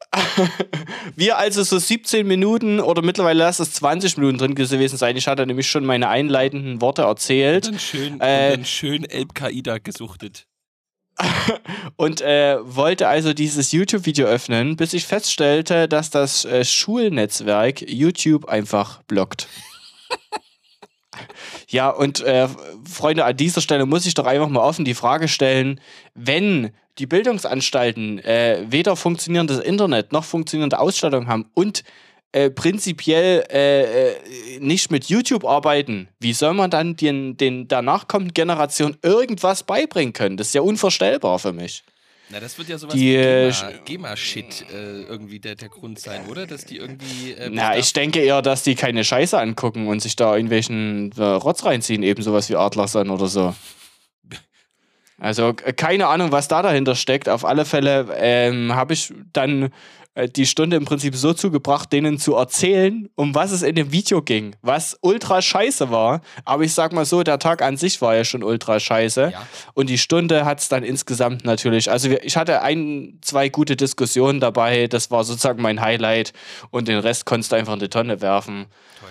Wir 1.14 1.36
also 1.36 1.62
so 1.62 1.78
17 1.78 2.26
Minuten 2.26 2.80
oder 2.80 3.02
mittlerweile 3.02 3.40
lass 3.44 3.58
es 3.60 3.74
20 3.74 4.16
Minuten 4.16 4.38
drin 4.38 4.54
gewesen 4.54 4.96
sein. 4.96 5.16
Ich 5.16 5.26
hatte 5.28 5.46
nämlich 5.46 5.68
schon 5.70 5.84
meine 5.84 6.08
einleitenden 6.08 6.80
Worte 6.80 7.02
erzählt 7.02 7.66
Dann 7.66 7.78
schön, 7.78 8.20
Äh, 8.20 8.52
und 8.52 8.58
dann 8.58 8.64
schön 8.64 9.04
Elb-Qaida 9.04 9.76
gesuchtet. 9.78 10.46
und 11.96 12.20
äh, 12.20 12.56
wollte 12.62 13.08
also 13.08 13.32
dieses 13.32 13.72
YouTube-Video 13.72 14.26
öffnen, 14.26 14.76
bis 14.76 14.92
ich 14.92 15.06
feststellte, 15.06 15.88
dass 15.88 16.10
das 16.10 16.44
äh, 16.44 16.64
Schulnetzwerk 16.64 17.82
YouTube 17.82 18.46
einfach 18.46 19.02
blockt. 19.02 19.48
Ja, 21.68 21.88
und 21.88 22.20
äh, 22.20 22.48
Freunde, 22.84 23.24
an 23.24 23.36
dieser 23.36 23.60
Stelle 23.60 23.86
muss 23.86 24.06
ich 24.06 24.14
doch 24.14 24.26
einfach 24.26 24.48
mal 24.48 24.60
offen 24.60 24.84
die 24.84 24.94
Frage 24.94 25.28
stellen, 25.28 25.80
wenn 26.14 26.70
die 26.98 27.06
Bildungsanstalten 27.06 28.18
äh, 28.18 28.64
weder 28.68 28.96
funktionierendes 28.96 29.58
Internet 29.60 30.12
noch 30.12 30.24
funktionierende 30.24 30.78
Ausstattung 30.78 31.28
haben 31.28 31.46
und 31.54 31.84
äh, 32.32 32.50
prinzipiell 32.50 33.44
äh, 33.50 34.08
äh, 34.10 34.16
nicht 34.60 34.90
mit 34.90 35.04
YouTube 35.06 35.44
arbeiten, 35.44 36.08
wie 36.18 36.32
soll 36.32 36.54
man 36.54 36.70
dann 36.70 36.96
den, 36.96 37.36
den 37.36 37.68
danach 37.68 38.08
kommenden 38.08 38.34
Generationen 38.34 38.96
irgendwas 39.02 39.62
beibringen 39.62 40.12
können? 40.12 40.36
Das 40.36 40.48
ist 40.48 40.54
ja 40.54 40.62
unvorstellbar 40.62 41.38
für 41.38 41.52
mich. 41.52 41.84
Na, 42.30 42.40
das 42.40 42.56
wird 42.56 42.70
ja 42.70 42.78
sowas 42.78 42.94
Die, 42.94 43.10
wie 43.10 43.14
äh, 43.16 43.50
GEMA- 43.50 43.84
GEMA-Shit 43.84 44.64
äh, 44.72 45.02
irgendwie 45.02 45.38
der, 45.38 45.54
der 45.54 45.68
Grund 45.68 45.98
sein, 45.98 46.26
oder? 46.28 46.46
Dass 46.46 46.64
die 46.64 46.78
irgendwie. 46.78 47.32
Äh, 47.32 47.50
Na, 47.52 47.76
ich 47.76 47.92
denke 47.92 48.20
eher, 48.20 48.40
dass 48.40 48.62
die 48.62 48.74
keine 48.74 49.04
Scheiße 49.04 49.38
angucken 49.38 49.86
und 49.86 50.00
sich 50.00 50.16
da 50.16 50.34
irgendwelchen 50.34 51.12
äh, 51.18 51.22
Rotz 51.22 51.64
reinziehen, 51.66 52.02
eben 52.02 52.22
sowas 52.22 52.48
wie 52.48 52.56
Adlerson 52.56 53.10
oder 53.10 53.26
so. 53.26 53.54
Also 55.18 55.54
keine 55.54 56.08
Ahnung, 56.08 56.32
was 56.32 56.48
da 56.48 56.62
dahinter 56.62 56.96
steckt. 56.96 57.28
Auf 57.28 57.44
alle 57.44 57.64
Fälle 57.64 58.08
ähm, 58.16 58.74
habe 58.74 58.94
ich 58.94 59.12
dann 59.32 59.70
die 60.36 60.46
Stunde 60.46 60.76
im 60.76 60.84
Prinzip 60.84 61.16
so 61.16 61.32
zugebracht, 61.32 61.92
denen 61.92 62.18
zu 62.18 62.34
erzählen, 62.34 63.08
um 63.14 63.34
was 63.34 63.50
es 63.50 63.62
in 63.62 63.74
dem 63.74 63.92
Video 63.92 64.20
ging, 64.20 64.54
was 64.60 64.98
ultra 65.00 65.40
scheiße 65.40 65.90
war. 65.90 66.20
Aber 66.44 66.64
ich 66.64 66.74
sag 66.74 66.92
mal 66.92 67.06
so, 67.06 67.22
der 67.22 67.38
Tag 67.38 67.62
an 67.62 67.78
sich 67.78 68.00
war 68.02 68.14
ja 68.14 68.24
schon 68.24 68.42
ultra 68.42 68.78
scheiße. 68.78 69.30
Ja. 69.32 69.46
Und 69.72 69.88
die 69.88 69.98
Stunde 69.98 70.44
hat 70.44 70.60
es 70.60 70.68
dann 70.68 70.84
insgesamt 70.84 71.44
natürlich. 71.44 71.90
Also 71.90 72.10
wir, 72.10 72.24
ich 72.24 72.36
hatte 72.36 72.60
ein, 72.60 73.18
zwei 73.22 73.48
gute 73.48 73.74
Diskussionen 73.74 74.38
dabei. 74.38 74.86
Das 74.86 75.10
war 75.10 75.24
sozusagen 75.24 75.62
mein 75.62 75.80
Highlight. 75.80 76.34
Und 76.70 76.88
den 76.88 76.98
Rest 76.98 77.24
konntest 77.24 77.52
du 77.52 77.56
einfach 77.56 77.72
in 77.74 77.80
die 77.80 77.88
Tonne 77.88 78.20
werfen. 78.20 78.66
Toll. 79.00 79.08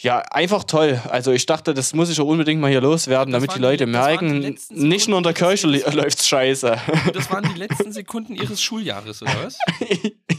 Ja, 0.00 0.18
einfach 0.30 0.62
toll. 0.62 1.00
Also 1.10 1.32
ich 1.32 1.44
dachte, 1.46 1.74
das 1.74 1.92
muss 1.92 2.08
ich 2.08 2.20
auch 2.20 2.26
unbedingt 2.26 2.60
mal 2.60 2.70
hier 2.70 2.80
loswerden, 2.80 3.32
damit 3.32 3.52
die 3.54 3.58
Leute 3.58 3.84
die- 3.84 3.90
die 3.90 3.98
merken, 3.98 4.42
letzten 4.42 4.86
nicht 4.88 5.08
nur 5.08 5.18
in 5.18 5.24
der 5.24 5.32
Kirche 5.34 5.66
läuft's 5.66 6.28
scheiße. 6.28 6.80
Und 7.06 7.16
das 7.16 7.28
waren 7.32 7.52
die 7.52 7.58
letzten 7.58 7.90
Sekunden 7.92 8.36
ihres 8.36 8.62
Schuljahres, 8.62 9.22
oder 9.22 9.32
was? 9.44 9.58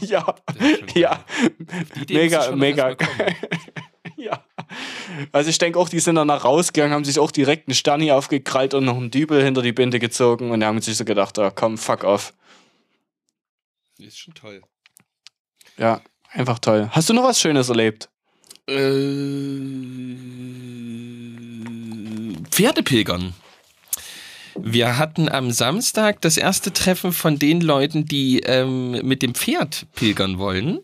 ja, 0.00 0.34
ja, 0.94 1.24
Die 2.08 2.14
Mega, 2.14 2.50
mega. 2.52 2.96
ja. 4.16 4.42
Also 5.32 5.50
ich 5.50 5.58
denke 5.58 5.78
auch, 5.78 5.90
die 5.90 6.00
sind 6.00 6.14
danach 6.14 6.44
rausgegangen, 6.44 6.94
haben 6.94 7.04
sich 7.04 7.18
auch 7.18 7.30
direkt 7.30 7.68
einen 7.68 7.74
Sterni 7.74 8.12
aufgekrallt 8.12 8.72
und 8.72 8.86
noch 8.86 8.96
einen 8.96 9.10
Dübel 9.10 9.42
hinter 9.44 9.60
die 9.60 9.72
Binde 9.72 9.98
gezogen 9.98 10.52
und 10.52 10.64
haben 10.64 10.80
sich 10.80 10.96
so 10.96 11.04
gedacht, 11.04 11.38
ah, 11.38 11.50
komm, 11.50 11.76
fuck 11.76 12.04
off. 12.04 12.32
Ist 13.98 14.18
schon 14.18 14.32
toll. 14.32 14.62
Ja, 15.76 16.00
einfach 16.30 16.58
toll. 16.60 16.88
Hast 16.92 17.10
du 17.10 17.12
noch 17.12 17.24
was 17.24 17.38
Schönes 17.38 17.68
erlebt? 17.68 18.08
Äh, 21.60 22.44
Pferdepilgern. 22.50 23.34
Wir 24.56 24.98
hatten 24.98 25.28
am 25.28 25.50
Samstag 25.52 26.20
das 26.20 26.36
erste 26.36 26.72
Treffen 26.72 27.12
von 27.12 27.38
den 27.38 27.60
Leuten, 27.60 28.04
die 28.04 28.40
ähm, 28.40 28.92
mit 29.06 29.22
dem 29.22 29.34
Pferd 29.34 29.86
pilgern 29.94 30.38
wollen. 30.38 30.80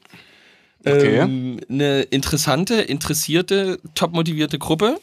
Okay. 0.80 1.18
Ähm, 1.18 1.60
eine 1.68 2.02
interessante, 2.02 2.76
interessierte, 2.76 3.80
top 3.94 4.12
motivierte 4.12 4.58
Gruppe. 4.58 5.00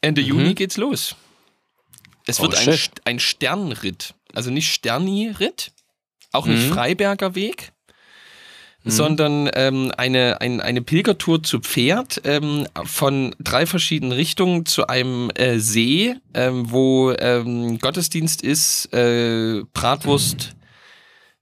Ende 0.00 0.22
Juni 0.22 0.54
geht's 0.54 0.78
los. 0.78 1.14
Es 2.26 2.38
Mhm. 2.40 2.46
Oh, 2.46 2.50
wird 2.52 2.66
ein, 2.68 2.78
ein 3.04 3.20
Sternritt. 3.20 4.14
Also 4.32 4.50
nicht 4.50 4.72
Sterni-Ritt, 4.72 5.72
auch 6.32 6.46
nicht 6.46 6.68
Mhm. 6.68 6.72
Freiberger 6.72 7.34
Weg, 7.34 7.72
sondern 8.84 9.50
ähm, 9.54 9.92
eine, 9.96 10.40
ein, 10.40 10.60
eine 10.60 10.80
Pilgertour 10.80 11.42
zu 11.42 11.60
Pferd 11.60 12.22
ähm, 12.24 12.66
von 12.84 13.34
drei 13.38 13.66
verschiedenen 13.66 14.12
Richtungen 14.12 14.64
zu 14.64 14.86
einem 14.86 15.30
äh, 15.34 15.58
See, 15.58 16.14
ähm, 16.32 16.70
wo 16.70 17.12
ähm, 17.12 17.78
Gottesdienst 17.78 18.42
ist, 18.42 18.92
äh, 18.94 19.62
Bratwurst, 19.74 20.56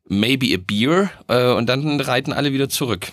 maybe 0.08 0.54
a 0.54 0.58
beer 0.58 1.10
äh, 1.28 1.52
und 1.52 1.66
dann 1.66 2.00
reiten 2.00 2.32
alle 2.32 2.52
wieder 2.52 2.68
zurück. 2.68 3.12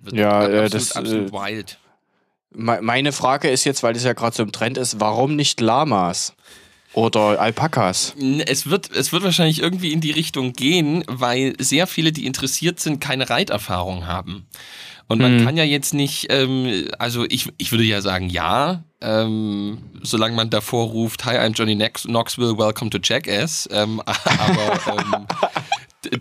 Wird 0.00 0.16
Ja, 0.16 0.42
äh, 0.42 0.64
absolut, 0.64 0.74
das, 0.74 0.96
absolut 0.96 1.28
äh, 1.28 1.32
wild. 1.32 1.78
Me- 2.50 2.80
Meine 2.82 3.12
Frage 3.12 3.50
ist 3.50 3.64
jetzt, 3.64 3.82
weil 3.82 3.94
das 3.94 4.04
ja 4.04 4.14
gerade 4.14 4.34
so 4.34 4.42
im 4.42 4.52
Trend 4.52 4.78
ist, 4.78 5.00
warum 5.00 5.36
nicht 5.36 5.60
Lamas 5.60 6.34
oder 6.94 7.40
Alpakas? 7.40 8.14
Es 8.46 8.68
wird, 8.68 8.90
es 8.90 9.12
wird 9.12 9.22
wahrscheinlich 9.22 9.60
irgendwie 9.60 9.92
in 9.92 10.00
die 10.00 10.10
Richtung 10.10 10.52
gehen, 10.52 11.04
weil 11.08 11.54
sehr 11.58 11.86
viele, 11.86 12.12
die 12.12 12.26
interessiert 12.26 12.80
sind, 12.80 13.00
keine 13.00 13.30
Reiterfahrung 13.30 14.06
haben. 14.06 14.46
Und 15.08 15.20
man 15.20 15.38
Hm. 15.38 15.44
kann 15.44 15.56
ja 15.56 15.64
jetzt 15.64 15.94
nicht, 15.94 16.28
ähm, 16.30 16.88
also 16.98 17.24
ich, 17.28 17.48
ich 17.58 17.70
würde 17.72 17.84
ja 17.84 18.00
sagen, 18.00 18.30
ja, 18.30 18.82
ähm, 19.00 19.78
solange 20.02 20.34
man 20.36 20.48
davor 20.48 20.86
ruft, 20.88 21.24
Hi, 21.24 21.36
I'm 21.36 21.52
Johnny 21.54 21.74
Knox 21.74 22.04
Knoxville, 22.04 22.56
welcome 22.56 22.88
to 22.90 22.98
Jackass. 23.02 23.68
Ähm, 23.72 24.00
aber 24.06 24.80
ähm, 24.98 25.26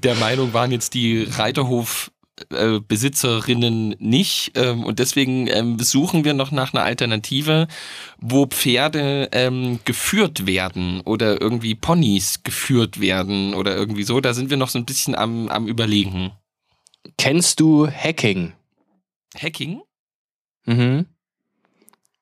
der 0.01 0.15
Meinung 0.15 0.53
waren 0.53 0.71
jetzt 0.71 0.93
die 0.93 1.23
Reiterhof 1.23 2.11
äh, 2.49 2.79
Besitzerinnen 2.79 3.95
nicht 3.99 4.51
ähm, 4.55 4.83
und 4.83 4.99
deswegen 4.99 5.47
ähm, 5.47 5.79
suchen 5.79 6.23
wir 6.23 6.33
noch 6.33 6.51
nach 6.51 6.73
einer 6.73 6.83
Alternative, 6.83 7.67
wo 8.19 8.45
Pferde 8.45 9.29
ähm, 9.31 9.79
geführt 9.85 10.47
werden 10.47 11.01
oder 11.01 11.41
irgendwie 11.41 11.75
Ponys 11.75 12.43
geführt 12.43 12.99
werden 12.99 13.53
oder 13.53 13.75
irgendwie 13.75 14.03
so. 14.03 14.19
Da 14.21 14.33
sind 14.33 14.49
wir 14.49 14.57
noch 14.57 14.69
so 14.69 14.79
ein 14.79 14.85
bisschen 14.85 15.15
am, 15.15 15.47
am 15.49 15.67
überlegen. 15.67 16.31
Kennst 17.17 17.59
du 17.59 17.87
Hacking? 17.87 18.53
Hacking? 19.35 19.81
Mhm. 20.65 21.05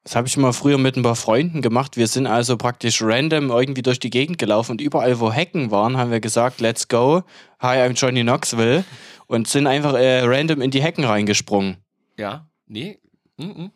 Das 0.03 0.15
habe 0.15 0.27
ich 0.27 0.37
mal 0.37 0.53
früher 0.53 0.77
mit 0.77 0.95
ein 0.95 1.03
paar 1.03 1.15
Freunden 1.15 1.61
gemacht. 1.61 1.97
Wir 1.97 2.07
sind 2.07 2.25
also 2.25 2.57
praktisch 2.57 3.01
random 3.01 3.51
irgendwie 3.51 3.81
durch 3.81 3.99
die 3.99 4.09
Gegend 4.09 4.37
gelaufen 4.37 4.71
und 4.71 4.81
überall, 4.81 5.19
wo 5.19 5.31
Hecken 5.31 5.71
waren, 5.71 5.97
haben 5.97 6.09
wir 6.09 6.19
gesagt, 6.19 6.61
let's 6.61 6.87
go. 6.87 7.23
Hi, 7.59 7.77
I'm 7.77 7.93
Johnny 7.93 8.23
Knoxville. 8.23 8.85
Und 9.29 9.47
sind 9.47 9.67
einfach 9.67 9.93
äh, 9.93 10.21
random 10.23 10.59
in 10.61 10.71
die 10.71 10.81
Hecken 10.81 11.03
reingesprungen. 11.05 11.77
Ja, 12.17 12.47
nee. 12.65 12.97
Mhm. 13.37 13.69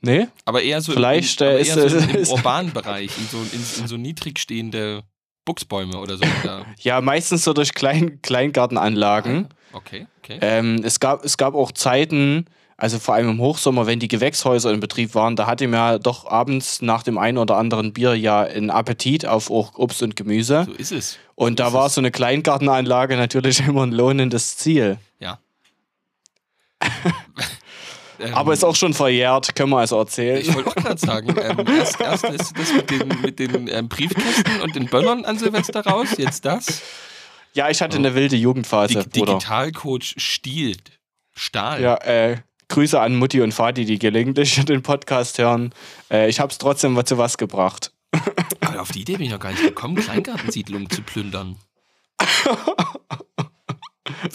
Nee? 0.00 0.28
Aber 0.44 0.62
eher 0.62 0.80
so, 0.80 0.92
Vielleicht, 0.92 1.40
im, 1.40 1.46
aber 1.48 1.56
äh, 1.58 1.66
eher 1.66 1.76
ist- 1.78 1.90
so 1.90 1.98
im, 1.98 2.10
im 2.10 2.28
urbanen 2.28 2.72
Bereich, 2.72 3.10
in 3.18 3.26
so, 3.26 3.38
in, 3.38 3.80
in 3.82 3.88
so 3.88 3.96
niedrig 3.96 4.38
stehende 4.38 5.02
Buchsbäume 5.44 5.98
oder 5.98 6.16
so. 6.16 6.24
Ja. 6.44 6.64
Ja, 6.78 7.00
meistens 7.00 7.42
so 7.42 7.52
durch 7.52 7.74
Klein 7.74 8.22
Kleingartenanlagen. 8.22 9.48
Okay, 9.72 10.06
okay. 10.18 10.38
Ähm, 10.40 10.80
es, 10.84 11.00
gab, 11.00 11.24
es 11.24 11.36
gab 11.36 11.54
auch 11.54 11.72
Zeiten, 11.72 12.46
also 12.82 12.98
vor 12.98 13.14
allem 13.14 13.28
im 13.28 13.38
Hochsommer, 13.38 13.86
wenn 13.86 14.00
die 14.00 14.08
Gewächshäuser 14.08 14.72
in 14.72 14.80
Betrieb 14.80 15.14
waren, 15.14 15.36
da 15.36 15.46
hatte 15.46 15.68
man 15.68 15.78
ja 15.78 15.98
doch 16.00 16.26
abends 16.26 16.82
nach 16.82 17.04
dem 17.04 17.16
einen 17.16 17.38
oder 17.38 17.56
anderen 17.56 17.92
Bier 17.92 18.16
ja 18.16 18.40
einen 18.40 18.70
Appetit 18.70 19.24
auf 19.24 19.50
Obst 19.50 20.02
und 20.02 20.16
Gemüse. 20.16 20.64
So 20.66 20.72
ist 20.72 20.90
es. 20.90 21.18
Und 21.36 21.60
da 21.60 21.68
ist 21.68 21.74
war 21.74 21.86
es. 21.86 21.94
so 21.94 22.00
eine 22.00 22.10
Kleingartenanlage 22.10 23.16
natürlich 23.16 23.60
immer 23.68 23.86
ein 23.86 23.92
lohnendes 23.92 24.56
Ziel. 24.56 24.98
Ja. 25.20 25.38
Aber 28.32 28.52
ist 28.52 28.64
auch 28.64 28.74
schon 28.74 28.94
verjährt, 28.94 29.54
können 29.54 29.70
wir 29.70 29.78
also 29.78 30.00
erzählen. 30.00 30.40
Ich 30.40 30.52
wollte 30.52 30.70
auch 30.70 30.74
gerade 30.74 30.98
sagen, 30.98 31.36
ähm, 31.40 31.64
erst, 31.78 32.00
erst 32.00 32.24
das, 32.24 32.52
das 32.52 32.72
mit 32.74 32.90
den, 32.90 33.20
mit 33.22 33.38
den 33.38 33.68
ähm, 33.68 33.88
Briefkästen 33.88 34.60
und 34.60 34.74
den 34.74 34.86
Böllern 34.86 35.24
an 35.24 35.38
Silvester 35.38 35.86
raus, 35.86 36.08
jetzt 36.18 36.44
das. 36.44 36.82
ja, 37.54 37.70
ich 37.70 37.80
hatte 37.80 37.96
eine 37.96 38.16
wilde 38.16 38.34
Jugendphase, 38.34 39.04
Dig. 39.04 39.12
Digitalcoach 39.12 40.14
stiehlt. 40.16 40.98
Stahl. 41.34 41.80
Ja, 41.80 41.94
äh, 41.98 42.38
Grüße 42.72 42.98
an 42.98 43.16
Mutti 43.16 43.42
und 43.42 43.52
Vati, 43.52 43.84
die 43.84 43.98
gelegentlich 43.98 44.54
den 44.64 44.82
Podcast 44.82 45.36
hören. 45.38 45.74
Äh, 46.10 46.30
ich 46.30 46.40
hab's 46.40 46.56
trotzdem 46.56 46.94
mal 46.94 47.04
zu 47.04 47.18
was 47.18 47.36
gebracht. 47.36 47.92
Aber 48.60 48.80
auf 48.80 48.90
die 48.92 49.02
Idee 49.02 49.16
bin 49.18 49.26
ich 49.26 49.30
noch 49.32 49.40
gar 49.40 49.50
nicht 49.50 49.62
gekommen, 49.62 49.96
Kleingartensiedlungen 49.96 50.88
zu 50.88 51.02
plündern. 51.02 51.56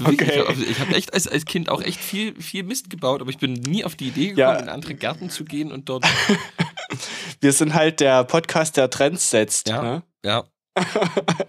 Okay. 0.05 0.41
also 0.47 0.63
Ich 0.63 0.79
habe 0.79 0.95
echt 0.95 1.13
als, 1.15 1.27
als 1.27 1.45
Kind 1.45 1.69
auch 1.69 1.81
echt 1.81 1.99
viel, 1.99 2.39
viel 2.39 2.61
Mist 2.63 2.89
gebaut, 2.91 3.21
aber 3.21 3.31
ich 3.31 3.37
bin 3.39 3.53
nie 3.53 3.83
auf 3.83 3.95
die 3.95 4.09
Idee 4.09 4.27
gekommen, 4.29 4.37
Ja. 4.37 4.53
in 4.59 4.69
andere 4.69 4.93
Gärten 4.93 5.29
zu 5.31 5.43
gehen 5.43 5.71
und 5.71 5.89
dort. 5.89 6.05
Wir 7.41 7.53
sind 7.53 7.73
halt 7.73 7.99
der 7.99 8.23
Podcast, 8.23 8.77
der 8.77 8.89
Trends 8.91 9.29
setzt. 9.31 9.67
Ja. 9.67 9.81
Ne? 9.81 10.03
Ja. 10.23 10.43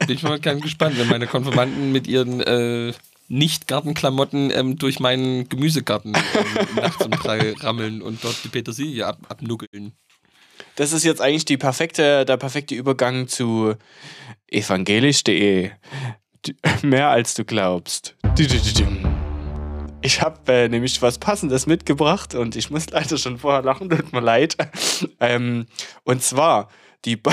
Bin 0.06 0.16
ich 0.16 0.22
mal 0.22 0.40
ganz 0.40 0.62
gespannt, 0.62 0.98
wenn 0.98 1.08
meine 1.08 1.26
Konfirmanden 1.26 1.92
mit 1.92 2.06
ihren 2.06 2.40
äh, 2.40 2.92
Nicht-Gartenklamotten 3.28 4.50
ähm, 4.50 4.76
durch 4.76 5.00
meinen 5.00 5.48
Gemüsegarten 5.48 6.14
ähm, 6.14 6.74
nachts 6.76 7.04
um 7.04 7.10
drei 7.10 7.52
rammeln 7.52 8.02
und 8.02 8.24
dort 8.24 8.42
die 8.44 8.48
Petersilie 8.48 9.06
ab, 9.06 9.18
abnuckeln. 9.28 9.92
Das 10.76 10.92
ist 10.92 11.04
jetzt 11.04 11.20
eigentlich 11.20 11.44
die 11.44 11.56
perfekte, 11.56 12.24
der 12.24 12.36
perfekte 12.36 12.74
Übergang 12.74 13.28
zu 13.28 13.74
evangelisch.de. 14.48 15.70
Mehr 16.82 17.08
als 17.08 17.34
du 17.34 17.44
glaubst. 17.44 18.16
Ich 20.00 20.22
habe 20.22 20.52
äh, 20.52 20.68
nämlich 20.68 21.02
was 21.02 21.18
Passendes 21.18 21.66
mitgebracht 21.66 22.34
und 22.34 22.54
ich 22.56 22.70
muss 22.70 22.88
leider 22.90 23.18
schon 23.18 23.38
vorher 23.38 23.62
lachen, 23.62 23.90
tut 23.90 24.12
mir 24.12 24.20
leid. 24.20 24.56
Ähm, 25.20 25.66
und 26.02 26.22
zwar 26.24 26.68
die, 27.04 27.16
ba 27.16 27.32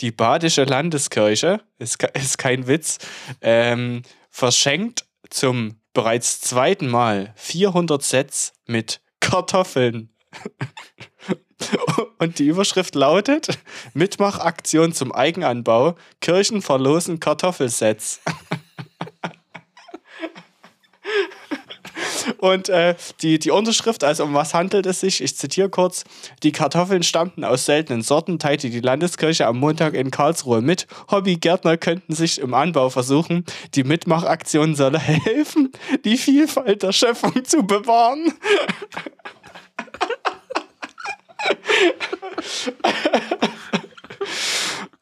die 0.00 0.10
Badische 0.10 0.64
Landeskirche, 0.64 1.60
ist, 1.78 2.02
ist 2.14 2.38
kein 2.38 2.66
Witz, 2.66 2.98
ähm, 3.40 4.02
verschenkt 4.30 5.05
zum 5.30 5.80
bereits 5.92 6.40
zweiten 6.40 6.88
Mal 6.88 7.32
400 7.36 8.02
Sets 8.02 8.52
mit 8.66 9.00
Kartoffeln. 9.20 10.10
Und 12.18 12.38
die 12.38 12.46
Überschrift 12.46 12.94
lautet: 12.94 13.58
Mitmachaktion 13.94 14.92
zum 14.92 15.12
Eigenanbau. 15.12 15.96
Kirchen 16.20 16.62
verlosen 16.62 17.20
Kartoffelsets. 17.20 18.20
Und 22.38 22.68
äh, 22.68 22.94
die, 23.22 23.38
die 23.38 23.50
Unterschrift, 23.50 24.04
also 24.04 24.24
um 24.24 24.34
was 24.34 24.54
handelt 24.54 24.86
es 24.86 25.00
sich? 25.00 25.22
Ich 25.22 25.36
zitiere 25.36 25.68
kurz. 25.68 26.04
Die 26.42 26.52
Kartoffeln 26.52 27.02
stammten 27.02 27.44
aus 27.44 27.64
seltenen 27.64 28.02
Sorten, 28.02 28.38
teilte 28.38 28.70
die 28.70 28.80
Landeskirche 28.80 29.46
am 29.46 29.58
Montag 29.58 29.94
in 29.94 30.10
Karlsruhe 30.10 30.60
mit. 30.60 30.86
Hobbygärtner 31.10 31.76
könnten 31.76 32.14
sich 32.14 32.40
im 32.40 32.54
Anbau 32.54 32.90
versuchen. 32.90 33.44
Die 33.74 33.84
Mitmachaktion 33.84 34.74
solle 34.74 34.98
helfen, 34.98 35.72
die 36.04 36.16
Vielfalt 36.16 36.82
der 36.82 36.92
Schöpfung 36.92 37.44
zu 37.44 37.62
bewahren. 37.62 38.32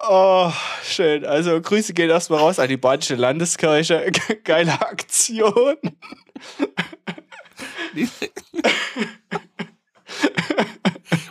Oh, 0.06 0.52
schön. 0.82 1.24
Also 1.24 1.58
Grüße 1.60 1.94
gehen 1.94 2.10
erstmal 2.10 2.40
raus 2.40 2.58
an 2.58 2.68
die 2.68 2.76
Badische 2.76 3.14
Landeskirche. 3.14 4.12
Geile 4.44 4.72
Aktion. 4.72 5.76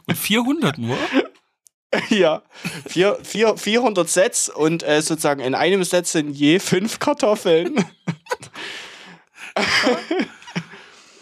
Und 0.07 0.17
400 0.17 0.77
nur? 0.77 0.97
Ja, 2.09 2.41
vier, 2.87 3.19
vier, 3.23 3.55
400 3.55 4.09
Sets 4.09 4.49
und 4.49 4.81
äh, 4.83 5.01
sozusagen 5.01 5.41
in 5.41 5.53
einem 5.53 5.83
Set 5.83 6.07
sind 6.07 6.31
je 6.31 6.59
fünf 6.59 6.99
Kartoffeln. 6.99 7.85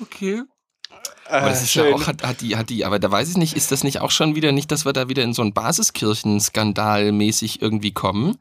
Okay. 0.02 0.44
Äh, 1.28 1.34
Aber 1.34 1.50
das 1.50 1.64
ist 1.64 1.74
ja 1.76 1.94
auch, 1.94 2.08
hat, 2.08 2.24
hat, 2.24 2.42
die, 2.42 2.56
hat 2.56 2.70
die, 2.70 2.86
aber 2.86 3.00
da 3.00 3.12
weiß 3.12 3.30
ich 3.30 3.38
nicht, 3.38 3.56
ist 3.56 3.72
das 3.72 3.84
nicht 3.84 4.02
auch 4.02 4.12
schon 4.12 4.36
wieder 4.36 4.52
nicht, 4.52 4.72
dass 4.72 4.86
wir 4.86 4.94
da 4.94 5.10
wieder 5.10 5.24
in 5.24 5.34
so 5.34 5.42
einen 5.42 5.54
Basiskirchenskandal 5.54 7.12
mäßig 7.12 7.62
irgendwie 7.62 7.92
kommen? 7.92 8.38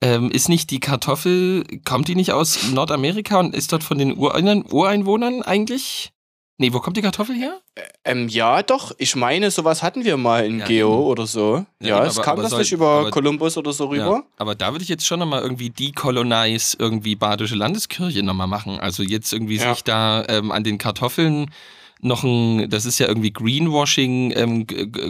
Ähm, 0.00 0.30
ist 0.30 0.48
nicht 0.48 0.70
die 0.70 0.80
Kartoffel, 0.80 1.64
kommt 1.84 2.08
die 2.08 2.14
nicht 2.14 2.32
aus 2.32 2.70
Nordamerika 2.70 3.40
und 3.40 3.54
ist 3.54 3.72
dort 3.72 3.82
von 3.82 3.98
den 3.98 4.16
Urein 4.16 4.64
Ureinwohnern 4.64 5.42
eigentlich? 5.42 6.12
Nee, 6.60 6.72
wo 6.72 6.80
kommt 6.80 6.96
die 6.96 7.02
Kartoffel 7.02 7.36
her? 7.36 7.60
ähm, 8.04 8.28
ja, 8.28 8.62
doch. 8.64 8.92
Ich 8.98 9.14
meine, 9.14 9.50
sowas 9.52 9.82
hatten 9.84 10.04
wir 10.04 10.16
mal 10.16 10.44
in 10.44 10.58
Ja, 10.58 10.66
Geo 10.66 10.92
eben. 10.92 11.02
oder 11.04 11.26
so. 11.26 11.64
Ja, 11.80 11.88
Ja, 11.88 11.98
eben, 11.98 12.06
es 12.08 12.16
aber- 12.16 12.24
kam 12.24 12.32
aber 12.32 12.42
das 12.42 12.50
soll- 12.50 12.60
nicht 12.60 12.72
über 12.72 13.10
Kolumbus 13.12 13.56
oder 13.56 13.72
so 13.72 13.86
rüber. 13.86 14.04
Ja, 14.04 14.22
aber 14.38 14.56
da 14.56 14.72
würde 14.72 14.82
ich 14.82 14.88
jetzt 14.88 15.06
schon 15.06 15.20
nochmal 15.20 15.42
irgendwie 15.42 15.70
decolonize 15.70 16.76
irgendwie 16.80 17.14
Badische 17.14 17.54
Landeskirche 17.54 18.22
nochmal 18.24 18.48
machen. 18.48 18.80
Also 18.80 19.04
jetzt 19.04 19.32
irgendwie 19.32 19.58
sich 19.58 19.84
da 19.84 20.24
ähm, 20.28 20.50
an 20.50 20.64
den 20.64 20.78
Kartoffeln 20.78 21.52
noch 22.00 22.24
ein, 22.24 22.68
das 22.70 22.86
ist 22.86 22.98
ja 22.98 23.06
irgendwie 23.06 23.32
Greenwashing, 23.32 24.32
ähm, 24.36 24.66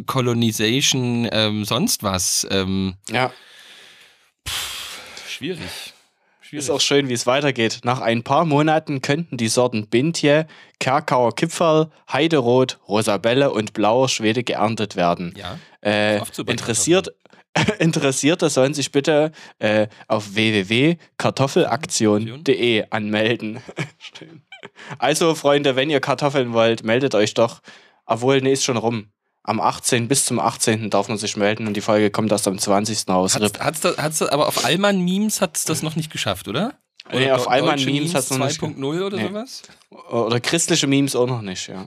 Colonization, 0.07 1.29
ähm, 1.33 1.65
sonst 1.65 2.03
was. 2.03 2.47
Ähm, 2.51 2.95
Ja. 3.11 3.31
schwierig. 5.29 5.88
Schwierig. 6.49 6.65
Ist 6.65 6.71
auch 6.71 6.81
schön, 6.81 7.09
wie 7.09 7.15
es 7.15 7.27
weitergeht. 7.27 7.81
Nach 7.85 8.01
ein 8.01 8.23
paar 8.23 8.45
Monaten 8.45 9.03
könnten 9.03 9.37
die 9.37 9.49
Sorten 9.49 9.87
Bintje, 9.87 10.47
Kerkauer 10.81 11.35
Kipferl, 11.35 11.91
Heiderot, 12.13 12.79
Rosabelle 12.89 13.53
und 13.53 13.73
Blauer 13.73 14.09
Schwede 14.09 14.43
geerntet 14.43 14.97
werden. 14.97 15.35
ja. 15.37 15.59
Äh, 15.81 16.21
interessiert, 16.47 17.15
Interessierte 17.79 18.51
sollen 18.51 18.75
sich 18.75 18.93
bitte 18.93 19.33
äh, 19.59 19.87
auf 20.07 20.35
www.kartoffelaktion.de 20.35 22.85
anmelden. 22.91 23.61
Also, 24.99 25.37
Freunde, 25.37 25.77
wenn 25.77 25.89
ihr 25.89 26.01
Kartoffeln 26.01 26.53
wollt, 26.53 26.83
meldet 26.83 27.15
euch 27.15 27.33
doch. 27.33 27.61
Obwohl, 28.07 28.41
nee, 28.41 28.55
ist 28.55 28.65
schon 28.65 28.77
rum. 28.77 29.13
Am 29.49 29.61
18. 29.61 30.09
bis 30.09 30.27
zum 30.27 30.39
18. 30.41 30.91
darf 30.91 31.09
man 31.09 31.17
sich 31.17 31.37
melden 31.37 31.67
und 31.67 31.75
die 31.75 31.81
Folge 31.81 32.11
kommt 32.11 32.31
erst 32.33 32.47
am 32.47 32.59
20. 32.59 33.09
raus. 33.09 33.35
Hat's, 33.35 33.59
hat's, 33.59 33.81
da, 33.81 33.97
hat's 33.97 34.21
aber 34.23 34.47
auf 34.47 34.65
Allmann 34.65 35.01
Memes 35.03 35.41
hat 35.41 35.57
es 35.57 35.65
das 35.65 35.83
noch 35.83 35.97
nicht 35.97 36.11
geschafft, 36.13 36.49
oder? 36.49 36.75
Nee, 37.11 37.25
Oder 37.27 37.37
auf 37.37 37.45
do- 37.45 37.49
einmal 37.49 37.77
deutsche 37.77 37.91
Memes 37.91 38.15
hat's 38.15 38.29
noch 38.31 38.39
nicht 38.47 38.61
2.0 38.61 39.03
oder 39.07 39.17
Nee. 39.17 39.29
sowas? 39.29 39.63
Oder 40.11 40.41
christliche 40.41 40.87
Memes 40.87 41.17
auch 41.17 41.27
noch 41.27 41.41
nicht, 41.41 41.67
ja. 41.69 41.87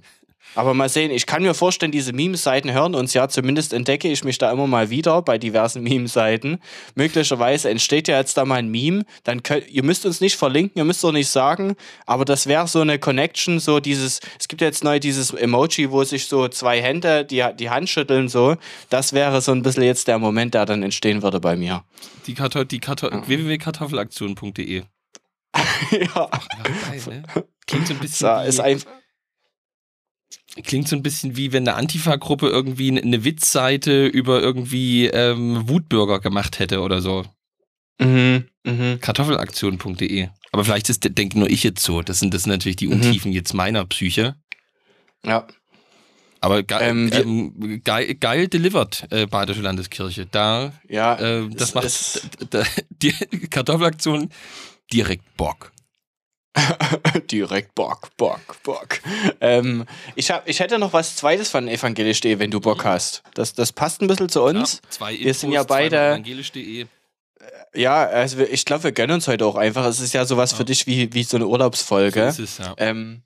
Aber 0.53 0.73
mal 0.73 0.89
sehen, 0.89 1.11
ich 1.11 1.25
kann 1.25 1.43
mir 1.43 1.53
vorstellen, 1.53 1.91
diese 1.91 2.11
Meme-Seiten 2.11 2.73
hören 2.73 2.93
uns 2.93 3.13
ja, 3.13 3.29
zumindest 3.29 3.71
entdecke 3.71 4.09
ich 4.09 4.23
mich 4.23 4.37
da 4.37 4.51
immer 4.51 4.67
mal 4.67 4.89
wieder 4.89 5.21
bei 5.21 5.37
diversen 5.37 5.81
Meme-Seiten. 5.83 6.59
Möglicherweise 6.95 7.69
entsteht 7.69 8.07
ja 8.07 8.17
jetzt 8.17 8.35
da 8.37 8.43
mal 8.43 8.55
ein 8.55 8.69
Meme, 8.69 9.05
dann 9.23 9.43
könnt, 9.43 9.69
ihr 9.69 9.83
müsst 9.83 10.05
uns 10.05 10.19
nicht 10.19 10.35
verlinken, 10.35 10.79
ihr 10.79 10.85
müsst 10.85 11.03
doch 11.03 11.13
nicht 11.13 11.29
sagen, 11.29 11.75
aber 12.05 12.25
das 12.25 12.47
wäre 12.47 12.67
so 12.67 12.81
eine 12.81 12.99
Connection, 12.99 13.59
so 13.59 13.79
dieses, 13.79 14.19
es 14.39 14.47
gibt 14.47 14.61
ja 14.61 14.67
jetzt 14.67 14.83
neu 14.83 14.99
dieses 14.99 15.31
Emoji, 15.31 15.89
wo 15.91 16.03
sich 16.03 16.25
so 16.27 16.47
zwei 16.49 16.81
Hände 16.81 17.23
die, 17.23 17.45
die 17.57 17.69
Hand 17.69 17.89
schütteln, 17.89 18.27
so. 18.27 18.57
Das 18.89 19.13
wäre 19.13 19.41
so 19.41 19.53
ein 19.53 19.61
bisschen 19.61 19.83
jetzt 19.83 20.07
der 20.07 20.19
Moment, 20.19 20.53
der 20.53 20.65
dann 20.65 20.83
entstehen 20.83 21.23
würde 21.23 21.39
bei 21.39 21.55
mir. 21.55 21.83
Die, 22.27 22.33
Karto 22.33 22.63
die 22.63 22.79
Karto 22.79 23.09
www.kartoffelaktion.de. 23.09 24.83
ja, 25.91 26.29
geil, 26.89 27.01
ne? 27.07 27.23
Klingt 27.67 27.87
so 27.87 27.93
ein 27.93 27.99
bisschen 27.99 28.27
so, 28.27 28.47
ist 28.47 28.59
einfach. 28.59 29.00
Klingt 30.63 30.87
so 30.87 30.95
ein 30.95 31.03
bisschen 31.03 31.35
wie 31.37 31.51
wenn 31.53 31.67
eine 31.67 31.77
Antifa-Gruppe 31.77 32.47
irgendwie 32.49 32.89
eine 33.01 33.23
Witzseite 33.23 34.07
über 34.07 34.41
irgendwie 34.41 35.07
ähm, 35.07 35.67
Wutbürger 35.69 36.19
gemacht 36.19 36.59
hätte 36.59 36.81
oder 36.81 37.01
so. 37.01 37.25
Mhm, 37.99 38.45
mhm. 38.65 38.99
Kartoffelaktion.de. 38.99 40.29
Aber 40.51 40.65
vielleicht 40.65 40.89
ist, 40.89 41.07
denke 41.17 41.39
nur 41.39 41.49
ich 41.49 41.63
jetzt 41.63 41.83
so. 41.83 42.01
Das 42.01 42.19
sind, 42.19 42.33
das 42.33 42.43
sind 42.43 42.51
natürlich 42.51 42.75
die 42.75 42.87
Mhm. 42.87 42.93
Untiefen 42.93 43.31
jetzt 43.31 43.53
meiner 43.53 43.85
Psyche. 43.85 44.35
Ja. 45.25 45.47
Aber 46.43 46.63
ge 46.63 46.77
Ähm, 46.81 47.09
ähm, 47.13 47.81
geil, 47.83 48.15
geil 48.15 48.47
delivered, 48.47 49.05
äh, 49.11 49.27
Badische 49.27 49.61
Landeskirche. 49.61 50.25
Da, 50.25 50.73
Ja, 50.89 51.15
äh, 51.19 51.47
das 51.51 51.69
es- 51.69 51.75
macht 51.75 51.85
es- 51.85 52.21
da, 52.49 52.63
die 52.89 53.11
Kartoffelaktion 53.49 54.29
direkt 54.91 55.37
Bock. 55.37 55.71
Direkt 57.31 57.75
Bock, 57.75 58.09
Bock, 58.17 58.39
Bock. 58.63 58.99
Ähm, 59.39 59.85
ich, 60.15 60.31
hab, 60.31 60.47
ich 60.49 60.59
hätte 60.59 60.77
noch 60.79 60.93
was 60.93 61.15
Zweites 61.15 61.49
von 61.49 61.67
evangelisch.de, 61.67 62.39
wenn 62.39 62.51
du 62.51 62.59
Bock 62.59 62.83
hast. 62.83 63.23
Das, 63.33 63.53
das 63.53 63.71
passt 63.71 64.01
ein 64.01 64.07
bisschen 64.07 64.29
zu 64.29 64.41
uns. 64.43 64.81
Ja, 64.83 64.89
zwei 64.89 65.19
Wir 65.19 65.33
sind 65.33 65.51
ja 65.51 65.63
beide- 65.63 65.97
evangelisch.de. 66.11 66.85
Ja, 67.73 68.03
also 68.05 68.39
ich 68.41 68.65
glaube, 68.65 68.83
wir 68.83 68.91
gönnen 68.91 69.15
uns 69.15 69.27
heute 69.27 69.45
auch 69.45 69.55
einfach. 69.55 69.85
Es 69.85 69.99
ist 70.01 70.13
ja 70.13 70.25
sowas 70.25 70.51
für 70.51 70.65
dich 70.65 70.87
wie, 70.87 71.13
wie 71.13 71.23
so 71.23 71.37
eine 71.37 71.47
Urlaubsfolge. 71.47 72.31
So 72.33 72.43
ist 72.43 72.49
es, 72.51 72.65
ja. 72.65 72.73
Ähm, 72.77 73.23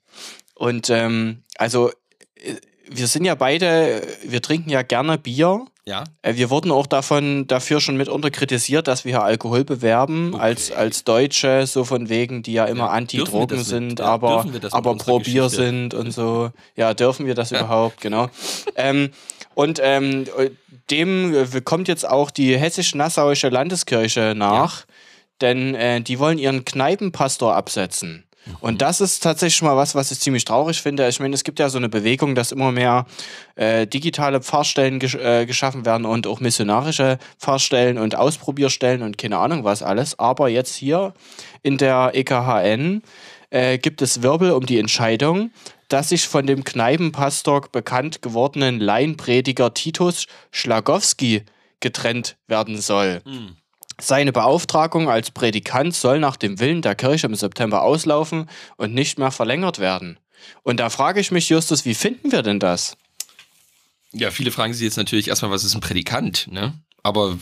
und 0.54 0.88
ähm, 0.88 1.42
also 1.58 1.90
äh, 2.36 2.54
wir 2.88 3.08
sind 3.08 3.24
ja 3.24 3.34
beide, 3.34 4.06
wir 4.22 4.40
trinken 4.40 4.70
ja 4.70 4.82
gerne 4.82 5.18
Bier. 5.18 5.66
Ja. 5.88 6.04
Äh, 6.22 6.34
Wir 6.34 6.50
wurden 6.50 6.70
auch 6.72 6.86
davon 6.86 7.46
dafür 7.46 7.80
schon 7.80 7.96
mitunter 7.96 8.30
kritisiert, 8.30 8.88
dass 8.88 9.04
wir 9.04 9.12
hier 9.12 9.22
Alkohol 9.22 9.64
bewerben 9.64 10.34
Okay. 10.34 10.42
als, 10.42 10.72
als 10.72 11.04
Deutsche, 11.04 11.66
so 11.66 11.84
von 11.84 12.08
wegen, 12.08 12.42
die 12.42 12.52
ja 12.54 12.64
immer 12.66 12.86
Ja, 12.86 12.90
Anti-Drogen 12.90 13.62
sind, 13.62 14.00
ja, 14.00 14.06
aber, 14.06 14.44
aber 14.72 14.96
pro 14.96 15.18
Bier 15.20 15.44
Geschichte? 15.44 15.64
sind 15.64 15.94
und 15.94 16.10
so. 16.10 16.50
Ja, 16.76 16.92
dürfen 16.94 17.26
wir 17.26 17.34
das 17.34 17.52
überhaupt, 17.52 18.00
genau. 18.00 18.28
ähm, 18.76 19.10
und 19.54 19.80
ähm, 19.82 20.26
dem 20.90 21.34
äh, 21.34 21.60
kommt 21.62 21.88
jetzt 21.88 22.06
auch 22.06 22.30
die 22.30 22.56
hessisch-nassauische 22.58 23.48
Landeskirche 23.48 24.34
nach, 24.36 24.84
denn 25.40 25.74
äh, 25.74 26.00
die 26.02 26.18
wollen 26.18 26.38
ihren 26.38 26.64
Kneipenpastor 26.64 27.54
absetzen. 27.54 28.24
Mhm. 28.46 28.56
Und 28.60 28.82
das 28.82 29.00
ist 29.00 29.22
tatsächlich 29.22 29.62
mal 29.62 29.76
was, 29.76 29.94
was 29.94 30.10
ich 30.10 30.20
ziemlich 30.20 30.44
traurig 30.44 30.80
finde. 30.80 31.08
Ich 31.08 31.20
meine, 31.20 31.34
es 31.34 31.44
gibt 31.44 31.58
ja 31.58 31.68
so 31.68 31.78
eine 31.78 31.88
Bewegung, 31.88 32.34
dass 32.34 32.52
immer 32.52 32.72
mehr 32.72 33.06
äh, 33.56 33.86
digitale 33.86 34.40
Pfarrstellen 34.40 34.98
gesch 34.98 35.14
äh, 35.16 35.46
geschaffen 35.46 35.84
werden 35.84 36.06
und 36.06 36.26
auch 36.26 36.40
missionarische 36.40 37.18
Pfarrstellen 37.38 37.98
und 37.98 38.14
Ausprobierstellen 38.14 39.02
und 39.02 39.18
keine 39.18 39.38
Ahnung 39.38 39.64
was 39.64 39.82
alles. 39.82 40.18
Aber 40.18 40.48
jetzt 40.48 40.74
hier 40.74 41.14
in 41.62 41.78
der 41.78 42.12
EKHN 42.14 43.02
äh, 43.50 43.78
gibt 43.78 44.02
es 44.02 44.22
Wirbel 44.22 44.52
um 44.52 44.66
die 44.66 44.78
Entscheidung, 44.78 45.50
dass 45.88 46.08
sich 46.08 46.26
von 46.26 46.46
dem 46.46 46.64
Kneipenpastor 46.64 47.68
bekannt 47.70 48.22
gewordenen 48.22 48.80
Laienprediger 48.80 49.72
Titus 49.74 50.26
Schlagowski 50.50 51.44
getrennt 51.80 52.36
werden 52.48 52.80
soll. 52.80 53.20
Hm. 53.24 53.56
Seine 54.00 54.32
Beauftragung 54.32 55.08
als 55.08 55.30
Predikant 55.30 55.94
soll 55.94 56.20
nach 56.20 56.36
dem 56.36 56.60
Willen 56.60 56.82
der 56.82 56.94
Kirche 56.94 57.26
im 57.26 57.34
September 57.34 57.82
auslaufen 57.82 58.48
und 58.76 58.92
nicht 58.92 59.18
mehr 59.18 59.30
verlängert 59.30 59.78
werden. 59.78 60.18
Und 60.62 60.78
da 60.78 60.90
frage 60.90 61.20
ich 61.20 61.30
mich, 61.30 61.48
Justus, 61.48 61.84
wie 61.84 61.94
finden 61.94 62.30
wir 62.30 62.42
denn 62.42 62.60
das? 62.60 62.96
Ja, 64.12 64.30
viele 64.30 64.50
fragen 64.50 64.74
sich 64.74 64.82
jetzt 64.82 64.96
natürlich 64.96 65.28
erstmal, 65.28 65.50
was 65.50 65.64
ist 65.64 65.74
ein 65.74 65.80
Prädikant, 65.80 66.48
ne? 66.50 66.74
Aber 67.02 67.38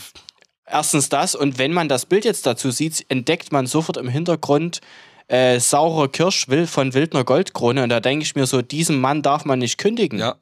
Erstens 0.67 1.09
das, 1.09 1.35
und 1.35 1.59
wenn 1.59 1.73
man 1.73 1.89
das 1.89 2.07
Bild 2.07 2.25
jetzt 2.25 2.47
dazu 2.47 2.71
sieht, 2.71 3.05
entdeckt 3.09 3.53
man 3.53 3.67
sofort 3.67 3.97
im 3.97 4.09
Hintergrund 4.09 4.81
äh, 5.29 5.61
saurer 5.61 6.09
Kirsch 6.09 6.49
will 6.49 6.67
von 6.67 6.95
Wildner 6.95 7.25
Goldkrone. 7.25 7.83
Und 7.83 7.91
da 7.91 8.01
denke 8.01 8.25
ich 8.25 8.35
mir 8.35 8.47
so, 8.47 8.63
diesem 8.63 9.01
Mann 9.01 9.23
darf 9.23 9.45
man 9.45 9.59
nicht 9.59 9.79
kündigen. 9.79 10.19
ja. 10.19 10.37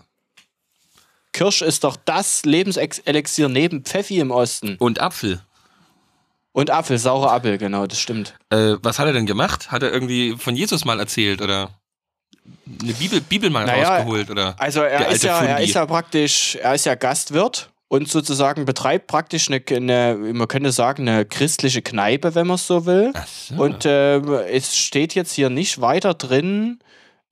Kirsch 1.33 1.63
ist 1.63 1.85
doch 1.85 1.97
das 1.97 2.45
Lebenselixier 2.45 3.49
neben 3.49 3.85
Pfeffi 3.85 4.19
im 4.19 4.31
Osten. 4.31 4.77
Und 4.79 5.01
Apfel. 5.01 5.41
Und 6.53 6.71
Apfel, 6.71 6.99
saurer 6.99 7.33
Apfel, 7.33 7.57
genau, 7.59 7.87
das 7.87 7.99
stimmt. 7.99 8.35
Äh, 8.51 8.77
was 8.83 8.99
hat 8.99 9.07
er 9.07 9.13
denn 9.13 9.27
gemacht? 9.27 9.73
Hat 9.73 9.83
er 9.83 9.91
irgendwie 9.93 10.37
von 10.37 10.55
Jesus 10.55 10.85
mal 10.85 11.01
erzählt 11.01 11.41
oder 11.41 11.71
eine 12.83 12.93
Bibel, 12.93 13.21
Bibel 13.21 13.51
mal 13.51 13.65
Naja, 13.65 13.97
rausgeholt 13.97 14.31
oder? 14.31 14.55
Also 14.59 14.83
er 14.83 15.09
ist, 15.09 15.25
ja, 15.25 15.43
er 15.43 15.61
ist 15.61 15.75
ja 15.75 15.87
praktisch, 15.87 16.57
er 16.57 16.75
ist 16.75 16.85
ja 16.87 16.95
Gastwirt 16.95 17.71
und 17.89 18.09
sozusagen 18.09 18.65
betreibt 18.65 19.07
praktisch 19.07 19.51
eine, 19.51 19.63
eine 19.71 20.17
man 20.33 20.49
könnte 20.49 20.73
sagen, 20.73 21.09
eine 21.09 21.25
christliche 21.25 21.83
Kneipe, 21.83 22.35
wenn 22.35 22.47
man 22.47 22.57
es 22.57 22.67
so 22.67 22.87
will. 22.87 23.13
So. 23.27 23.63
Und 23.63 23.85
ähm, 23.87 24.33
es 24.51 24.77
steht 24.77 25.15
jetzt 25.15 25.33
hier 25.33 25.51
nicht 25.51 25.81
weiter 25.81 26.15
drin. 26.15 26.81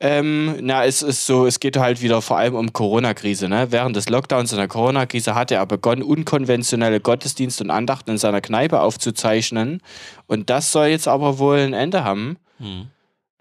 Ähm, 0.03 0.57
na, 0.63 0.87
es 0.87 1.03
ist 1.03 1.27
so, 1.27 1.45
es 1.45 1.61
geht 1.61 1.77
halt 1.77 2.01
wieder 2.01 2.23
vor 2.23 2.39
allem 2.39 2.55
um 2.55 2.73
Corona-Krise. 2.73 3.51
Ne? 3.51 3.71
Während 3.71 3.95
des 3.97 4.09
Lockdowns 4.09 4.51
und 4.51 4.59
der 4.59 4.67
Corona-Krise 4.67 5.35
hatte 5.35 5.57
er 5.57 5.67
begonnen, 5.67 6.03
unkonventionelle 6.03 7.01
Gottesdienste 7.01 7.65
und 7.65 7.71
Andachten 7.71 8.13
in 8.13 8.19
seiner 8.19 8.41
Kneipe 8.41 8.81
aufzuzeichnen. 8.81 9.83
Und 10.27 10.49
das 10.49 10.73
soll 10.73 10.87
jetzt 10.87 11.07
aber 11.07 11.39
wohl 11.39 11.59
ein 11.59 11.75
Ende 11.75 12.03
haben. 12.03 12.39
Hm. 12.59 12.89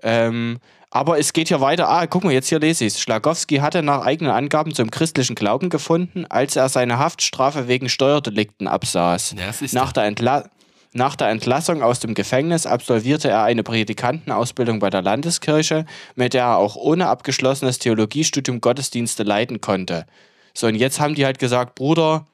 Ähm, 0.04 0.60
aber 0.92 1.18
es 1.18 1.34
geht 1.34 1.48
hier 1.50 1.62
weiter. 1.62 1.88
Ah, 1.88 2.08
guck 2.08 2.24
mal, 2.24 2.34
jetzt 2.34 2.50
hier 2.50 2.60
lese 2.60 2.84
ich 2.84 2.94
es. 2.94 3.02
Schlagowski 3.02 3.58
hatte 3.58 3.82
nach 3.82 4.06
eigenen 4.06 4.34
Angaben 4.34 4.74
zum 4.74 4.92
christlichen 4.92 5.36
Glauben 5.36 5.70
gefunden, 5.70 6.26
als 6.28 6.56
er 6.56 6.68
seine 6.68 6.98
Haftstrafe 6.98 7.68
wegen 7.68 7.90
Steuerdelikten 7.90 8.68
absaß. 8.68 9.36
Ja, 9.38 9.54
Nach 9.72 9.94
der, 9.94 10.06
Entla 10.06 10.50
nach 10.92 11.16
der 11.16 11.30
Entlassung 11.30 11.84
aus 11.84 12.00
dem 12.00 12.16
Gefängnis 12.16 12.66
absolvierte 12.66 13.30
er 13.30 13.44
eine 13.44 13.64
Predikantenausbildung 13.64 14.80
bei 14.80 14.90
der 14.90 15.04
Landeskirche, 15.04 15.86
mit 16.16 16.34
der 16.34 16.44
er 16.44 16.58
auch 16.58 16.76
ohne 16.76 17.08
abgeschlossenes 17.08 17.78
Theologiestudium 17.80 18.60
Gottesdienste 18.60 19.24
leiten 19.24 19.62
konnte. 19.62 20.08
So, 20.54 20.68
und 20.68 20.76
jetzt 20.76 21.00
haben 21.00 21.14
die 21.14 21.26
halt 21.26 21.38
gesagt, 21.38 21.76
Bruder, 21.76 22.26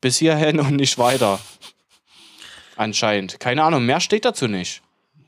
bis 0.00 0.18
hierhin 0.18 0.60
und 0.60 0.76
nicht 0.76 0.98
weiter. 0.98 1.40
Anscheinend. 2.76 3.40
Keine 3.40 3.64
Ahnung, 3.64 3.86
mehr 3.86 4.00
steht 4.00 4.26
dazu 4.26 4.46
nicht. 4.46 4.82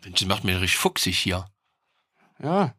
Das 0.07 0.26
macht 0.26 0.44
mir 0.44 0.61
richtig 0.61 0.76
fuchsig 0.76 1.18
hier. 1.18 1.46
Ja. 2.42 2.74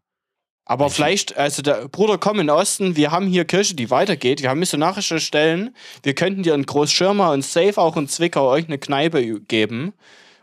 Aber 0.70 0.92
vielleicht, 0.92 1.36
also 1.36 1.64
der 1.64 1.88
Bruder, 1.88 2.20
komm 2.20 2.40
in 2.40 2.46
den 2.46 2.56
Osten, 2.56 2.96
wir 2.96 3.10
haben 3.10 3.26
hier 3.26 3.44
Kirche, 3.44 3.74
die 3.74 3.90
weitergeht, 3.90 4.44
wir 4.44 4.52
haben 4.52 4.60
missionarische 4.60 5.20
Stellen, 5.20 5.76
wir 6.04 6.14
könnten 6.14 6.44
dir 6.44 6.54
in 6.54 6.64
Großschirmer 6.64 7.32
und 7.32 7.44
Safe 7.44 7.76
auch 7.82 7.98
in 7.98 8.08
Zwickau 8.08 8.48
euch 8.48 8.68
eine 8.68 8.78
Kneipe 8.78 9.42
geben 9.42 9.94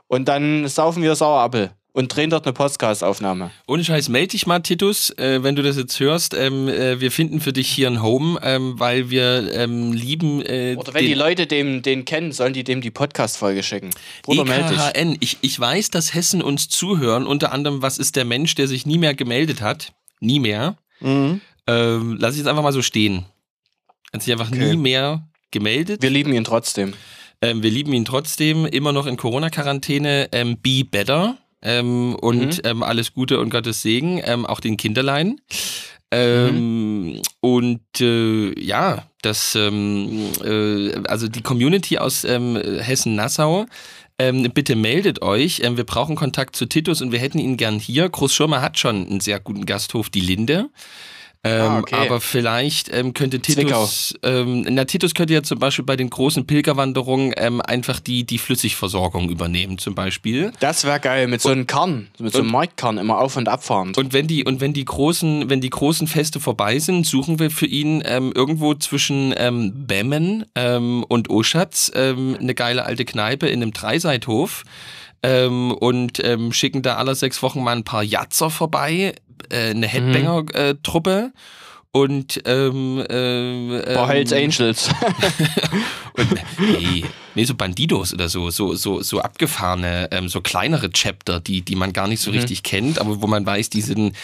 und 0.09 0.27
dann 0.27 0.67
saufen 0.67 1.05
wir 1.05 1.15
Sauerappel 1.15 1.71
und 1.93 2.15
drehen 2.15 2.29
dort 2.29 2.45
eine 2.45 2.55
Podcast-Aufnahme. 2.55 3.53
Ohne 3.69 3.85
Scheiß, 3.85 4.09
melde 4.09 4.33
dich 4.33 4.49
mal, 4.49 4.59
Titus, 4.59 5.11
äh, 5.11 5.45
wenn 5.45 5.55
du 5.55 5.63
das 5.63 5.77
jetzt 5.77 6.01
hörst. 6.01 6.35
Ähm, 6.35 6.67
äh, 6.69 7.01
wir 7.01 7.13
finden 7.13 7.41
für 7.41 7.53
dich 7.53 7.69
hier 7.69 7.87
ein 7.87 8.03
Home, 8.03 8.41
ähm, 8.43 8.81
weil 8.81 9.11
wir 9.11 9.53
ähm, 9.55 9.93
lieben. 9.93 10.43
Äh, 10.43 10.75
Oder 10.77 10.93
wenn 10.93 11.07
die 11.07 11.15
Leute 11.15 11.47
dem, 11.47 11.83
den 11.83 12.05
kennen, 12.05 12.33
sollen 12.33 12.53
die 12.53 12.65
dem 12.65 12.81
die 12.81 12.91
Podcast-Folge 12.91 13.63
schicken. 13.63 13.91
Bruder, 14.25 14.45
melde 14.45 14.71
dich. 14.71 14.79
EKHN. 14.79 15.17
Ich, 15.21 15.39
ich 15.43 15.61
weiß, 15.61 15.91
dass 15.91 16.15
Hessen 16.15 16.43
uns 16.43 16.69
zuhören. 16.69 17.29
Unter 17.29 17.53
anderem, 17.53 17.81
was 17.81 17.97
ist 17.97 18.17
der 18.17 18.25
Mensch, 18.25 18.57
der 18.57 18.67
sich 18.67 18.87
nie 18.87 18.99
mehr 18.99 19.15
gemeldet 19.15 19.61
hat? 19.61 19.93
Nie 20.21 20.41
mehr. 20.41 20.77
Mhm. 21.01 21.41
Ähm, 21.67 22.17
lass 22.19 22.33
ich 22.35 22.39
jetzt 22.39 22.49
einfach 22.49 22.63
mal 22.63 22.73
so 22.73 22.83
stehen. 22.83 23.25
Hat 24.13 24.23
sich 24.23 24.33
einfach 24.33 24.51
Okay. 24.51 24.71
nie 24.71 24.77
mehr 24.77 25.27
gemeldet. 25.51 26.03
Wir 26.03 26.11
lieben 26.11 26.33
ihn 26.33 26.45
trotzdem. 26.45 26.95
Ähm, 27.43 27.63
wir 27.63 27.71
lieben 27.71 27.93
ihn 27.93 28.05
trotzdem, 28.05 28.65
immer 28.67 28.93
noch 28.93 29.07
in 29.07 29.17
Corona-Quarantäne. 29.17 30.29
Ähm, 30.33 30.59
be 30.63 30.85
better. 30.85 31.37
Ähm, 31.63 32.15
und 32.17 32.61
ähm, 32.65 32.83
alles 32.83 33.13
Gute 33.15 33.41
und 33.41 33.51
Gottes 33.51 33.83
Segen, 33.83 34.21
ähm, 34.25 34.47
auch 34.47 34.61
den 34.61 34.77
Kinderlein. 34.77 35.41
Ähm, 36.13 37.21
Und 37.41 38.01
äh, 38.01 38.59
ja, 38.61 39.07
das, 39.23 39.55
äh, 39.57 40.93
also 41.09 41.29
die 41.29 41.43
Community 41.43 41.99
aus 41.99 42.23
Hessen-Nassau, 42.23 43.67
ähm, 44.19 44.51
bitte 44.55 44.77
meldet 44.77 45.23
euch. 45.23 45.61
Ähm, 45.63 45.77
wir 45.77 45.85
brauchen 45.85 46.17
Kontakt 46.17 46.57
zu 46.57 46.67
Titus 46.67 47.03
und 47.03 47.13
wir 47.13 47.19
hätten 47.19 47.39
ihn 47.39 47.57
gern 47.57 47.79
hier. 47.79 48.09
Großschirmer 48.09 48.63
hat 48.63 48.79
schon 48.79 49.07
einen 49.07 49.21
sehr 49.21 49.41
guten 49.41 49.67
Gasthof, 49.67 50.11
die 50.11 50.21
Linde. 50.21 50.71
Ähm, 51.47 51.63
Ah, 51.63 51.79
okay. 51.79 51.95
Aber 51.95 52.21
vielleicht 52.21 52.93
ähm, 52.93 53.15
könnte 53.15 53.41
Titus, 53.41 54.15
ähm, 54.23 54.67
na, 54.69 54.85
Titus 54.85 55.15
könnte 55.15 55.35
ja 55.35 55.43
zum 55.43 55.59
Beispiel 55.59 55.85
bei 55.85 55.97
den 55.97 56.11
großen 56.11 56.47
Pilgerwanderungen 56.47 57.33
ähm, 57.37 57.61
einfach 57.61 58.01
die, 58.01 58.25
die 58.25 58.39
Flüssigversorgung 58.39 59.31
übernehmen, 59.31 59.79
zum 59.79 59.95
Beispiel. 59.95 60.53
Das 60.61 60.85
wäre 60.85 61.01
geil, 61.01 61.27
mit 61.29 61.41
so 61.41 61.51
einem 61.51 61.67
Karren, 61.67 62.09
mit 62.19 62.33
so 62.33 62.41
einem 62.41 62.51
Marktkarren 62.51 62.99
immer 62.99 63.19
auf- 63.19 63.37
und 63.37 63.49
abfahrend. 63.49 63.97
Und 63.99 64.13
wenn 64.13 64.27
die, 64.27 64.45
und 64.45 64.61
wenn 64.61 64.73
die 64.73 64.85
großen, 64.85 65.49
wenn 65.49 65.61
die 65.61 65.71
großen 65.71 66.07
Feste 66.07 66.41
vorbei 66.41 66.79
sind, 66.79 67.07
suchen 67.07 67.39
wir 67.39 67.51
für 67.51 67.67
ihn 67.67 68.03
ähm, 68.05 68.33
irgendwo 68.35 68.75
zwischen 68.75 69.35
ähm, 69.37 69.87
Bemmen 69.87 70.45
ähm, 70.55 71.05
und 71.09 71.31
Oschatz 71.31 71.91
eine 71.95 72.55
geile 72.55 72.85
alte 72.85 73.05
Kneipe 73.05 73.47
in 73.49 73.63
einem 73.63 73.73
Dreiseithof 73.73 74.65
ähm, 75.23 75.73
und 75.73 76.23
ähm, 76.25 76.53
schicken 76.53 76.83
da 76.83 76.97
alle 76.97 77.15
sechs 77.15 77.43
Wochen 77.43 77.63
mal 77.63 77.77
ein 77.77 77.85
paar 77.85 78.03
Jatzer 78.03 78.51
vorbei, 78.51 79.15
äh, 79.51 79.71
eine 79.71 79.87
Headbanger-Truppe. 79.87 81.33
Und 81.93 82.43
ähm, 82.45 83.03
ähm, 83.09 83.83
Boah, 83.95 84.09
Hells 84.09 84.31
ähm, 84.33 84.45
Angels. 84.51 84.91
und, 86.13 86.29
nee, 86.59 87.05
nee, 87.35 87.45
so 87.45 87.55
Bandidos 87.55 88.13
oder 88.13 88.29
so, 88.29 88.51
so, 88.51 88.75
so, 88.75 89.01
so 89.01 89.21
abgefahrene, 89.23 90.09
ähm, 90.11 90.29
so 90.29 90.43
kleinere 90.43 90.91
Chapter, 90.91 91.41
die, 91.41 91.63
die 91.63 91.75
man 91.75 91.95
gar 91.95 92.07
nicht 92.07 92.21
so 92.21 92.33
richtig 92.33 92.63
kennt, 92.65 92.99
aber 93.01 93.23
wo 93.23 93.27
man 93.27 93.47
weiß, 93.47 93.71
die 93.71 93.81
sind, 93.81 94.15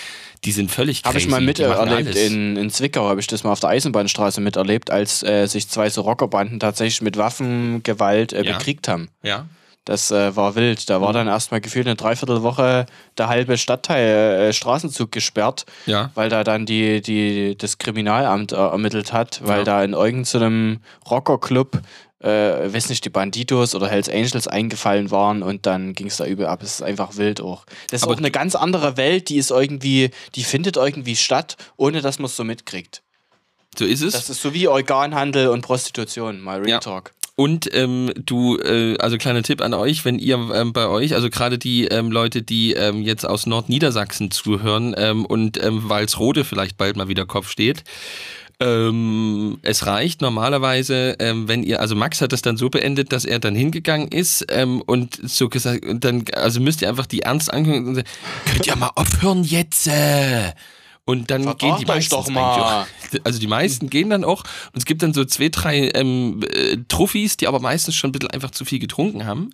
die 0.45 0.53
sind 0.53 0.71
völlig 0.71 1.05
Habe 1.05 1.15
crazy. 1.15 1.25
ich 1.25 1.31
mal 1.31 1.41
miterlebt 1.41 2.15
in, 2.15 2.59
in 2.59 2.69
Zwickau, 2.69 3.09
habe 3.09 3.21
ich 3.21 3.27
das 3.27 3.43
mal 3.43 3.53
auf 3.53 3.61
der 3.61 3.71
Eisenbahnstraße 3.71 4.43
miterlebt, 4.43 4.91
als 4.91 5.23
äh, 5.23 5.47
sich 5.47 5.67
zwei 5.69 5.89
so 5.89 6.03
Rockerbanden 6.03 6.61
tatsächlich 6.61 7.01
mit 7.01 7.17
Waffengewalt 7.17 8.35
äh, 8.35 8.45
Ja. 8.45 8.59
bekriegt 8.59 8.87
haben. 8.87 9.09
Ja. 9.23 9.47
Das 9.85 10.13
äh, 10.13 10.37
war 10.37 10.55
wild. 10.55 10.89
Da 10.89 10.99
Mhm. 10.99 11.03
war 11.03 11.13
dann 11.13 11.27
erstmal 11.27 11.61
gefühlt 11.61 11.87
eine 11.87 11.97
Dreiviertelwoche 11.97 12.87
der 13.19 13.29
halbe 13.29 13.59
Stadtteil 13.59 14.49
äh, 14.49 14.53
Straßenzug 14.53 15.11
gesperrt, 15.11 15.65
Ja. 15.87 16.11
weil 16.15 16.29
da 16.29 16.45
dann 16.45 16.67
die, 16.67 17.01
die, 17.03 17.57
das 17.59 17.79
Kriminalamt 17.79 18.53
äh, 18.53 18.57
ermittelt 18.57 19.13
hat, 19.13 19.41
weil 19.45 19.59
Ja. 19.59 19.65
da 19.65 19.85
in 19.85 19.93
irgendeinem 19.95 20.79
Rockerclub, 21.11 21.81
äh, 22.21 22.29
weiß 22.73 22.89
nicht, 22.91 23.05
die 23.05 23.11
Banditos 23.11 23.75
oder 23.75 23.89
Hells 23.89 24.09
Angels 24.09 24.47
eingefallen 24.47 25.11
waren 25.11 25.43
und 25.43 25.67
dann 25.67 25.93
ging 25.95 26.07
es 26.07 26.19
da 26.19 26.27
übel 26.27 26.47
ab. 26.47 26.63
Es 26.63 26.75
ist 26.75 26.83
einfach 26.83 27.17
wild 27.17 27.41
auch. 27.41 27.65
Das 27.91 28.01
ist 28.01 28.05
Aber- 28.05 28.13
auch 28.15 28.19
eine 28.19 28.31
ganz 28.31 28.55
andere 28.55 28.97
Welt, 28.97 29.29
die 29.29 29.37
ist 29.39 29.51
irgendwie, 29.51 30.11
die 30.37 30.45
findet 30.45 30.77
irgendwie 30.77 31.17
statt, 31.17 31.57
ohne 31.77 32.01
dass 32.01 32.21
man 32.21 32.27
es 32.27 32.37
so 32.37 32.45
mitkriegt. 32.45 33.03
So 33.77 33.85
ist 33.85 34.03
es. 34.03 34.13
Das 34.13 34.31
ist 34.31 34.43
so 34.43 34.55
wie 34.55 34.69
Organhandel 34.69 35.49
und 35.49 35.63
Prostitution, 35.63 36.41
mal 36.41 36.59
Real 36.59 36.69
Ja. 36.69 36.79
Talk. 36.79 37.11
Und 37.43 37.75
ähm, 37.75 38.13
du, 38.25 38.57
äh, 38.59 38.97
also 38.99 39.19
kleiner 39.19 39.43
Tipp 39.43 39.63
an 39.63 39.75
euch, 39.75 40.05
wenn 40.05 40.21
ihr 40.21 40.37
ähm, 40.55 40.73
bei 40.73 40.87
euch, 40.87 41.17
also 41.17 41.29
gerade 41.29 41.59
die 41.59 41.87
ähm, 41.87 42.13
Leute, 42.13 42.41
die 42.41 42.75
ähm, 42.75 43.03
jetzt 43.03 43.27
aus 43.27 43.47
Nordniedersachsen 43.47 44.31
zuhören 44.31 44.95
ähm, 44.97 45.27
und 45.27 45.61
ähm, 45.61 45.89
Walsrode 45.89 46.45
vielleicht 46.45 46.77
bald 46.77 46.97
mal 46.97 47.09
wieder 47.09 47.27
Kopf 47.27 47.51
steht, 47.51 47.83
ähm, 48.61 49.59
es 49.63 49.87
reicht 49.87 50.21
normalerweise, 50.21 51.17
ähm, 51.19 51.49
wenn 51.49 51.65
ihr, 51.65 51.81
also 51.81 51.97
Max 51.97 52.21
hat 52.21 52.33
das 52.33 52.43
dann 52.43 52.57
so 52.57 52.71
beendet, 52.71 53.11
dass 53.13 53.25
er 53.25 53.41
dann 53.41 53.57
hingegangen 53.57 54.07
ist 54.07 54.47
ähm, 54.49 54.81
und 54.81 55.19
so 55.29 55.49
gesagt, 55.49 55.85
und 55.85 56.05
dann, 56.05 56.25
also 56.35 56.61
müsst 56.61 56.81
ihr 56.81 56.89
einfach 56.89 57.07
die 57.07 57.23
ernst 57.23 57.53
angucken 57.53 57.89
und 57.89 57.95
sagen, 57.97 58.09
könnt 58.47 58.69
ihr 58.69 58.77
mal 58.77 58.93
aufhören 58.95 59.43
jetzt? 59.43 59.89
Äh? 59.89 60.53
Und 61.05 61.31
dann 61.31 61.43
Vertragt 61.43 61.61
gehen 61.61 61.77
die 61.81 61.87
meisten 61.87 62.11
doch 62.11 62.29
mal. 62.29 62.87
also 63.25 63.41
die 63.41 63.49
meisten 63.49 63.91
gehen 63.91 64.11
dann 64.11 64.25
auch 64.25 64.45
und 64.73 64.79
es 64.79 64.85
gibt 64.85 65.03
dann 65.03 65.13
so 65.13 65.25
zwei, 65.25 65.49
drei 65.49 65.91
ähm, 65.95 66.45
äh, 66.49 66.77
Truffis, 66.87 67.37
die 67.37 67.49
aber 67.49 67.59
meistens 67.59 67.97
schon 67.97 68.11
ein 68.11 68.13
bisschen 68.13 68.31
einfach 68.31 68.53
zu 68.53 68.65
viel 68.65 68.79
getrunken 68.79 69.27
haben. 69.27 69.51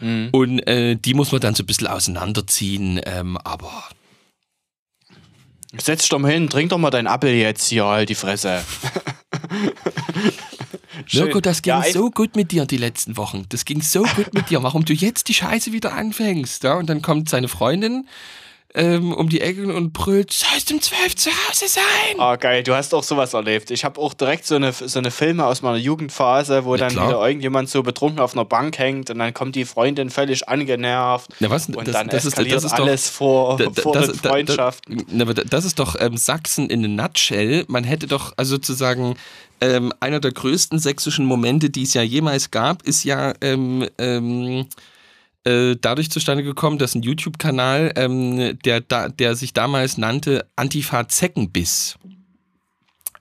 Mhm. 0.00 0.30
Und 0.32 0.58
äh, 0.66 0.96
die 0.96 1.14
muss 1.14 1.30
man 1.30 1.40
dann 1.40 1.54
so 1.54 1.62
ein 1.62 1.66
bisschen 1.66 1.86
auseinanderziehen, 1.86 3.00
ähm, 3.04 3.38
aber 3.38 3.84
Setz 5.78 6.00
dich 6.00 6.10
doch 6.10 6.18
mal 6.18 6.30
hin, 6.30 6.50
trink 6.50 6.68
doch 6.68 6.76
mal 6.76 6.90
dein 6.90 7.06
Apfel 7.06 7.32
jetzt 7.32 7.68
hier, 7.68 7.86
halt 7.86 8.10
die 8.10 8.14
Fresse. 8.14 8.62
Mirko, 11.12 11.40
das 11.40 11.62
ging 11.62 11.72
Ja, 11.72 11.82
so 11.90 12.10
gut 12.10 12.36
mit 12.36 12.52
dir 12.52 12.66
die 12.66 12.76
letzten 12.76 13.16
Wochen. 13.16 13.46
Das 13.48 13.64
ging 13.64 13.80
so 13.80 14.02
gut 14.02 14.34
mit 14.34 14.50
dir. 14.50 14.62
Warum 14.62 14.84
du 14.84 14.92
jetzt 14.92 15.28
die 15.28 15.34
Scheiße 15.34 15.72
wieder 15.72 15.94
anfängst? 15.94 16.64
Ja? 16.64 16.74
Und 16.74 16.90
dann 16.90 17.00
kommt 17.00 17.30
seine 17.30 17.48
Freundin 17.48 18.06
ähm, 18.74 19.12
um 19.12 19.28
die 19.28 19.40
Ecke 19.40 19.72
und 19.72 19.92
brüllt, 19.92 20.32
sollst 20.32 20.72
um 20.72 20.80
zwölf 20.80 21.14
zu 21.14 21.30
Hause 21.30 21.66
sein? 21.68 22.18
Ah, 22.18 22.36
geil, 22.36 22.62
du 22.62 22.74
hast 22.74 22.94
auch 22.94 23.02
sowas 23.02 23.34
erlebt. 23.34 23.70
Ich 23.70 23.84
habe 23.84 24.00
auch 24.00 24.14
direkt 24.14 24.46
so 24.46 24.54
eine, 24.54 24.72
so 24.72 24.98
eine 24.98 25.10
Filme 25.10 25.44
aus 25.44 25.60
meiner 25.62 25.76
Jugendphase, 25.76 26.64
wo 26.64 26.74
Ja, 26.74 26.80
dann 26.80 26.92
klar. 26.92 27.08
wieder 27.08 27.26
irgendjemand 27.26 27.68
so 27.68 27.82
betrunken 27.82 28.18
auf 28.20 28.32
einer 28.32 28.44
Bank 28.46 28.78
hängt 28.78 29.10
und 29.10 29.18
dann 29.18 29.34
kommt 29.34 29.56
die 29.56 29.64
Freundin 29.66 30.08
völlig 30.10 30.48
angenervt. 30.48 31.28
Na 31.40 31.50
was? 31.50 31.66
Und 31.68 31.86
Das- 31.86 31.92
dann 31.94 32.08
das 32.08 32.24
ist- 32.24 32.32
eskaliert 32.32 32.56
das 32.56 32.64
ist 32.64 32.72
doch- 32.78 32.84
alles 32.86 33.08
vor, 33.10 33.56
Da- 33.58 33.66
da- 33.66 33.82
vor 33.82 33.92
das- 33.94 34.06
den 34.06 34.16
da- 34.16 34.22
da- 34.22 34.28
Freundschaften. 34.30 35.04
Na, 35.10 35.22
aber 35.24 35.34
da- 35.34 35.44
das 35.44 35.64
ist 35.64 35.78
doch 35.78 35.96
ähm, 36.00 36.16
Sachsen 36.16 36.70
in 36.70 36.84
a 36.84 36.88
nutshell. 37.02 37.64
Man 37.68 37.84
hätte 37.84 38.06
doch, 38.06 38.32
also 38.36 38.56
sozusagen, 38.56 39.16
ähm, 39.60 39.92
einer 40.00 40.18
der 40.18 40.32
größten 40.32 40.78
sächsischen 40.78 41.24
Momente, 41.26 41.70
die 41.70 41.82
es 41.82 41.94
ja 41.94 42.02
jemals 42.02 42.50
gab, 42.50 42.82
ist 42.82 43.04
ja 43.04 43.34
ähm, 43.42 43.86
ähm, 43.98 44.66
äh, 45.44 45.76
dadurch 45.80 46.10
zustande 46.10 46.44
gekommen, 46.44 46.78
dass 46.78 46.94
ein 46.94 47.02
YouTube-Kanal, 47.02 47.92
ähm, 47.96 48.58
der, 48.64 48.80
da, 48.80 49.08
der 49.08 49.34
sich 49.34 49.52
damals 49.52 49.98
nannte 49.98 50.46
Antifa 50.56 51.08
Zeckenbiss, 51.08 51.96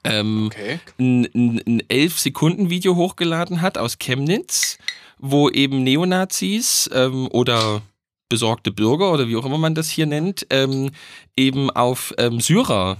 ähm, 0.04 0.48
Okay. 0.48 0.80
ein, 1.00 1.26
ein, 1.34 1.62
ein 1.66 1.82
11-Sekunden-Video 1.84 2.96
hochgeladen 2.96 3.62
hat 3.62 3.78
aus 3.78 4.00
Chemnitz, 4.00 4.78
wo 5.20 5.50
eben 5.50 5.84
Neonazis 5.84 6.90
ähm, 6.94 7.28
oder 7.32 7.82
besorgte 8.30 8.72
Bürger 8.72 9.12
oder 9.12 9.28
wie 9.28 9.36
auch 9.36 9.46
immer 9.46 9.58
man 9.58 9.76
das 9.76 9.90
hier 9.90 10.06
nennt, 10.06 10.48
ähm, 10.50 10.92
eben 11.36 11.70
auf 11.70 12.14
ähm, 12.18 12.40
Syrer 12.40 12.98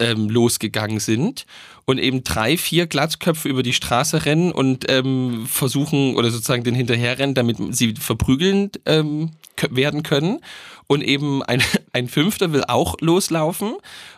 ähm, 0.00 0.28
losgegangen 0.28 1.00
sind 1.00 1.46
und 1.86 1.98
eben 1.98 2.24
drei, 2.24 2.56
vier 2.56 2.86
Glatzköpfe 2.86 3.48
über 3.48 3.62
die 3.62 3.72
Straße 3.72 4.24
rennen 4.24 4.52
und 4.52 4.90
ähm, 4.90 5.46
versuchen 5.46 6.16
oder 6.16 6.30
sozusagen 6.30 6.64
den 6.64 6.74
hinterherrennen, 6.74 7.34
damit 7.34 7.58
sie 7.76 7.94
verprügeln 7.94 8.70
ähm, 8.86 9.32
werden 9.70 10.02
können. 10.02 10.40
Und 10.86 11.02
eben 11.02 11.42
ein, 11.42 11.62
ein 11.92 12.08
Fünfter 12.08 12.52
will 12.52 12.64
auch 12.66 12.96
loslaufen 13.00 13.74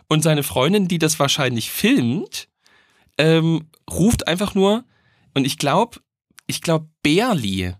und 0.07 0.23
seine 0.23 0.43
Freundin, 0.43 0.87
die 0.87 0.99
das 0.99 1.19
wahrscheinlich 1.19 1.71
filmt, 1.71 2.47
ähm, 3.17 3.67
ruft 3.89 4.27
einfach 4.27 4.53
nur, 4.55 4.83
und 5.33 5.45
ich 5.45 5.57
glaube, 5.57 5.99
ich 6.47 6.61
glaube, 6.61 6.87
Berli. 7.03 7.73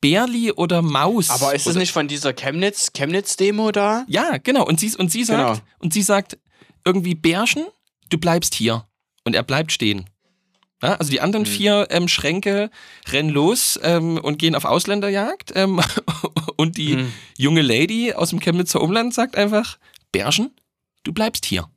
Berli 0.00 0.52
oder 0.52 0.82
Maus. 0.82 1.30
Aber 1.30 1.54
ist 1.54 1.66
es 1.66 1.76
nicht 1.76 1.92
von 1.92 2.08
dieser 2.08 2.34
Chemnitz, 2.34 2.92
Chemnitz-Demo 2.92 3.72
da? 3.72 4.04
Ja, 4.06 4.36
genau. 4.36 4.66
Und 4.66 4.78
sie, 4.78 4.94
und 4.96 5.10
sie 5.10 5.24
sagt, 5.24 5.54
Genau. 5.54 5.68
und 5.78 5.94
sie 5.94 6.02
sagt 6.02 6.38
irgendwie, 6.84 7.14
Bärchen, 7.14 7.64
du 8.10 8.18
bleibst 8.18 8.54
hier. 8.54 8.86
Und 9.24 9.34
er 9.34 9.42
bleibt 9.42 9.72
stehen. 9.72 10.04
Ja, 10.82 10.94
also 10.96 11.10
die 11.10 11.16
Mhm. 11.18 11.24
anderen 11.24 11.46
vier 11.46 11.86
ähm, 11.90 12.08
Schränke 12.08 12.70
rennen 13.08 13.30
los 13.30 13.78
ähm, 13.82 14.18
und 14.18 14.38
gehen 14.38 14.54
auf 14.54 14.64
Ausländerjagd. 14.66 15.52
Ähm, 15.54 15.80
und 16.56 16.76
die 16.76 16.96
Mhm. 16.96 17.12
junge 17.38 17.62
Lady 17.62 18.12
aus 18.12 18.30
dem 18.30 18.40
Chemnitzer 18.40 18.80
Umland 18.82 19.14
sagt 19.14 19.36
einfach, 19.36 19.78
Bärchen, 20.12 20.50
du 21.04 21.12
bleibst 21.12 21.46
hier. 21.46 21.68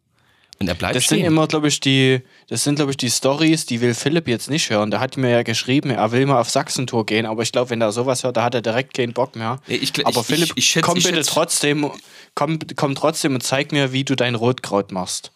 Und 0.60 0.68
er 0.68 0.74
bleibt 0.74 0.96
Das 0.96 1.04
stehen. 1.04 1.20
sind 1.20 1.28
immer, 1.28 1.48
glaube 1.48 1.68
ich, 1.68 1.80
die, 1.80 2.20
das 2.50 2.64
sind, 2.64 2.76
glaube 2.76 2.90
ich, 2.92 2.98
die 2.98 3.12
Stories, 3.12 3.68
die 3.68 3.80
will 3.80 3.94
Philipp 3.94 4.28
jetzt 4.28 4.50
nicht 4.50 4.72
hören. 4.72 4.90
Der 4.90 5.00
hat 5.00 5.16
mir 5.16 5.30
ja 5.30 5.44
geschrieben, 5.44 5.92
er 5.92 6.12
will 6.12 6.26
mal 6.26 6.42
auf 6.42 6.50
Sachsentour 6.50 7.06
gehen, 7.06 7.28
aber 7.28 7.44
ich 7.44 7.52
glaube, 7.52 7.70
wenn 7.70 7.80
er 7.80 7.92
sowas 7.92 8.24
hört, 8.24 8.38
da 8.38 8.44
hat 8.44 8.56
er 8.56 8.64
direkt 8.64 8.96
keinen 8.96 9.14
Bock 9.14 9.36
mehr. 9.36 9.62
Ich 9.68 9.92
gl- 9.92 10.06
aber 10.06 10.22
ich- 10.22 10.26
Philipp, 10.26 10.50
ich- 10.56 10.58
ich 10.58 10.66
schätz- 10.66 10.84
komm 10.84 10.98
ich 10.98 11.04
bitte 11.04 11.18
schätz- 11.18 11.28
trotzdem, 11.28 11.92
komm, 12.34 12.58
komm 12.76 12.96
trotzdem 12.96 13.36
und 13.36 13.42
zeig 13.44 13.72
mir, 13.72 13.94
wie 13.94 14.04
du 14.04 14.16
dein 14.16 14.34
Rotkraut 14.34 14.92
machst. 14.92 15.32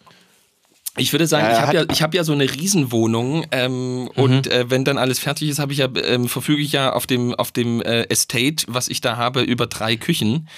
Ich 0.98 1.12
würde 1.12 1.26
sagen, 1.26 1.46
Ja, 1.46 1.52
ich 1.52 1.60
habe 1.60 1.74
ja, 1.74 1.82
Mhm. 1.84 1.88
ich 1.90 2.02
hab 2.02 2.14
ja 2.14 2.22
so 2.22 2.32
eine 2.34 2.44
Riesenwohnung 2.52 3.46
ähm, 3.50 4.08
und 4.14 4.46
äh, 4.48 4.68
wenn 4.68 4.84
dann 4.84 4.98
alles 4.98 5.18
fertig 5.18 5.48
ist, 5.48 5.58
habe 5.58 5.72
ich 5.72 5.78
ja, 5.78 5.88
ähm, 6.04 6.28
verfüge 6.28 6.60
ich 6.60 6.72
ja 6.72 6.92
auf 6.92 7.06
dem, 7.06 7.34
auf 7.34 7.50
dem 7.50 7.80
äh, 7.80 8.02
Estate, 8.10 8.66
was 8.68 8.88
ich 8.88 9.00
da 9.00 9.16
habe, 9.16 9.40
über 9.40 9.66
drei 9.66 9.96
Küchen. 9.96 10.48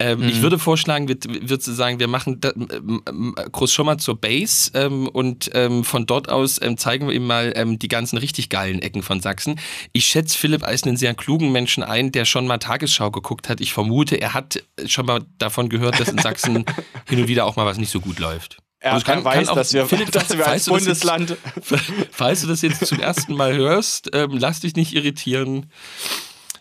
Ähm, 0.00 0.20
Mhm. 0.22 0.28
Ich 0.28 0.42
würde 0.42 0.58
vorschlagen, 0.58 1.08
wir, 1.08 1.60
zu 1.60 1.72
sagen, 1.72 2.00
wir 2.00 2.08
machen 2.08 2.40
da, 2.40 2.50
ähm, 2.56 3.34
groß 3.52 3.72
schon 3.72 3.86
mal 3.86 3.96
zur 3.98 4.20
Base 4.20 4.72
ähm, 4.74 5.06
und 5.08 5.50
ähm, 5.54 5.84
von 5.84 6.04
dort 6.04 6.28
aus 6.30 6.60
ähm, 6.60 6.76
zeigen 6.78 7.06
wir 7.06 7.14
ihm 7.14 7.26
mal 7.26 7.52
ähm, 7.54 7.78
die 7.78 7.88
ganzen 7.88 8.18
richtig 8.18 8.48
geilen 8.48 8.82
Ecken 8.82 9.02
von 9.04 9.20
Sachsen. 9.20 9.58
Ich 9.92 10.06
schätze 10.06 10.36
Philipp 10.36 10.64
als 10.64 10.82
einen 10.82 10.96
sehr 10.96 11.14
klugen 11.14 11.52
Menschen 11.52 11.82
ein, 11.84 12.10
der 12.12 12.24
schon 12.24 12.46
mal 12.48 12.58
Tagesschau 12.58 13.10
geguckt 13.12 13.48
hat. 13.48 13.60
Ich 13.60 13.72
vermute, 13.72 14.16
er 14.20 14.34
hat 14.34 14.62
schon 14.86 15.06
mal 15.06 15.20
davon 15.38 15.68
gehört, 15.68 16.00
dass 16.00 16.08
in 16.08 16.18
Sachsen 16.18 16.64
hin 17.08 17.20
und 17.20 17.28
wieder 17.28 17.46
auch 17.46 17.54
mal 17.56 17.66
was 17.66 17.78
nicht 17.78 17.90
so 17.90 18.00
gut 18.00 18.18
läuft. 18.18 18.58
Er, 18.80 18.92
Und 18.92 18.98
es 18.98 19.04
kann- 19.04 19.18
er 19.18 19.24
weiß, 19.24 19.46
kann 19.48 19.56
dass 19.56 19.72
wir, 19.72 19.86
Philipp, 19.86 20.12
dass 20.12 20.28
wir 20.36 20.46
als 20.46 20.64
das 20.66 20.72
jetzt- 20.74 20.84
Bundesland. 20.84 21.36
Falls 22.10 22.42
du 22.42 22.46
das 22.46 22.62
jetzt 22.62 22.84
zum 22.86 23.00
ersten 23.00 23.34
Mal 23.34 23.54
hörst, 23.56 24.10
ähm, 24.12 24.32
lass 24.38 24.60
dich 24.60 24.76
nicht 24.76 24.94
irritieren. 24.94 25.70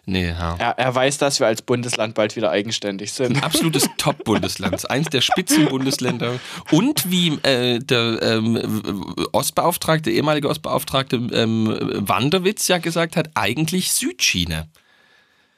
Nee, 0.07 0.28
ja. 0.30 0.55
Er, 0.59 0.78
er 0.78 0.93
weiß, 0.93 1.18
dass 1.18 1.39
wir 1.39 1.47
als 1.47 1.63
Bundesland 1.63 2.13
bald 2.13 2.36
wieder 2.36 2.51
eigenständig 2.51 3.11
sind. 3.11 3.38
Ein 3.38 3.43
absolutes 3.43 3.89
Top-Bundesland, 3.97 4.88
eins 4.89 5.07
der 5.09 5.22
Spitzenbundesländer. 5.22 6.39
Und 6.70 7.09
wie 7.09 7.30
äh, 7.41 7.80
der 7.80 8.22
ähm, 8.22 9.16
Ostbeauftragte, 9.32 10.11
ehemalige 10.11 10.47
Ostbeauftragte 10.47 11.16
ähm, 11.34 11.76
Wanderwitz 12.07 12.68
ja 12.68 12.78
gesagt 12.78 13.16
hat, 13.16 13.32
eigentlich 13.34 13.91
Südschiene. 13.93 14.68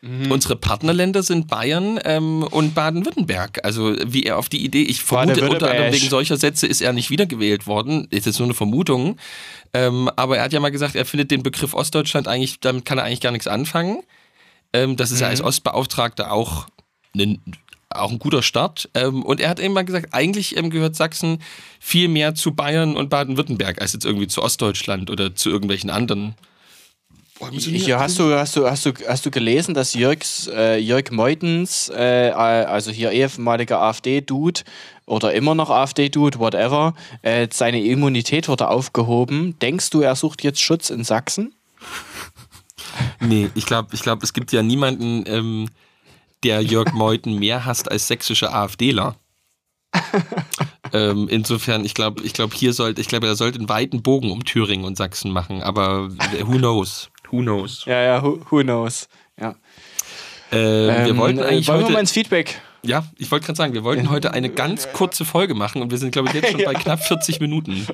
Mhm. 0.01 0.31
Unsere 0.31 0.55
Partnerländer 0.55 1.23
sind 1.23 1.47
Bayern 1.47 1.99
ähm, 2.03 2.43
und 2.43 2.75
Baden-Württemberg. 2.75 3.65
Also 3.65 3.95
wie 4.05 4.23
er 4.23 4.37
auf 4.37 4.47
die 4.47 4.63
Idee, 4.63 4.83
ich 4.83 5.01
vermute 5.01 5.49
unter 5.49 5.71
anderem 5.71 5.91
wegen 5.91 6.09
solcher 6.09 6.37
Sätze 6.37 6.67
ist 6.67 6.81
er 6.81 6.93
nicht 6.93 7.09
wiedergewählt 7.09 7.65
worden. 7.65 8.07
Ist 8.11 8.27
jetzt 8.27 8.37
nur 8.37 8.47
eine 8.47 8.53
Vermutung. 8.53 9.17
Ähm, 9.73 10.09
aber 10.15 10.37
er 10.37 10.43
hat 10.43 10.53
ja 10.53 10.59
mal 10.59 10.71
gesagt, 10.71 10.95
er 10.95 11.05
findet 11.05 11.31
den 11.31 11.41
Begriff 11.41 11.73
Ostdeutschland 11.73 12.27
eigentlich, 12.27 12.59
damit 12.59 12.85
kann 12.85 12.99
er 12.99 13.05
eigentlich 13.05 13.21
gar 13.21 13.31
nichts 13.31 13.47
anfangen. 13.47 14.03
Ähm, 14.71 14.97
das 14.97 15.11
ist 15.11 15.17
mhm. 15.17 15.23
ja 15.23 15.27
als 15.29 15.41
Ostbeauftragter 15.41 16.31
auch 16.31 16.67
ein, 17.15 17.41
auch 17.89 18.11
ein 18.11 18.19
guter 18.19 18.43
Start. 18.43 18.89
Ähm, 18.93 19.23
und 19.23 19.41
er 19.41 19.49
hat 19.49 19.59
eben 19.59 19.73
mal 19.73 19.83
gesagt, 19.83 20.13
eigentlich 20.13 20.55
ähm, 20.57 20.69
gehört 20.69 20.95
Sachsen 20.95 21.41
viel 21.79 22.07
mehr 22.07 22.35
zu 22.35 22.53
Bayern 22.53 22.95
und 22.95 23.09
Baden-Württemberg 23.09 23.81
als 23.81 23.93
jetzt 23.93 24.05
irgendwie 24.05 24.27
zu 24.27 24.43
Ostdeutschland 24.43 25.09
oder 25.09 25.33
zu 25.33 25.49
irgendwelchen 25.49 25.89
anderen 25.89 26.35
hier 27.51 27.99
hast 27.99 28.19
du, 28.19 28.33
hast 28.33 28.55
du, 28.55 28.67
hast 28.67 28.85
du, 28.85 28.93
hast 29.07 29.25
du 29.25 29.31
gelesen, 29.31 29.73
dass 29.73 29.93
Jörgs, 29.93 30.47
äh, 30.47 30.77
Jörg 30.77 31.11
Meutens, 31.11 31.89
äh, 31.89 32.31
also 32.31 32.91
hier 32.91 33.11
ehemaliger 33.11 33.81
AfD-Dude 33.81 34.61
oder 35.05 35.33
immer 35.33 35.55
noch 35.55 35.69
AfD-Dude, 35.69 36.39
whatever, 36.39 36.93
äh, 37.21 37.47
seine 37.51 37.81
Immunität 37.81 38.47
wurde 38.47 38.67
aufgehoben. 38.69 39.57
Denkst 39.59 39.89
du, 39.91 40.01
er 40.01 40.15
sucht 40.15 40.43
jetzt 40.43 40.61
Schutz 40.61 40.89
in 40.89 41.03
Sachsen? 41.03 41.53
nee, 43.19 43.49
ich 43.55 43.65
glaube, 43.65 43.89
ich 43.93 44.01
glaub, 44.01 44.23
es 44.23 44.33
gibt 44.33 44.51
ja 44.51 44.63
niemanden, 44.63 45.23
ähm, 45.27 45.69
der 46.43 46.61
Jörg 46.61 46.93
Meuthen 46.93 47.39
mehr 47.39 47.65
hasst 47.65 47.89
als 47.91 48.07
sächsische 48.07 48.51
AfDler. 48.53 49.15
ähm, 50.93 51.27
insofern, 51.29 51.85
ich 51.85 51.93
glaube, 51.93 52.23
ich 52.23 52.33
glaube, 52.33 52.55
hier 52.55 52.73
sollte, 52.73 53.01
ich 53.01 53.07
glaube, 53.07 53.27
er 53.27 53.35
sollte 53.35 53.59
einen 53.59 53.69
weiten 53.69 54.01
Bogen 54.03 54.31
um 54.31 54.43
Thüringen 54.43 54.85
und 54.85 54.97
Sachsen 54.97 55.31
machen, 55.31 55.63
aber 55.63 56.09
who 56.11 56.57
knows? 56.57 57.09
Who 57.31 57.41
knows? 57.41 57.85
Ja, 57.85 58.01
ja, 58.01 58.23
who, 58.23 58.39
who 58.49 58.61
knows? 58.61 59.07
Ja. 59.39 59.55
Äh, 60.51 60.55
wir 60.55 61.07
ähm, 61.07 61.17
wollten 61.17 61.39
eigentlich 61.39 61.67
wollen 61.67 61.79
heute, 61.79 61.89
wir 61.89 61.93
mal 61.93 61.99
ins 61.99 62.11
Feedback. 62.11 62.61
Ja, 62.83 63.05
ich 63.17 63.29
wollte 63.31 63.47
gerade 63.47 63.57
sagen, 63.57 63.73
wir 63.73 63.83
wollten 63.83 64.09
heute 64.09 64.33
eine 64.33 64.49
ganz 64.49 64.93
kurze 64.93 65.25
Folge 65.25 65.55
machen 65.55 65.81
und 65.81 65.91
wir 65.91 65.97
sind, 65.97 66.11
glaube 66.11 66.29
ich, 66.29 66.35
jetzt 66.35 66.51
schon 66.51 66.59
ja. 66.61 66.71
bei 66.71 66.73
knapp 66.73 67.03
40 67.03 67.41
Minuten. 67.41 67.85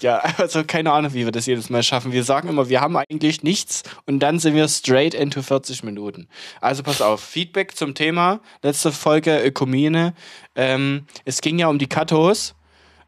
Ja, 0.00 0.18
also 0.38 0.64
keine 0.64 0.92
Ahnung, 0.92 1.12
wie 1.12 1.24
wir 1.24 1.32
das 1.32 1.46
jedes 1.46 1.68
Mal 1.68 1.82
schaffen. 1.82 2.12
Wir 2.12 2.24
sagen 2.24 2.48
immer, 2.48 2.68
wir 2.68 2.80
haben 2.80 2.96
eigentlich 2.96 3.42
nichts 3.42 3.82
und 4.06 4.20
dann 4.20 4.38
sind 4.38 4.54
wir 4.54 4.66
straight 4.68 5.14
into 5.14 5.42
40 5.42 5.82
Minuten. 5.82 6.28
Also 6.60 6.82
pass 6.82 7.02
auf, 7.02 7.20
Feedback 7.20 7.76
zum 7.76 7.94
Thema, 7.94 8.40
letzte 8.62 8.92
Folge 8.92 9.42
Ökumene. 9.44 10.14
Ähm, 10.54 11.06
es 11.24 11.42
ging 11.42 11.58
ja 11.58 11.68
um 11.68 11.78
die 11.78 11.88
Kathos 11.88 12.54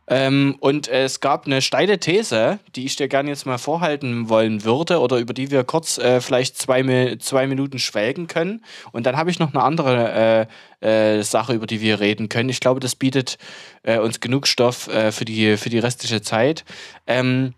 ähm, 0.08 0.56
und 0.58 0.88
es 0.88 1.20
gab 1.20 1.46
eine 1.46 1.62
steile 1.62 1.98
These, 1.98 2.58
die 2.74 2.84
ich 2.84 2.96
dir 2.96 3.06
gerne 3.06 3.30
jetzt 3.30 3.46
mal 3.46 3.58
vorhalten 3.58 4.28
wollen 4.28 4.64
würde 4.64 4.98
oder 4.98 5.18
über 5.18 5.32
die 5.32 5.50
wir 5.50 5.62
kurz 5.62 5.96
äh, 5.98 6.20
vielleicht 6.20 6.58
zwei, 6.58 7.16
zwei 7.16 7.46
Minuten 7.46 7.78
schwelgen 7.78 8.26
können. 8.26 8.64
Und 8.90 9.06
dann 9.06 9.16
habe 9.16 9.30
ich 9.30 9.38
noch 9.38 9.54
eine 9.54 9.62
andere 9.62 10.48
äh, 10.80 11.18
äh, 11.18 11.22
Sache, 11.22 11.54
über 11.54 11.66
die 11.66 11.80
wir 11.80 12.00
reden 12.00 12.28
können. 12.28 12.48
Ich 12.48 12.60
glaube, 12.60 12.80
das 12.80 12.96
bietet 12.96 13.38
äh, 13.84 13.98
uns 13.98 14.18
genug 14.18 14.48
Stoff 14.48 14.88
äh, 14.88 15.12
für, 15.12 15.24
die, 15.24 15.56
für 15.56 15.70
die 15.70 15.78
restliche 15.78 16.20
Zeit. 16.20 16.64
Ähm, 17.06 17.54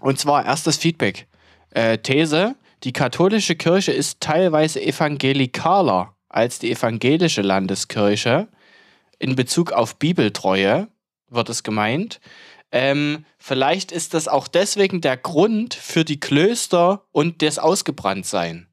und 0.00 0.18
zwar 0.18 0.44
erstes 0.44 0.76
Feedback. 0.76 1.28
Äh, 1.70 1.98
These, 1.98 2.56
die 2.84 2.92
katholische 2.92 3.56
Kirche 3.56 3.92
ist 3.92 4.20
teilweise 4.20 4.82
evangelikaler 4.82 6.14
als 6.28 6.58
die 6.58 6.70
evangelische 6.70 7.42
Landeskirche 7.42 8.48
in 9.18 9.34
Bezug 9.34 9.72
auf 9.72 9.98
Bibeltreue 9.98 10.88
wird 11.30 11.48
es 11.48 11.62
gemeint. 11.62 12.20
Ähm, 12.72 13.24
vielleicht 13.38 13.90
ist 13.90 14.14
das 14.14 14.28
auch 14.28 14.46
deswegen 14.46 15.00
der 15.00 15.16
Grund 15.16 15.74
für 15.74 16.04
die 16.04 16.20
Klöster 16.20 17.04
und 17.10 17.42
das 17.42 17.58
Ausgebranntsein. 17.58 18.68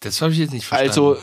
Das 0.00 0.20
habe 0.20 0.32
ich 0.32 0.38
jetzt 0.38 0.52
nicht 0.52 0.66
verstanden. 0.66 0.90
Also, 0.90 1.18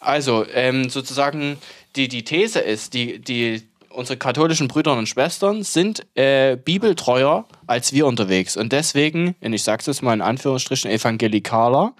also 0.00 0.46
ähm, 0.52 0.88
sozusagen 0.88 1.58
die, 1.96 2.08
die 2.08 2.24
These 2.24 2.60
ist, 2.60 2.94
die, 2.94 3.18
die, 3.18 3.62
unsere 3.88 4.18
katholischen 4.18 4.68
Brüder 4.68 4.92
und 4.92 5.08
Schwestern 5.08 5.62
sind 5.62 6.06
äh, 6.14 6.56
bibeltreuer 6.56 7.46
als 7.66 7.92
wir 7.92 8.06
unterwegs. 8.06 8.56
Und 8.56 8.72
deswegen, 8.72 9.34
und 9.40 9.52
ich 9.52 9.62
sage 9.62 9.80
es 9.80 9.86
jetzt 9.86 10.02
mal 10.02 10.12
in 10.12 10.20
Anführungsstrichen, 10.20 10.90
evangelikaler 10.90 11.94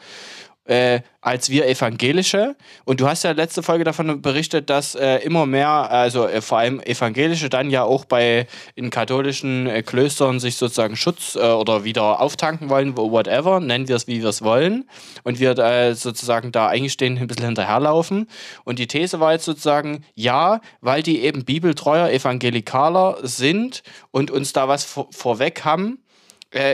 äh, 0.67 1.01
als 1.21 1.51
wir 1.51 1.67
Evangelische. 1.67 2.57
Und 2.85 3.01
du 3.01 3.09
hast 3.09 3.25
ja 3.25 3.33
letzte 3.33 3.63
Folge 3.63 3.85
davon 3.85 4.23
berichtet, 4.23 4.71
dass 4.71 4.95
äh, 4.95 5.17
immer 5.19 5.47
mehr, 5.47 5.69
also 5.69 6.27
äh, 6.27 6.41
vor 6.41 6.59
allem 6.59 6.81
Evangelische, 6.81 7.49
dann 7.49 7.71
ja 7.71 7.83
auch 7.83 8.05
bei 8.05 8.47
in 8.75 8.91
katholischen 8.91 9.67
äh, 9.67 9.83
Klöstern 9.83 10.41
sich 10.41 10.57
sozusagen 10.57 10.97
Schutz 10.97 11.37
äh, 11.37 11.41
oder 11.41 11.85
wieder 11.85 12.21
auftanken 12.21 12.69
wollen, 12.69 12.97
whatever, 12.97 13.61
nennen 13.61 13.89
wir 13.89 13.97
es, 13.97 14.07
wie 14.07 14.23
wir 14.23 14.29
es 14.29 14.43
wollen. 14.43 14.89
Und 15.25 15.41
wir 15.41 15.57
äh, 15.59 15.95
sozusagen 15.95 16.53
da 16.53 16.69
eingestehen, 16.69 17.19
ein 17.19 17.27
bisschen 17.27 17.47
hinterherlaufen. 17.47 18.29
Und 18.65 18.79
die 18.79 18.87
These 18.87 19.21
war 19.21 19.33
jetzt 19.33 19.45
sozusagen, 19.45 20.05
ja, 20.15 20.61
weil 20.81 21.03
die 21.03 21.21
eben 21.23 21.45
bibeltreuer 21.45 22.11
Evangelikaler 22.11 23.19
sind 23.23 23.83
und 24.11 24.31
uns 24.31 24.53
da 24.53 24.69
was 24.69 24.85
vor 24.85 25.07
vorweg 25.11 25.65
haben, 25.65 25.99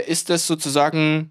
ist 0.06 0.30
es 0.30 0.46
sozusagen 0.46 1.30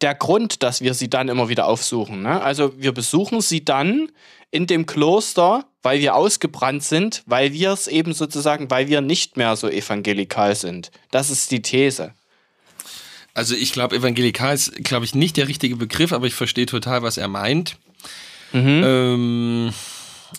der 0.00 0.14
Grund, 0.14 0.62
dass 0.62 0.80
wir 0.80 0.94
sie 0.94 1.10
dann 1.10 1.28
immer 1.28 1.48
wieder 1.48 1.66
aufsuchen. 1.66 2.22
Ne? 2.22 2.40
Also 2.42 2.72
wir 2.78 2.92
besuchen 2.92 3.40
sie 3.40 3.64
dann 3.64 4.10
in 4.50 4.66
dem 4.66 4.86
Kloster, 4.86 5.64
weil 5.82 6.00
wir 6.00 6.14
ausgebrannt 6.14 6.82
sind, 6.82 7.22
weil 7.26 7.52
wir 7.52 7.72
es 7.72 7.86
eben 7.88 8.12
sozusagen, 8.12 8.70
weil 8.70 8.88
wir 8.88 9.00
nicht 9.00 9.36
mehr 9.36 9.56
so 9.56 9.68
evangelikal 9.68 10.54
sind. 10.54 10.90
Das 11.10 11.30
ist 11.30 11.50
die 11.50 11.62
These. 11.62 12.12
Also 13.34 13.54
ich 13.54 13.72
glaube, 13.72 13.96
evangelikal 13.96 14.54
ist, 14.54 14.74
glaube 14.84 15.04
ich, 15.04 15.14
nicht 15.14 15.36
der 15.36 15.48
richtige 15.48 15.76
Begriff, 15.76 16.12
aber 16.12 16.26
ich 16.26 16.34
verstehe 16.34 16.66
total, 16.66 17.02
was 17.02 17.16
er 17.16 17.28
meint. 17.28 17.76
Mhm. 18.52 18.82
Ähm, 18.84 19.72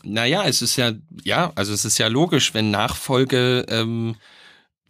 naja, 0.04 0.46
es 0.46 0.62
ist 0.62 0.76
ja, 0.76 0.92
ja, 1.24 1.52
also 1.56 1.74
es 1.74 1.86
ist 1.86 1.98
ja 1.98 2.08
logisch, 2.08 2.54
wenn 2.54 2.72
Nachfolge 2.72 3.66
ähm, 3.68 4.16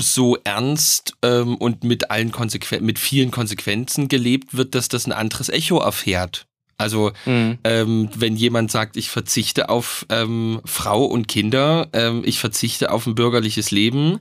so 0.01 0.37
ernst 0.43 1.13
ähm, 1.21 1.55
und 1.55 1.83
mit 1.83 2.09
allen 2.11 2.31
Konsequen 2.31 2.83
mit 2.83 2.99
vielen 2.99 3.31
Konsequenzen 3.31 4.07
gelebt 4.07 4.55
wird, 4.55 4.75
dass 4.75 4.87
das 4.87 5.05
ein 5.05 5.11
anderes 5.11 5.49
Echo 5.49 5.79
erfährt. 5.79 6.47
Also 6.77 7.11
mhm. 7.25 7.59
ähm, 7.63 8.09
wenn 8.15 8.35
jemand 8.35 8.71
sagt, 8.71 8.97
ich 8.97 9.09
verzichte 9.09 9.69
auf 9.69 10.05
ähm, 10.09 10.61
Frau 10.65 11.05
und 11.05 11.27
Kinder, 11.27 11.89
ähm, 11.93 12.23
ich 12.25 12.39
verzichte 12.39 12.91
auf 12.91 13.05
ein 13.05 13.15
bürgerliches 13.15 13.71
Leben, 13.71 14.19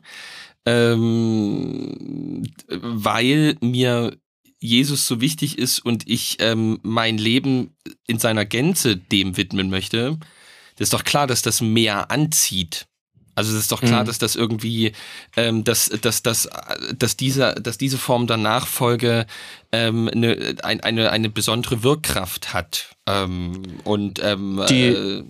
ähm, 0.66 2.44
weil 2.68 3.56
mir 3.60 4.16
Jesus 4.60 5.06
so 5.06 5.20
wichtig 5.20 5.58
ist 5.58 5.80
und 5.80 6.08
ich 6.08 6.36
ähm, 6.40 6.78
mein 6.82 7.18
Leben 7.18 7.74
in 8.06 8.18
seiner 8.18 8.44
Gänze 8.44 8.96
dem 8.96 9.36
widmen 9.36 9.70
möchte, 9.70 10.18
das 10.76 10.86
ist 10.86 10.92
doch 10.92 11.04
klar, 11.04 11.26
dass 11.26 11.42
das 11.42 11.60
mehr 11.60 12.10
anzieht. 12.10 12.86
Also 13.35 13.53
es 13.53 13.61
ist 13.61 13.72
doch 13.72 13.80
klar, 13.80 14.03
mhm. 14.03 14.07
dass 14.07 14.18
das 14.18 14.37
irgendwie, 14.37 14.93
ähm, 15.37 15.64
dass, 15.64 15.89
dass, 15.89 16.22
dass, 16.22 16.49
dass, 16.95 17.16
diese, 17.16 17.55
dass 17.55 17.78
diese 17.78 17.99
Form 17.99 18.26
der 18.26 18.37
Nachfolge 18.37 19.26
ähm, 19.72 20.11
eine, 20.12 20.57
ein, 20.62 20.80
eine, 20.80 21.11
eine 21.11 21.30
besondere 21.30 21.83
Wirkkraft 21.83 22.53
hat. 22.53 22.95
Ähm, 23.07 23.62
und 23.85 24.22
ähm, 24.22 24.62
die, 24.68 24.87
äh, 24.87 25.24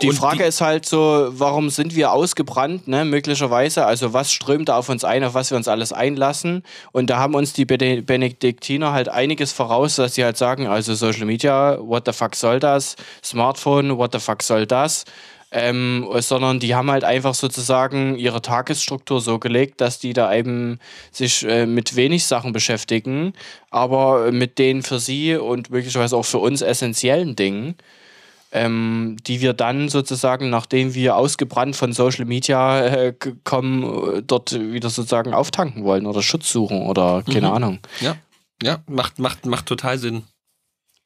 die 0.00 0.12
Frage 0.12 0.38
die, 0.38 0.44
ist 0.44 0.62
halt 0.62 0.86
so, 0.86 1.28
warum 1.30 1.68
sind 1.68 1.94
wir 1.94 2.10
ausgebrannt, 2.10 2.88
ne, 2.88 3.04
möglicherweise? 3.04 3.84
Also 3.84 4.14
was 4.14 4.32
strömt 4.32 4.70
da 4.70 4.78
auf 4.78 4.88
uns 4.88 5.04
ein, 5.04 5.22
auf 5.24 5.34
was 5.34 5.50
wir 5.50 5.58
uns 5.58 5.68
alles 5.68 5.92
einlassen? 5.92 6.62
Und 6.92 7.10
da 7.10 7.18
haben 7.18 7.34
uns 7.34 7.52
die 7.52 7.66
Benediktiner 7.66 8.92
halt 8.92 9.10
einiges 9.10 9.52
voraus, 9.52 9.96
dass 9.96 10.14
sie 10.14 10.24
halt 10.24 10.38
sagen, 10.38 10.66
also 10.68 10.94
Social 10.94 11.26
Media, 11.26 11.76
what 11.80 12.04
the 12.06 12.12
fuck 12.12 12.34
soll 12.34 12.60
das? 12.60 12.96
Smartphone, 13.22 13.98
what 13.98 14.12
the 14.12 14.20
fuck 14.20 14.42
soll 14.42 14.66
das? 14.66 15.04
Ähm, 15.56 16.04
sondern 16.18 16.58
die 16.58 16.74
haben 16.74 16.90
halt 16.90 17.04
einfach 17.04 17.34
sozusagen 17.34 18.18
ihre 18.18 18.42
Tagesstruktur 18.42 19.20
so 19.20 19.38
gelegt, 19.38 19.80
dass 19.80 20.00
die 20.00 20.12
da 20.12 20.34
eben 20.34 20.80
sich 21.12 21.46
äh, 21.46 21.64
mit 21.64 21.94
wenig 21.94 22.26
Sachen 22.26 22.52
beschäftigen, 22.52 23.34
aber 23.70 24.32
mit 24.32 24.58
den 24.58 24.82
für 24.82 24.98
sie 24.98 25.36
und 25.36 25.70
möglicherweise 25.70 26.16
auch 26.16 26.24
für 26.24 26.38
uns 26.38 26.60
essentiellen 26.60 27.36
Dingen. 27.36 27.76
Ähm, 28.56 29.16
die 29.26 29.40
wir 29.40 29.52
dann 29.52 29.88
sozusagen, 29.88 30.48
nachdem 30.48 30.94
wir 30.94 31.16
ausgebrannt 31.16 31.74
von 31.74 31.92
Social 31.92 32.24
Media 32.24 32.86
äh, 32.86 33.12
kommen, 33.42 34.22
dort 34.28 34.52
wieder 34.52 34.90
sozusagen 34.90 35.34
auftanken 35.34 35.82
wollen 35.82 36.06
oder 36.06 36.22
Schutz 36.22 36.52
suchen 36.52 36.82
oder 36.82 37.24
keine 37.24 37.48
mhm. 37.48 37.52
Ahnung. 37.52 37.78
Ja, 38.00 38.14
ja, 38.62 38.78
macht, 38.86 39.18
macht, 39.18 39.44
macht 39.44 39.66
total 39.66 39.98
Sinn. 39.98 40.22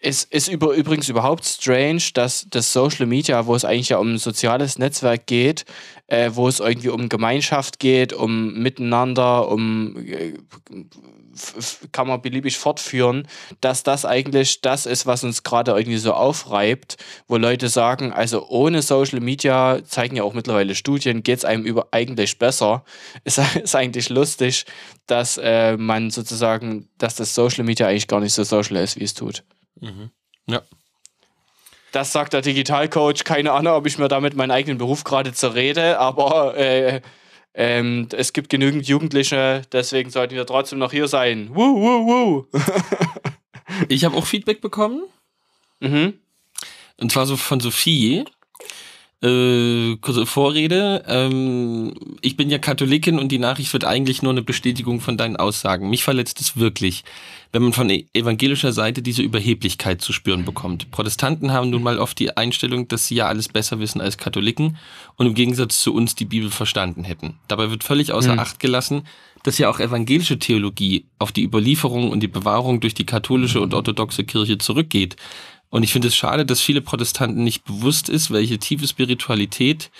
Es 0.00 0.22
ist 0.22 0.46
über, 0.46 0.74
übrigens 0.74 1.08
überhaupt 1.08 1.44
strange, 1.44 2.02
dass 2.14 2.46
das 2.48 2.72
Social 2.72 3.06
Media, 3.06 3.46
wo 3.46 3.56
es 3.56 3.64
eigentlich 3.64 3.88
ja 3.88 3.98
um 3.98 4.14
ein 4.14 4.18
soziales 4.18 4.78
Netzwerk 4.78 5.26
geht, 5.26 5.64
äh, 6.06 6.30
wo 6.34 6.46
es 6.46 6.60
irgendwie 6.60 6.90
um 6.90 7.08
Gemeinschaft 7.08 7.80
geht, 7.80 8.12
um 8.12 8.54
Miteinander, 8.62 9.48
um 9.48 9.96
äh, 9.96 10.34
kann 11.92 12.08
man 12.08 12.22
beliebig 12.22 12.58
fortführen, 12.58 13.26
dass 13.60 13.82
das 13.82 14.04
eigentlich 14.04 14.60
das 14.60 14.86
ist, 14.86 15.06
was 15.06 15.24
uns 15.24 15.42
gerade 15.42 15.72
irgendwie 15.72 15.98
so 15.98 16.12
aufreibt, 16.12 16.96
wo 17.26 17.36
Leute 17.36 17.68
sagen, 17.68 18.12
also 18.12 18.48
ohne 18.48 18.82
Social 18.82 19.20
Media, 19.20 19.80
zeigen 19.84 20.16
ja 20.16 20.22
auch 20.22 20.34
mittlerweile 20.34 20.74
Studien, 20.74 21.22
geht 21.22 21.38
es 21.38 21.44
einem 21.44 21.64
über 21.64 21.88
eigentlich 21.90 22.38
besser. 22.38 22.84
Ist, 23.24 23.38
ist 23.38 23.74
eigentlich 23.74 24.08
lustig, 24.08 24.64
dass 25.06 25.38
äh, 25.38 25.76
man 25.76 26.10
sozusagen, 26.10 26.88
dass 26.98 27.16
das 27.16 27.34
Social 27.34 27.64
Media 27.64 27.86
eigentlich 27.86 28.08
gar 28.08 28.20
nicht 28.20 28.32
so 28.32 28.44
social 28.44 28.76
ist, 28.76 28.98
wie 28.98 29.04
es 29.04 29.14
tut. 29.14 29.44
Mhm. 29.80 30.10
Ja. 30.46 30.62
Das 31.92 32.12
sagt 32.12 32.32
der 32.32 32.42
Digitalcoach. 32.42 33.24
Keine 33.24 33.52
Ahnung, 33.52 33.74
ob 33.74 33.86
ich 33.86 33.98
mir 33.98 34.08
damit 34.08 34.36
meinen 34.36 34.50
eigenen 34.50 34.78
Beruf 34.78 35.04
gerade 35.04 35.32
zerrede, 35.32 35.98
aber 35.98 36.56
äh, 36.56 37.00
ähm, 37.54 38.08
es 38.12 38.32
gibt 38.32 38.50
genügend 38.50 38.86
Jugendliche, 38.86 39.62
deswegen 39.72 40.10
sollten 40.10 40.36
wir 40.36 40.46
trotzdem 40.46 40.78
noch 40.78 40.92
hier 40.92 41.08
sein. 41.08 41.50
Woo, 41.54 41.80
woo, 41.80 42.06
woo. 42.06 42.46
ich 43.88 44.04
habe 44.04 44.16
auch 44.16 44.26
Feedback 44.26 44.60
bekommen. 44.60 45.02
Mhm. 45.80 46.14
Und 46.98 47.12
zwar 47.12 47.26
so 47.26 47.36
von 47.36 47.60
Sophie. 47.60 48.24
Äh, 49.20 49.96
kurze 49.96 50.26
Vorrede. 50.26 51.02
Ähm, 51.08 51.92
ich 52.20 52.36
bin 52.36 52.50
ja 52.50 52.58
Katholikin 52.58 53.18
und 53.18 53.32
die 53.32 53.40
Nachricht 53.40 53.72
wird 53.72 53.84
eigentlich 53.84 54.22
nur 54.22 54.30
eine 54.30 54.42
Bestätigung 54.42 55.00
von 55.00 55.16
deinen 55.16 55.34
Aussagen. 55.34 55.90
Mich 55.90 56.04
verletzt 56.04 56.40
es 56.40 56.56
wirklich, 56.56 57.02
wenn 57.50 57.62
man 57.62 57.72
von 57.72 57.90
evangelischer 57.90 58.72
Seite 58.72 59.02
diese 59.02 59.22
Überheblichkeit 59.22 60.02
zu 60.02 60.12
spüren 60.12 60.44
bekommt. 60.44 60.92
Protestanten 60.92 61.50
haben 61.50 61.70
nun 61.70 61.82
mal 61.82 61.98
oft 61.98 62.16
die 62.20 62.36
Einstellung, 62.36 62.86
dass 62.86 63.08
sie 63.08 63.16
ja 63.16 63.26
alles 63.26 63.48
besser 63.48 63.80
wissen 63.80 64.00
als 64.00 64.18
Katholiken 64.18 64.76
und 65.16 65.26
im 65.26 65.34
Gegensatz 65.34 65.82
zu 65.82 65.92
uns 65.92 66.14
die 66.14 66.24
Bibel 66.24 66.52
verstanden 66.52 67.02
hätten. 67.02 67.40
Dabei 67.48 67.72
wird 67.72 67.82
völlig 67.82 68.12
außer 68.12 68.34
mhm. 68.34 68.38
Acht 68.38 68.60
gelassen, 68.60 69.02
dass 69.42 69.58
ja 69.58 69.68
auch 69.68 69.80
evangelische 69.80 70.38
Theologie 70.38 71.06
auf 71.18 71.32
die 71.32 71.42
Überlieferung 71.42 72.10
und 72.12 72.20
die 72.20 72.28
Bewahrung 72.28 72.78
durch 72.78 72.94
die 72.94 73.06
katholische 73.06 73.60
und 73.60 73.74
orthodoxe 73.74 74.22
Kirche 74.22 74.58
zurückgeht 74.58 75.16
und 75.70 75.82
ich 75.82 75.92
finde 75.92 76.08
es 76.08 76.16
schade, 76.16 76.46
dass 76.46 76.60
viele 76.60 76.80
Protestanten 76.80 77.44
nicht 77.44 77.64
bewusst 77.64 78.08
ist, 78.08 78.30
welche 78.30 78.58
tiefe 78.58 78.88
Spiritualität 78.88 79.90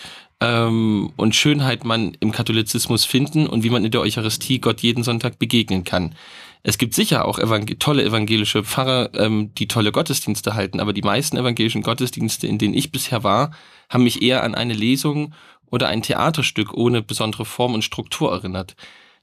ähm, 0.41 1.12
und 1.16 1.35
Schönheit 1.35 1.85
man 1.85 2.16
im 2.21 2.33
Katholizismus 2.33 3.05
finden 3.05 3.47
und 3.47 3.64
wie 3.64 3.71
man 3.71 3.85
in 3.85 3.91
der 3.91 4.01
Eucharistie 4.01 4.61
Gott 4.61 4.81
jeden 4.81 5.03
Sonntag 5.03 5.39
begegnen 5.39 5.85
kann. 5.85 6.14
Es 6.62 6.79
gibt 6.79 6.95
sicher 6.95 7.25
auch 7.25 7.39
evangel 7.39 7.77
tolle 7.79 8.05
evangelische 8.05 8.64
Pfarrer, 8.64 9.11
ähm, 9.14 9.53
die 9.55 9.69
tolle 9.69 9.93
Gottesdienste 9.93 10.55
halten, 10.55 10.81
aber 10.81 10.93
die 10.93 11.03
meisten 11.03 11.37
evangelischen 11.37 11.83
Gottesdienste, 11.83 12.47
in 12.47 12.59
denen 12.59 12.75
ich 12.75 12.91
bisher 12.91 13.23
war, 13.23 13.53
haben 13.89 14.05
mich 14.05 14.23
eher 14.23 14.43
an 14.43 14.55
eine 14.55 14.75
Lesung 14.75 15.35
oder 15.71 15.89
ein 15.89 16.03
Theaterstück 16.03 16.73
ohne 16.75 17.03
besondere 17.03 17.45
Form 17.45 17.75
und 17.75 17.85
Struktur 17.85 18.33
erinnert. 18.33 18.75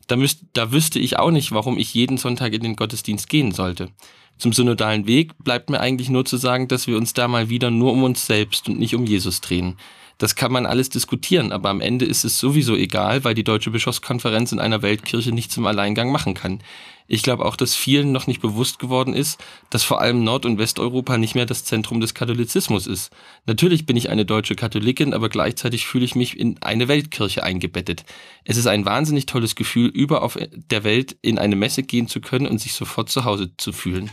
Da, 0.08 0.16
müsst, 0.16 0.46
da 0.54 0.72
wüsste 0.72 1.00
ich 1.00 1.18
auch 1.18 1.32
nicht, 1.32 1.52
warum 1.52 1.78
ich 1.78 1.94
jeden 1.94 2.18
Sonntag 2.18 2.54
in 2.54 2.62
den 2.62 2.76
Gottesdienst 2.76 3.28
gehen 3.28 3.52
sollte. 3.52 3.90
Zum 4.38 4.54
synodalen 4.54 5.08
Weg 5.08 5.34
bleibt 5.44 5.70
mir 5.70 5.80
eigentlich 5.80 6.10
nur 6.10 6.26
zu 6.26 6.38
sagen, 6.38 6.68
dass 6.68 6.88
wir 6.88 6.98
uns 6.98 7.14
da 7.14 7.28
mal 7.28 7.50
wieder 7.50 7.72
nur 7.72 7.94
um 7.94 8.04
uns 8.04 8.26
selbst 8.26 8.68
und 8.68 8.80
nicht 8.80 8.96
um 8.96 9.06
Jesus 9.06 9.42
drehen. 9.42 9.78
Das 10.18 10.36
kann 10.36 10.52
man 10.52 10.66
alles 10.66 10.90
diskutieren, 10.90 11.52
aber 11.52 11.70
am 11.70 11.82
Ende 11.82 12.06
ist 12.06 12.24
es 12.24 12.40
sowieso 12.40 12.76
egal, 12.76 13.26
weil 13.26 13.34
die 13.34 13.44
Deutsche 13.44 13.72
Bischofskonferenz 13.72 14.54
in 14.54 14.60
einer 14.60 14.82
Weltkirche 14.82 15.34
nicht 15.34 15.52
zum 15.52 15.66
Alleingang 15.66 16.10
machen 16.10 16.34
kann. 16.34 16.62
Ich 17.08 17.22
glaube 17.22 17.46
auch, 17.46 17.58
dass 17.58 17.76
vielen 17.76 18.14
noch 18.14 18.26
nicht 18.26 18.42
bewusst 18.42 18.80
geworden 18.80 19.14
ist, 19.14 19.44
dass 19.70 19.84
vor 19.84 20.02
allem 20.02 20.24
Nord- 20.24 20.46
und 20.46 20.58
Westeuropa 20.58 21.18
nicht 21.18 21.36
mehr 21.36 21.46
das 21.46 21.66
Zentrum 21.66 22.00
des 22.00 22.14
Katholizismus 22.14 22.88
ist. 22.88 23.12
Natürlich 23.46 23.86
bin 23.86 23.98
ich 23.98 24.10
eine 24.10 24.26
deutsche 24.26 24.56
Katholikin, 24.56 25.14
aber 25.14 25.28
gleichzeitig 25.30 25.86
fühle 25.86 26.06
ich 26.06 26.16
mich 26.16 26.40
in 26.40 26.62
eine 26.64 26.88
Weltkirche 26.88 27.44
eingebettet. 27.44 28.06
Es 28.46 28.58
ist 28.58 28.68
ein 28.68 28.86
wahnsinnig 28.86 29.26
tolles 29.26 29.56
Gefühl, 29.56 29.90
über 29.90 30.24
auf 30.24 30.38
der 30.52 30.84
Welt 30.86 31.16
in 31.22 31.38
eine 31.38 31.58
Messe 31.58 31.84
gehen 31.84 32.08
zu 32.08 32.22
können 32.22 32.48
und 32.48 32.60
sich 32.60 32.74
sofort 32.74 33.10
zu 33.10 33.26
Hause 33.26 33.52
zu 33.58 33.74
fühlen. 33.74 34.12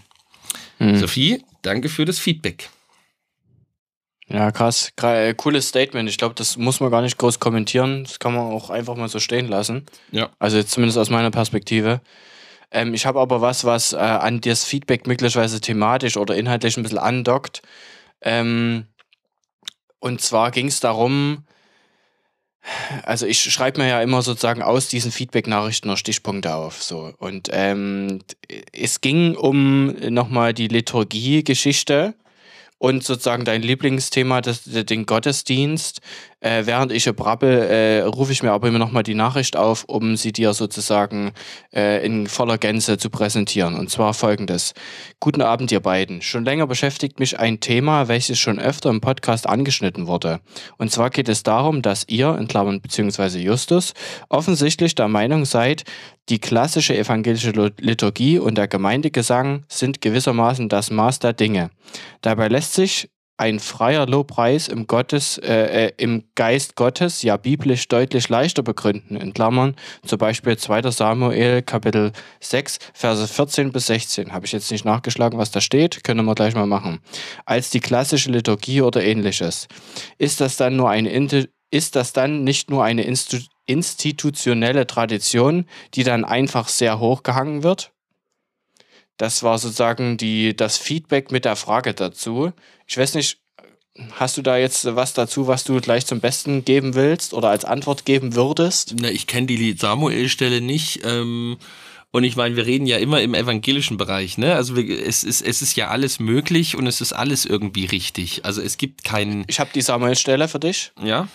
Mhm. 0.83 0.97
Sophie, 0.97 1.45
danke 1.63 1.89
für 1.89 2.05
das 2.05 2.19
Feedback. 2.19 2.69
Ja, 4.27 4.51
krass. 4.51 4.91
Äh, 5.01 5.35
cooles 5.35 5.69
Statement. 5.69 6.09
Ich 6.09 6.19
glaube, 6.19 6.35
das 6.35 6.57
muss 6.57 6.81
man 6.81 6.91
gar 6.91 7.03
nicht 7.03 7.19
groß 7.19 7.39
kommentieren. 7.39 8.05
Das 8.05 8.19
kann 8.19 8.35
man 8.35 8.51
auch 8.51 8.71
einfach 8.71 8.97
mal 8.97 9.09
so 9.09 9.21
stehen 9.21 9.47
lassen. 9.47 9.87
Ja. 10.11 10.31
Also 10.39 10.57
jetzt 10.57 10.73
zumindest 10.73 10.99
aus 10.99 11.11
meiner 11.11 11.31
Perspektive. 11.31 12.01
Ähm, 12.71 12.95
ich 12.95 13.07
habe 13.07 13.21
aber 13.21 13.41
was, 13.41 13.65
was 13.65 13.93
äh, 13.93 13.99
an 13.99 14.41
das 14.41 14.65
Feedback 14.65 15.07
möglicherweise 15.07 15.61
thematisch 15.61 16.17
oder 16.17 16.35
inhaltlich 16.35 16.77
ein 16.77 16.83
bisschen 16.83 16.99
andockt. 16.99 17.63
Ähm, 18.23 18.87
und 20.01 20.21
zwar 20.21 20.51
ging 20.51 20.67
es 20.67 20.81
darum, 20.81 21.45
also 23.03 23.27
ich 23.27 23.41
schreibe 23.41 23.81
mir 23.81 23.89
ja 23.89 24.03
immer 24.03 24.23
sozusagen 24.23 24.63
aus 24.63 24.89
diesen 24.89 25.11
Feedback-Nachrichten 25.11 25.89
noch 25.89 25.97
Stichpunkte 25.97 26.55
auf. 26.55 26.83
So. 26.83 27.13
Und 27.19 27.49
ähm, 27.53 28.21
es 28.73 29.01
ging 29.01 29.37
um 29.37 29.95
nochmal 30.13 30.55
die 30.55 30.69
Liturgie-Geschichte 30.69 32.15
und 32.79 33.05
sozusagen 33.05 33.45
dein 33.45 33.63
Lieblingsthema, 33.63 34.41
das, 34.41 34.63
den 34.65 35.07
Gottesdienst. 35.07 36.01
Äh, 36.43 36.67
während 36.67 36.91
ich 36.91 37.05
brabbel, 37.05 37.51
äh, 37.51 38.03
rufe 38.03 38.33
ich 38.33 38.43
mir 38.43 38.51
aber 38.51 38.67
immer 38.67 38.81
nochmal 38.81 39.05
die 39.05 39.15
Nachricht 39.15 39.57
auf, 39.57 39.85
um 39.85 40.17
sie 40.17 40.33
dir 40.33 40.55
sozusagen 40.55 41.33
äh, 41.73 42.05
in 42.05 42.27
voller 42.27 42.59
Gänze 42.59 42.99
zu 42.99 43.11
präsentieren. 43.11 43.77
Und 43.77 43.91
zwar 43.91 44.13
folgendes. 44.13 44.75
Guten 45.21 45.41
Abend, 45.41 45.71
ihr 45.71 45.79
beiden. 45.79 46.21
Schon 46.21 46.45
länger 46.45 46.67
beschäftigt 46.67 47.21
mich 47.21 47.39
ein 47.39 47.61
Thema, 47.61 48.09
welches 48.09 48.41
schon 48.41 48.59
öfter 48.59 48.91
im 48.91 49.01
Podcast 49.01 49.49
angeschnitten 49.49 50.09
wurde. 50.09 50.41
Und 50.79 50.91
zwar 50.91 51.11
geht 51.11 51.29
es 51.29 51.45
darum, 51.45 51.81
dass 51.81 52.09
ihr, 52.09 52.37
in 52.37 52.49
Klammern 52.49 52.81
beziehungsweise 52.81 53.39
Justus, 53.39 53.95
offensichtlich 54.29 54.97
der 54.97 55.07
Meinung 55.07 55.45
seid, 55.45 55.85
die 56.29 56.41
klassische 56.41 56.97
evangelische 56.97 57.53
Liturgie 57.79 58.41
und 58.41 58.59
der 58.59 58.67
Gemeindegesang 58.67 59.65
sind 59.69 60.01
gewissermaßen 60.01 60.69
das 60.69 60.91
Maß 60.91 61.21
der 61.21 61.35
Dinge. 61.35 61.71
Dabei 62.21 62.49
lässt 62.49 62.75
sich 62.75 63.11
ein 63.43 63.59
freier 63.59 64.07
Lobpreis 64.07 64.69
im, 64.69 64.87
Gottes, 64.87 65.37
äh, 65.39 65.87
äh, 65.87 65.93
im 65.97 66.23
Geist 66.37 66.77
Gottes 66.77 67.23
ja 67.23 67.37
biblisch 67.37 67.89
deutlich 67.89 68.29
leichter 68.29 68.63
begründen, 68.63 69.17
in 69.17 69.35
Klammern, 69.35 69.75
zum 70.07 70.19
Beispiel 70.19 70.57
2. 70.57 70.93
Samuel 70.93 71.61
Kapitel 71.63 72.13
6, 72.39 72.79
Verse 72.95 73.27
14 73.27 73.73
bis 73.73 73.87
16. 73.87 74.33
Habe 74.33 74.47
ich 74.47 74.53
jetzt 74.53 74.71
nicht 74.71 74.85
nachgeschlagen, 74.85 75.41
was 75.41 75.51
da 75.51 75.61
steht, 75.61 76.05
können 76.05 76.25
wir 76.25 76.37
gleich 76.37 76.55
mal 76.55 76.69
machen. 76.69 77.01
Als 77.45 77.71
die 77.71 77.81
klassische 77.81 78.31
Liturgie 78.31 78.81
oder 78.81 79.03
ähnliches. 79.03 79.67
Ist 80.19 80.41
das 80.41 80.57
dann 80.57 80.77
nur 80.77 80.91
eine 80.91 81.11
ist 81.73 81.97
das 81.97 82.13
dann 82.13 82.45
nicht 82.45 82.71
nur 82.71 82.85
eine 82.85 83.05
institutionelle 83.67 84.87
Tradition, 84.87 85.67
die 85.95 86.05
dann 86.05 86.25
einfach 86.25 86.69
sehr 86.69 87.01
hochgehangen 87.01 87.65
wird? 87.65 87.93
Das 89.17 89.43
war 89.43 89.59
sozusagen 89.59 90.17
die, 90.17 90.57
das 90.57 90.79
Feedback 90.79 91.31
mit 91.31 91.45
der 91.45 91.57
Frage 91.57 91.95
dazu. 91.95 92.53
Ich 92.87 92.97
weiß 92.97 93.15
nicht, 93.15 93.39
hast 94.13 94.37
du 94.37 94.43
da 94.43 94.57
jetzt 94.57 94.85
was 94.97 95.13
dazu, 95.13 95.47
was 95.47 95.65
du 95.65 95.81
gleich 95.81 96.07
zum 96.07 96.21
Besten 96.21 96.65
geben 96.65 96.95
willst 96.95 97.35
oder 97.35 97.51
als 97.51 97.65
Antwort 97.65 98.05
geben 98.05 98.35
würdest? 98.35 98.95
Na, 98.99 99.11
ich 99.11 99.27
kenne 99.27 99.47
die 99.47 99.73
Samuel-Stelle 99.73 100.61
nicht. 100.61 101.01
Ähm 101.05 101.59
und 102.15 102.25
ich 102.25 102.37
meine, 102.37 102.57
wir 102.57 102.67
reden 102.67 102.87
ja 102.87 102.99
immer 102.99 103.23
im 103.23 103.33
evangelischen 103.33 103.97
Bereich, 103.97 104.37
ne? 104.37 104.55
Also 104.55 104.77
wir, 104.77 105.03
es, 105.03 105.25
ist, 105.25 105.41
es 105.41 105.63
ist 105.63 105.77
ja 105.77 105.89
alles 105.89 106.21
möglich 106.21 106.77
und 106.77 106.87
es 106.87 107.01
ist 107.01 107.15
alles 107.15 107.47
irgendwie 107.47 107.87
richtig. 107.87 108.45
Also 108.45 108.61
es 108.61 108.77
gibt 108.77 109.03
keinen. 109.03 109.45
Ich 109.49 109.61
habe 109.61 109.71
die 109.75 109.81
Samuel-Stelle 109.81 110.47
für 110.47 110.61
dich. 110.61 110.93
Ja. 111.03 111.29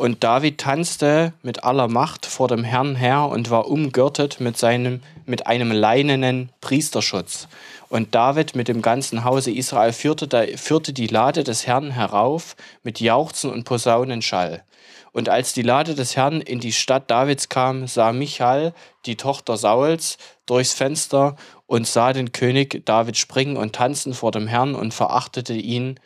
Und 0.00 0.24
David 0.24 0.56
tanzte 0.56 1.34
mit 1.42 1.62
aller 1.62 1.86
Macht 1.86 2.24
vor 2.24 2.48
dem 2.48 2.64
Herrn 2.64 2.94
her 2.94 3.28
und 3.28 3.50
war 3.50 3.68
umgürtet 3.68 4.40
mit, 4.40 4.56
seinem, 4.56 5.02
mit 5.26 5.46
einem 5.46 5.70
leinenen 5.72 6.48
Priesterschutz. 6.62 7.48
Und 7.90 8.14
David 8.14 8.56
mit 8.56 8.68
dem 8.68 8.80
ganzen 8.80 9.24
Hause 9.24 9.50
Israel 9.50 9.92
führte, 9.92 10.56
führte 10.56 10.94
die 10.94 11.06
Lade 11.06 11.44
des 11.44 11.66
Herrn 11.66 11.90
herauf 11.90 12.56
mit 12.82 12.98
Jauchzen 12.98 13.50
und 13.50 13.64
Posaunenschall. 13.64 14.64
Und 15.12 15.28
als 15.28 15.52
die 15.52 15.60
Lade 15.60 15.94
des 15.94 16.16
Herrn 16.16 16.40
in 16.40 16.60
die 16.60 16.72
Stadt 16.72 17.10
Davids 17.10 17.50
kam, 17.50 17.86
sah 17.86 18.14
Michal, 18.14 18.72
die 19.04 19.16
Tochter 19.18 19.58
Sauls, 19.58 20.16
durchs 20.46 20.72
Fenster 20.72 21.36
und 21.66 21.86
sah 21.86 22.14
den 22.14 22.32
König 22.32 22.86
David 22.86 23.18
springen 23.18 23.58
und 23.58 23.74
tanzen 23.74 24.14
vor 24.14 24.30
dem 24.30 24.46
Herrn 24.46 24.74
und 24.74 24.94
verachtete 24.94 25.52
ihn 25.52 26.00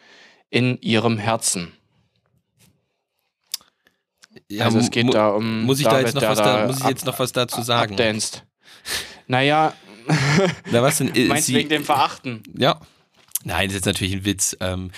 in 0.50 0.80
ihrem 0.80 1.16
Herzen. 1.16 1.74
Ja, 4.48 4.66
also 4.66 4.78
es 4.78 4.90
geht 4.90 5.12
da 5.14 5.28
um. 5.28 5.62
Muss 5.64 5.78
ich, 5.78 5.84
David, 5.84 5.98
da 5.98 6.06
jetzt 6.06 6.14
noch 6.14 6.22
was 6.22 6.38
da, 6.38 6.66
muss 6.66 6.80
ich 6.80 6.86
jetzt 6.86 7.06
noch 7.06 7.18
was 7.18 7.32
dazu 7.32 7.62
sagen? 7.62 7.92
Abdanzt. 7.92 8.44
Naja. 9.26 9.72
Na, 10.70 10.82
was 10.82 10.98
denn? 10.98 11.14
Äh, 11.14 11.26
Meinst 11.26 11.48
du 11.48 11.54
wegen 11.54 11.70
dem 11.70 11.84
Verachten? 11.84 12.42
Ja. 12.56 12.80
Nein, 13.46 13.68
das 13.68 13.76
ist 13.76 13.86
natürlich 13.86 14.14
ein 14.14 14.24
Witz. 14.24 14.56
Ähm, 14.60 14.90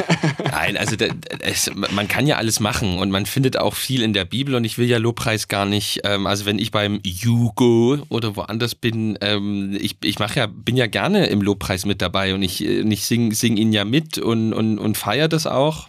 nein, 0.50 0.76
also 0.76 0.94
da, 0.94 1.06
es, 1.40 1.70
man 1.74 2.06
kann 2.06 2.26
ja 2.26 2.36
alles 2.36 2.60
machen 2.60 2.98
und 2.98 3.10
man 3.10 3.24
findet 3.24 3.56
auch 3.56 3.74
viel 3.74 4.02
in 4.02 4.12
der 4.12 4.26
Bibel 4.26 4.54
und 4.54 4.64
ich 4.64 4.76
will 4.76 4.86
ja 4.86 4.98
Lobpreis 4.98 5.48
gar 5.48 5.64
nicht. 5.64 6.00
Ähm, 6.04 6.26
also 6.26 6.44
wenn 6.44 6.58
ich 6.58 6.70
beim 6.70 7.00
Jugo 7.02 7.98
oder 8.10 8.36
woanders 8.36 8.74
bin, 8.74 9.16
ähm, 9.22 9.74
ich, 9.80 9.96
ich 10.04 10.18
mache 10.18 10.38
ja, 10.38 10.46
bin 10.46 10.76
ja 10.76 10.86
gerne 10.86 11.26
im 11.26 11.40
Lobpreis 11.40 11.86
mit 11.86 12.02
dabei 12.02 12.34
und 12.34 12.42
ich, 12.42 12.62
äh, 12.62 12.80
ich 12.80 13.06
singe 13.06 13.34
sing 13.34 13.56
ihn 13.56 13.72
ja 13.72 13.86
mit 13.86 14.18
und, 14.18 14.52
und, 14.52 14.78
und 14.78 14.98
feiere 14.98 15.28
das 15.28 15.46
auch. 15.46 15.88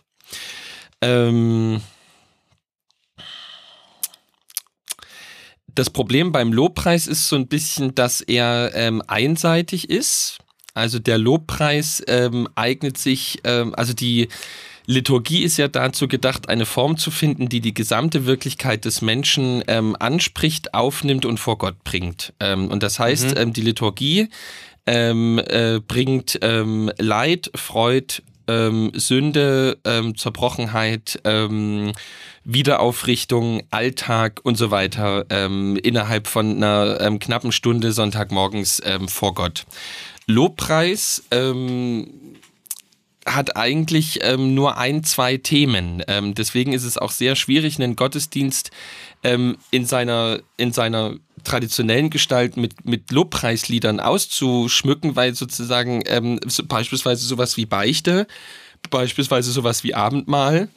Ähm, 1.02 1.82
Das 5.76 5.90
Problem 5.90 6.32
beim 6.32 6.54
Lobpreis 6.54 7.06
ist 7.06 7.28
so 7.28 7.36
ein 7.36 7.48
bisschen, 7.48 7.94
dass 7.94 8.22
er 8.22 8.72
ähm, 8.74 9.04
einseitig 9.08 9.90
ist. 9.90 10.40
Also 10.74 11.00
der 11.00 11.18
Lobpreis 11.18 12.02
ähm, 12.08 12.48
eignet 12.56 12.98
sich, 12.98 13.40
ähm, 13.44 13.76
also 13.76 13.94
die 13.94 14.30
Liturgie 14.88 15.44
ist 15.44 15.58
ja 15.58 15.68
dazu 15.68 16.08
gedacht, 16.08 16.48
eine 16.48 16.66
Form 16.66 16.98
zu 16.98 17.12
finden, 17.12 17.50
die 17.50 17.60
die 17.60 17.74
gesamte 17.74 18.26
Wirklichkeit 18.26 18.86
des 18.86 19.02
Menschen 19.02 19.64
ähm, 19.68 19.96
anspricht, 20.00 20.74
aufnimmt 20.74 21.26
und 21.26 21.40
vor 21.40 21.58
Gott 21.58 21.84
bringt. 21.84 22.34
Ähm, 22.40 22.70
und 22.70 22.84
das 22.84 23.00
heißt, 23.00 23.32
mhm. 23.32 23.38
ähm, 23.38 23.54
die 23.54 23.62
Liturgie 23.62 24.30
ähm, 24.86 25.40
äh, 25.40 25.80
bringt 25.80 26.40
ähm, 26.42 26.92
Leid, 27.00 27.52
Freud, 27.56 28.22
ähm, 28.48 28.92
Sünde, 28.94 29.78
ähm, 29.84 30.18
Zerbrochenheit, 30.18 31.20
ähm, 31.24 31.92
Wiederaufrichtung, 32.44 33.64
Alltag 33.72 34.40
und 34.44 34.58
so 34.58 34.72
weiter 34.72 35.26
ähm, 35.30 35.78
innerhalb 35.78 36.28
von 36.28 36.58
einer 36.58 37.00
ähm, 37.02 37.20
knappen 37.20 37.52
Stunde 37.52 37.92
Sonntagmorgens 37.92 38.82
ähm, 38.86 39.08
vor 39.08 39.34
Gott. 39.34 39.66
Lobpreis 40.28 41.22
hat 43.26 43.58
eigentlich 43.58 44.20
ähm, 44.22 44.54
nur 44.54 44.78
ein, 44.78 45.04
zwei 45.04 45.38
Themen. 45.38 46.04
Ähm, 46.08 46.36
deswegen 46.36 46.74
ist 46.74 46.84
es 46.84 46.98
auch 46.98 47.12
sehr 47.12 47.36
schwierig, 47.36 47.82
einen 47.82 47.96
Gottesdienst 47.96 48.70
ähm, 49.24 49.58
in, 49.72 49.86
seiner, 49.86 50.40
in 50.58 50.72
seiner 50.72 51.16
traditionellen 51.44 52.10
Gestalt 52.10 52.58
mit, 52.58 52.86
mit 52.86 53.12
Lobpreisliedern 53.12 54.00
auszuschmücken, 54.00 55.16
weil 55.16 55.36
sozusagen 55.36 56.04
ähm, 56.08 56.40
so, 56.46 56.66
beispielsweise 56.66 57.26
sowas 57.26 57.58
wie 57.58 57.66
Beichte, 57.66 58.28
beispielsweise 58.90 59.52
sowas 59.52 59.84
wie 59.84 59.94
Abendmahl 59.94 60.70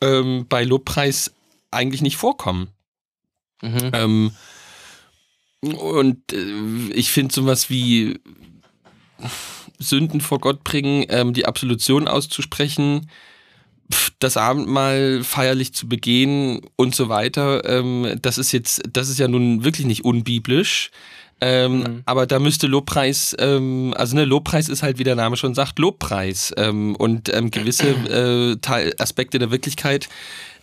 ähm, 0.00 0.46
bei 0.48 0.64
Lobpreis 0.64 1.32
eigentlich 1.70 2.02
nicht 2.02 2.16
vorkommen. 2.16 2.68
Mhm. 3.62 3.90
Ähm, 3.92 4.30
und 5.60 6.32
äh, 6.32 6.92
ich 6.92 7.10
finde 7.10 7.34
sowas 7.34 7.68
wie 7.70 8.20
Sünden 9.78 10.20
vor 10.20 10.38
Gott 10.38 10.64
bringen, 10.64 11.04
ähm, 11.08 11.34
die 11.34 11.46
Absolution 11.46 12.08
auszusprechen, 12.08 13.10
das 14.18 14.36
Abendmahl 14.36 15.22
feierlich 15.24 15.72
zu 15.72 15.88
begehen 15.88 16.60
und 16.76 16.94
so 16.94 17.08
weiter, 17.08 17.64
ähm, 17.64 18.18
das 18.20 18.38
ist 18.38 18.52
jetzt, 18.52 18.82
das 18.92 19.08
ist 19.08 19.18
ja 19.18 19.28
nun 19.28 19.64
wirklich 19.64 19.86
nicht 19.86 20.04
unbiblisch. 20.04 20.90
Ähm, 21.40 21.78
mhm. 21.78 22.02
Aber 22.04 22.26
da 22.26 22.38
müsste 22.38 22.66
Lobpreis, 22.66 23.36
ähm, 23.38 23.94
also 23.96 24.16
ne, 24.16 24.24
Lobpreis 24.24 24.68
ist 24.68 24.82
halt, 24.82 24.98
wie 24.98 25.04
der 25.04 25.14
Name 25.14 25.36
schon 25.36 25.54
sagt, 25.54 25.78
Lobpreis. 25.78 26.52
Ähm, 26.56 26.96
und 26.96 27.32
ähm, 27.32 27.50
gewisse 27.50 27.90
äh, 27.90 28.56
Teil, 28.56 28.94
Aspekte 28.98 29.38
der 29.38 29.50
Wirklichkeit 29.50 30.08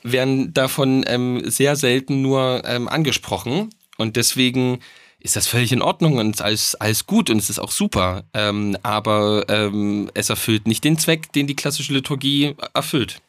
werden 0.04 0.54
davon 0.54 1.04
ähm, 1.08 1.42
sehr 1.46 1.76
selten 1.76 2.22
nur 2.22 2.64
ähm, 2.66 2.90
angesprochen. 2.90 3.70
Und 3.98 4.18
deswegen 4.18 4.80
ist 5.26 5.36
das 5.36 5.48
völlig 5.48 5.72
in 5.72 5.82
Ordnung 5.82 6.18
und 6.18 6.40
alles, 6.40 6.76
alles 6.76 7.08
gut 7.08 7.32
und 7.32 7.38
es 7.40 7.50
ist 7.50 7.58
auch 7.58 7.72
super. 7.72 8.24
Ähm, 8.36 8.78
aber 8.84 9.46
ähm, 9.50 10.12
es 10.14 10.30
erfüllt 10.30 10.68
nicht 10.68 10.84
den 10.84 11.00
Zweck, 11.00 11.34
den 11.34 11.48
die 11.48 11.56
klassische 11.56 11.94
Liturgie 11.94 12.56
erfüllt. 12.76 13.22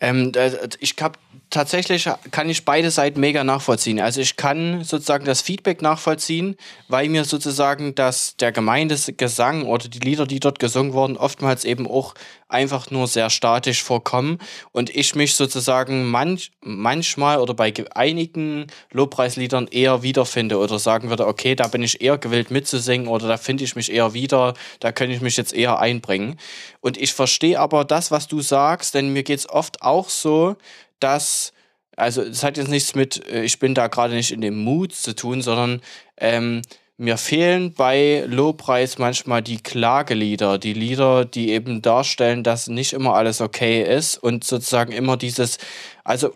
Ähm, 0.00 0.32
ich 0.80 0.96
habe 1.00 1.18
tatsächlich 1.50 2.08
kann 2.30 2.48
ich 2.48 2.64
beide 2.64 2.90
Seiten 2.90 3.20
mega 3.20 3.44
nachvollziehen. 3.44 4.00
Also 4.00 4.22
ich 4.22 4.36
kann 4.36 4.82
sozusagen 4.82 5.26
das 5.26 5.42
Feedback 5.42 5.82
nachvollziehen, 5.82 6.56
weil 6.88 7.08
mir 7.10 7.24
sozusagen 7.24 7.94
dass 7.94 8.36
der 8.36 8.50
Gemeindegesang 8.50 9.66
oder 9.66 9.88
die 9.88 10.00
Lieder, 10.00 10.26
die 10.26 10.40
dort 10.40 10.58
gesungen 10.58 10.94
wurden, 10.94 11.18
oftmals 11.18 11.66
eben 11.66 11.86
auch 11.86 12.14
einfach 12.48 12.90
nur 12.90 13.06
sehr 13.06 13.30
statisch 13.30 13.82
vorkommen 13.82 14.38
und 14.72 14.90
ich 14.94 15.14
mich 15.14 15.34
sozusagen 15.34 16.10
manch, 16.10 16.52
manchmal 16.60 17.38
oder 17.38 17.54
bei 17.54 17.72
einigen 17.94 18.66
Lobpreisliedern 18.92 19.68
eher 19.68 20.02
wiederfinde 20.02 20.58
oder 20.58 20.78
sagen 20.78 21.10
würde, 21.10 21.26
okay, 21.26 21.54
da 21.54 21.68
bin 21.68 21.82
ich 21.82 22.00
eher 22.00 22.18
gewillt 22.18 22.50
mitzusingen 22.50 23.08
oder 23.08 23.28
da 23.28 23.36
finde 23.36 23.64
ich 23.64 23.76
mich 23.76 23.90
eher 23.92 24.14
wieder, 24.14 24.54
da 24.80 24.92
könnte 24.92 25.14
ich 25.14 25.20
mich 25.20 25.36
jetzt 25.36 25.54
eher 25.54 25.78
einbringen. 25.78 26.38
Und 26.80 26.96
ich 26.96 27.12
verstehe 27.12 27.58
aber 27.58 27.84
das, 27.84 28.10
was 28.10 28.28
du 28.28 28.40
sagst, 28.40 28.94
denn 28.94 29.12
mir 29.12 29.22
geht 29.22 29.40
es 29.40 29.48
oft 29.48 29.82
auch 29.82 30.08
so, 30.08 30.56
dass, 31.00 31.52
also 31.96 32.22
es 32.22 32.42
hat 32.42 32.56
jetzt 32.56 32.68
nichts 32.68 32.94
mit, 32.94 33.26
äh, 33.28 33.42
ich 33.44 33.58
bin 33.58 33.74
da 33.74 33.88
gerade 33.88 34.14
nicht 34.14 34.30
in 34.30 34.40
dem 34.40 34.62
Mut 34.62 34.94
zu 34.94 35.14
tun, 35.14 35.42
sondern 35.42 35.80
ähm, 36.16 36.62
mir 36.96 37.16
fehlen 37.16 37.74
bei 37.74 38.24
Lobpreis 38.26 38.98
manchmal 38.98 39.42
die 39.42 39.62
Klagelieder, 39.62 40.58
die 40.58 40.74
Lieder, 40.74 41.24
die 41.24 41.50
eben 41.50 41.82
darstellen, 41.82 42.44
dass 42.44 42.68
nicht 42.68 42.92
immer 42.92 43.14
alles 43.14 43.40
okay 43.40 43.82
ist 43.82 44.16
und 44.16 44.44
sozusagen 44.44 44.92
immer 44.92 45.16
dieses, 45.16 45.58
also 46.04 46.32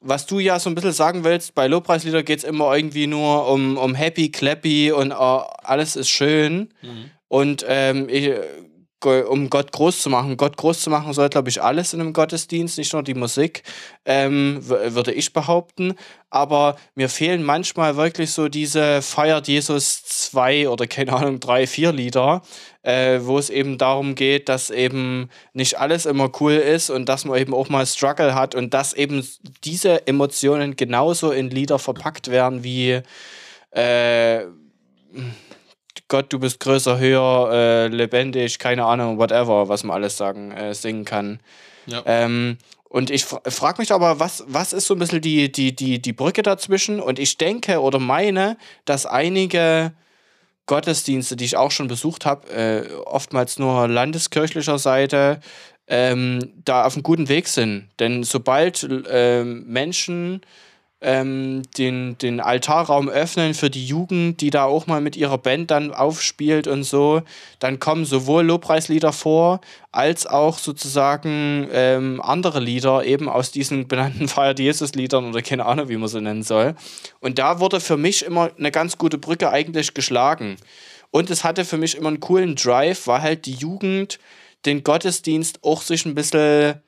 was 0.00 0.26
du 0.26 0.38
ja 0.38 0.58
so 0.58 0.70
ein 0.70 0.74
bisschen 0.74 0.92
sagen 0.92 1.24
willst, 1.24 1.54
bei 1.54 1.66
Lobpreislieder 1.66 2.22
geht 2.22 2.38
es 2.38 2.44
immer 2.44 2.74
irgendwie 2.74 3.06
nur 3.06 3.48
um, 3.48 3.76
um 3.76 3.94
Happy, 3.94 4.30
Clappy 4.30 4.92
und 4.92 5.12
uh, 5.12 5.42
alles 5.62 5.96
ist 5.96 6.08
schön. 6.08 6.72
Mhm. 6.82 7.10
Und 7.28 7.64
ähm, 7.68 8.08
ich, 8.08 8.30
um 9.06 9.50
Gott 9.50 9.72
groß 9.72 10.00
zu 10.00 10.10
machen. 10.10 10.36
Gott 10.36 10.56
groß 10.56 10.80
zu 10.80 10.90
machen 10.90 11.12
soll, 11.12 11.28
glaube 11.28 11.48
ich, 11.48 11.62
alles 11.62 11.92
in 11.92 12.00
einem 12.00 12.12
Gottesdienst, 12.12 12.78
nicht 12.78 12.92
nur 12.92 13.02
die 13.02 13.14
Musik, 13.14 13.62
ähm, 14.04 14.60
würde 14.62 15.12
ich 15.12 15.32
behaupten. 15.32 15.94
Aber 16.30 16.76
mir 16.94 17.08
fehlen 17.08 17.42
manchmal 17.42 17.96
wirklich 17.96 18.32
so 18.32 18.48
diese 18.48 19.02
Feiert 19.02 19.48
Jesus 19.48 20.04
zwei 20.04 20.68
oder 20.68 20.86
keine 20.86 21.12
Ahnung, 21.12 21.40
drei, 21.40 21.66
vier 21.66 21.92
Lieder, 21.92 22.42
äh, 22.82 23.20
wo 23.22 23.38
es 23.38 23.50
eben 23.50 23.78
darum 23.78 24.14
geht, 24.14 24.48
dass 24.48 24.70
eben 24.70 25.30
nicht 25.52 25.78
alles 25.78 26.06
immer 26.06 26.30
cool 26.40 26.54
ist 26.54 26.90
und 26.90 27.08
dass 27.08 27.24
man 27.24 27.38
eben 27.38 27.54
auch 27.54 27.68
mal 27.68 27.86
Struggle 27.86 28.34
hat 28.34 28.54
und 28.54 28.74
dass 28.74 28.92
eben 28.92 29.26
diese 29.64 30.06
Emotionen 30.06 30.76
genauso 30.76 31.30
in 31.30 31.50
Lieder 31.50 31.78
verpackt 31.78 32.30
werden 32.30 32.64
wie 32.64 33.00
äh, 33.70 34.44
Gott, 36.08 36.32
du 36.32 36.38
bist 36.38 36.60
größer, 36.60 36.98
höher, 36.98 37.50
äh, 37.52 37.86
lebendig, 37.88 38.58
keine 38.58 38.84
Ahnung, 38.84 39.18
whatever, 39.18 39.68
was 39.68 39.84
man 39.84 39.94
alles 39.94 40.16
sagen, 40.16 40.52
äh, 40.52 40.74
singen 40.74 41.04
kann. 41.04 41.40
Ja. 41.86 42.02
Ähm, 42.06 42.58
und 42.88 43.10
ich 43.10 43.24
frage 43.24 43.80
mich 43.80 43.92
aber, 43.92 44.20
was, 44.20 44.44
was 44.46 44.72
ist 44.72 44.86
so 44.86 44.94
ein 44.94 44.98
bisschen 44.98 45.20
die, 45.20 45.50
die, 45.50 45.74
die, 45.74 46.00
die 46.00 46.12
Brücke 46.12 46.42
dazwischen? 46.42 47.00
Und 47.00 47.18
ich 47.18 47.36
denke 47.36 47.80
oder 47.80 47.98
meine, 47.98 48.56
dass 48.84 49.06
einige 49.06 49.92
Gottesdienste, 50.66 51.36
die 51.36 51.44
ich 51.44 51.56
auch 51.56 51.70
schon 51.70 51.88
besucht 51.88 52.26
habe, 52.26 52.48
äh, 52.48 52.94
oftmals 53.04 53.58
nur 53.58 53.88
landeskirchlicher 53.88 54.78
Seite, 54.78 55.40
ähm, 55.88 56.52
da 56.64 56.84
auf 56.84 56.94
einem 56.94 57.02
guten 57.02 57.28
Weg 57.28 57.48
sind. 57.48 57.88
Denn 57.98 58.24
sobald 58.24 58.82
äh, 58.82 59.44
Menschen 59.44 60.40
ähm, 61.02 61.62
den, 61.76 62.16
den 62.18 62.40
Altarraum 62.40 63.08
öffnen 63.08 63.52
für 63.52 63.68
die 63.68 63.86
Jugend, 63.86 64.40
die 64.40 64.50
da 64.50 64.64
auch 64.64 64.86
mal 64.86 65.00
mit 65.00 65.14
ihrer 65.16 65.36
Band 65.36 65.70
dann 65.70 65.92
aufspielt 65.92 66.66
und 66.66 66.84
so. 66.84 67.22
Dann 67.58 67.78
kommen 67.78 68.06
sowohl 68.06 68.44
Lobpreislieder 68.44 69.12
vor, 69.12 69.60
als 69.92 70.26
auch 70.26 70.58
sozusagen 70.58 71.68
ähm, 71.70 72.20
andere 72.22 72.60
Lieder, 72.60 73.04
eben 73.04 73.28
aus 73.28 73.50
diesen 73.50 73.88
benannten 73.88 74.28
Feiert 74.28 74.58
Jesus-Liedern 74.58 75.28
oder 75.28 75.42
keine 75.42 75.66
Ahnung, 75.66 75.88
wie 75.88 75.96
man 75.96 76.08
sie 76.08 76.20
nennen 76.20 76.42
soll. 76.42 76.74
Und 77.20 77.38
da 77.38 77.60
wurde 77.60 77.80
für 77.80 77.98
mich 77.98 78.24
immer 78.24 78.50
eine 78.58 78.70
ganz 78.70 78.96
gute 78.96 79.18
Brücke 79.18 79.50
eigentlich 79.50 79.92
geschlagen. 79.92 80.56
Und 81.10 81.30
es 81.30 81.44
hatte 81.44 81.64
für 81.64 81.76
mich 81.76 81.96
immer 81.96 82.08
einen 82.08 82.20
coolen 82.20 82.56
Drive, 82.56 83.06
weil 83.06 83.22
halt 83.22 83.46
die 83.46 83.54
Jugend 83.54 84.18
den 84.64 84.82
Gottesdienst 84.82 85.62
auch 85.62 85.82
sich 85.82 86.04
ein 86.06 86.14
bisschen 86.14 86.82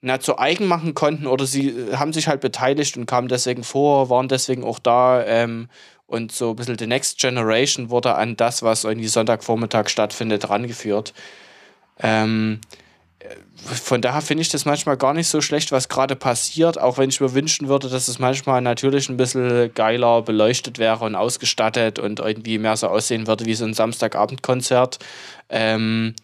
na, 0.00 0.20
zu 0.20 0.38
eigen 0.38 0.66
machen 0.66 0.94
konnten 0.94 1.26
oder 1.26 1.46
sie 1.46 1.70
äh, 1.70 1.96
haben 1.96 2.12
sich 2.12 2.28
halt 2.28 2.40
beteiligt 2.40 2.96
und 2.96 3.06
kamen 3.06 3.28
deswegen 3.28 3.64
vor, 3.64 4.10
waren 4.10 4.28
deswegen 4.28 4.64
auch 4.64 4.78
da 4.78 5.24
ähm, 5.24 5.68
und 6.06 6.32
so 6.32 6.50
ein 6.50 6.56
bisschen 6.56 6.78
the 6.78 6.86
next 6.86 7.18
generation 7.18 7.90
wurde 7.90 8.14
an 8.14 8.36
das, 8.36 8.62
was 8.62 8.84
irgendwie 8.84 9.08
Sonntagvormittag 9.08 9.88
stattfindet, 9.88 10.48
rangeführt. 10.48 11.12
Ähm, 12.00 12.60
äh, 13.18 13.26
von 13.64 14.00
daher 14.00 14.22
finde 14.22 14.42
ich 14.42 14.48
das 14.48 14.64
manchmal 14.64 14.96
gar 14.96 15.14
nicht 15.14 15.26
so 15.26 15.40
schlecht, 15.40 15.72
was 15.72 15.88
gerade 15.88 16.14
passiert, 16.14 16.80
auch 16.80 16.96
wenn 16.96 17.10
ich 17.10 17.20
mir 17.20 17.34
wünschen 17.34 17.68
würde, 17.68 17.88
dass 17.88 18.06
es 18.06 18.20
manchmal 18.20 18.62
natürlich 18.62 19.08
ein 19.08 19.16
bisschen 19.16 19.74
geiler 19.74 20.22
beleuchtet 20.22 20.78
wäre 20.78 21.04
und 21.04 21.16
ausgestattet 21.16 21.98
und 21.98 22.20
irgendwie 22.20 22.58
mehr 22.58 22.76
so 22.76 22.86
aussehen 22.86 23.26
würde 23.26 23.46
wie 23.46 23.54
so 23.54 23.64
ein 23.64 23.74
Samstagabendkonzert. 23.74 25.00
Ähm, 25.50 26.14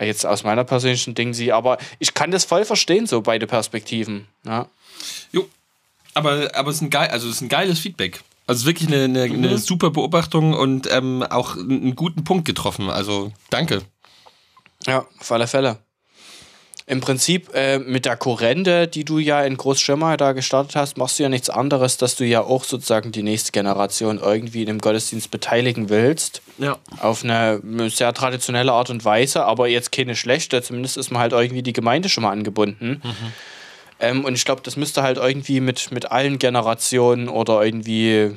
Jetzt 0.00 0.26
aus 0.26 0.42
meiner 0.42 0.64
persönlichen 0.64 1.14
Ding 1.14 1.34
sie, 1.34 1.52
aber 1.52 1.78
ich 1.98 2.14
kann 2.14 2.30
das 2.30 2.44
voll 2.44 2.64
verstehen, 2.64 3.06
so 3.06 3.20
beide 3.20 3.46
Perspektiven. 3.46 4.26
Ja. 4.44 4.68
Jo, 5.32 5.48
aber, 6.14 6.50
aber 6.54 6.70
es 6.70 6.76
ist 6.76 6.82
ein 6.82 6.90
geil, 6.90 7.08
also 7.10 7.28
es 7.28 7.36
ist 7.36 7.40
ein 7.42 7.48
geiles 7.48 7.78
Feedback. 7.78 8.20
Also 8.46 8.66
wirklich 8.66 8.88
eine, 8.88 9.04
eine, 9.04 9.28
mhm. 9.28 9.44
eine 9.44 9.58
super 9.58 9.90
Beobachtung 9.90 10.52
und 10.52 10.90
ähm, 10.92 11.22
auch 11.22 11.56
einen 11.56 11.94
guten 11.94 12.24
Punkt 12.24 12.44
getroffen. 12.44 12.90
Also 12.90 13.32
danke. 13.50 13.82
Ja, 14.86 15.06
auf 15.18 15.32
alle 15.32 15.46
Fälle 15.46 15.78
im 16.86 17.00
Prinzip 17.00 17.54
äh, 17.54 17.78
mit 17.78 18.04
der 18.04 18.16
Korrente, 18.16 18.86
die 18.86 19.04
du 19.04 19.18
ja 19.18 19.42
in 19.42 19.56
Großschirmer 19.56 20.18
da 20.18 20.32
gestartet 20.32 20.76
hast, 20.76 20.98
machst 20.98 21.18
du 21.18 21.22
ja 21.22 21.30
nichts 21.30 21.48
anderes, 21.48 21.96
dass 21.96 22.16
du 22.16 22.26
ja 22.26 22.42
auch 22.42 22.64
sozusagen 22.64 23.10
die 23.10 23.22
nächste 23.22 23.52
Generation 23.52 24.18
irgendwie 24.18 24.60
in 24.60 24.66
dem 24.66 24.80
Gottesdienst 24.80 25.30
beteiligen 25.30 25.88
willst. 25.88 26.42
Ja. 26.58 26.76
Auf 27.00 27.24
eine 27.24 27.62
sehr 27.88 28.12
traditionelle 28.12 28.72
Art 28.72 28.90
und 28.90 29.02
Weise, 29.04 29.46
aber 29.46 29.66
jetzt 29.68 29.92
keine 29.92 30.14
schlechte. 30.14 30.60
Zumindest 30.62 30.98
ist 30.98 31.10
man 31.10 31.22
halt 31.22 31.32
irgendwie 31.32 31.62
die 31.62 31.72
Gemeinde 31.72 32.10
schon 32.10 32.22
mal 32.22 32.32
angebunden. 32.32 33.00
Mhm. 33.02 33.32
Ähm, 34.00 34.24
und 34.26 34.34
ich 34.34 34.44
glaube, 34.44 34.60
das 34.62 34.76
müsste 34.76 35.02
halt 35.02 35.16
irgendwie 35.16 35.60
mit, 35.60 35.90
mit 35.90 36.12
allen 36.12 36.38
Generationen 36.38 37.30
oder 37.30 37.64
irgendwie, 37.64 38.32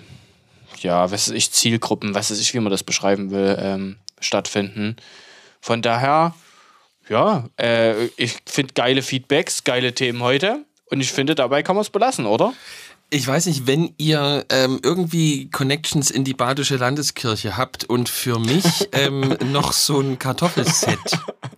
ja, 0.80 1.12
was 1.12 1.28
weiß 1.28 1.36
ich, 1.36 1.52
Zielgruppen, 1.52 2.16
was 2.16 2.32
weiß 2.32 2.39
ich, 2.39 2.54
wie 2.54 2.60
man 2.62 2.72
das 2.72 2.84
beschreiben 2.84 3.32
will, 3.32 3.58
ähm, 3.60 3.98
stattfinden. 4.22 4.95
Von 5.60 5.82
daher 5.82 6.34
ja, 7.10 7.49
äh, 7.60 8.05
ich 8.18 8.38
finde 8.45 8.74
geile 8.74 9.01
Feedbacks, 9.01 9.64
geile 9.64 9.93
Themen 9.93 10.22
heute. 10.22 10.66
Und 10.89 11.01
ich 11.01 11.12
finde, 11.12 11.36
dabei 11.36 11.64
kann 11.64 11.76
man 11.76 11.82
es 11.82 11.89
belassen, 11.89 12.26
oder? 12.26 12.53
Ich 13.10 13.26
weiß 13.26 13.45
nicht, 13.45 13.68
wenn 13.68 13.93
ihr 13.97 14.45
ähm, 14.49 14.80
irgendwie 14.84 15.49
Connections 15.49 16.12
in 16.12 16.26
die 16.26 16.34
Badische 16.34 16.76
Landeskirche 16.76 17.55
habt 17.55 17.86
und 17.86 18.10
für 18.10 18.38
mich 18.38 18.89
ähm, 18.91 19.38
noch 19.51 19.72
so 19.72 19.99
ein 20.01 20.20
Kartoffelset 20.20 20.99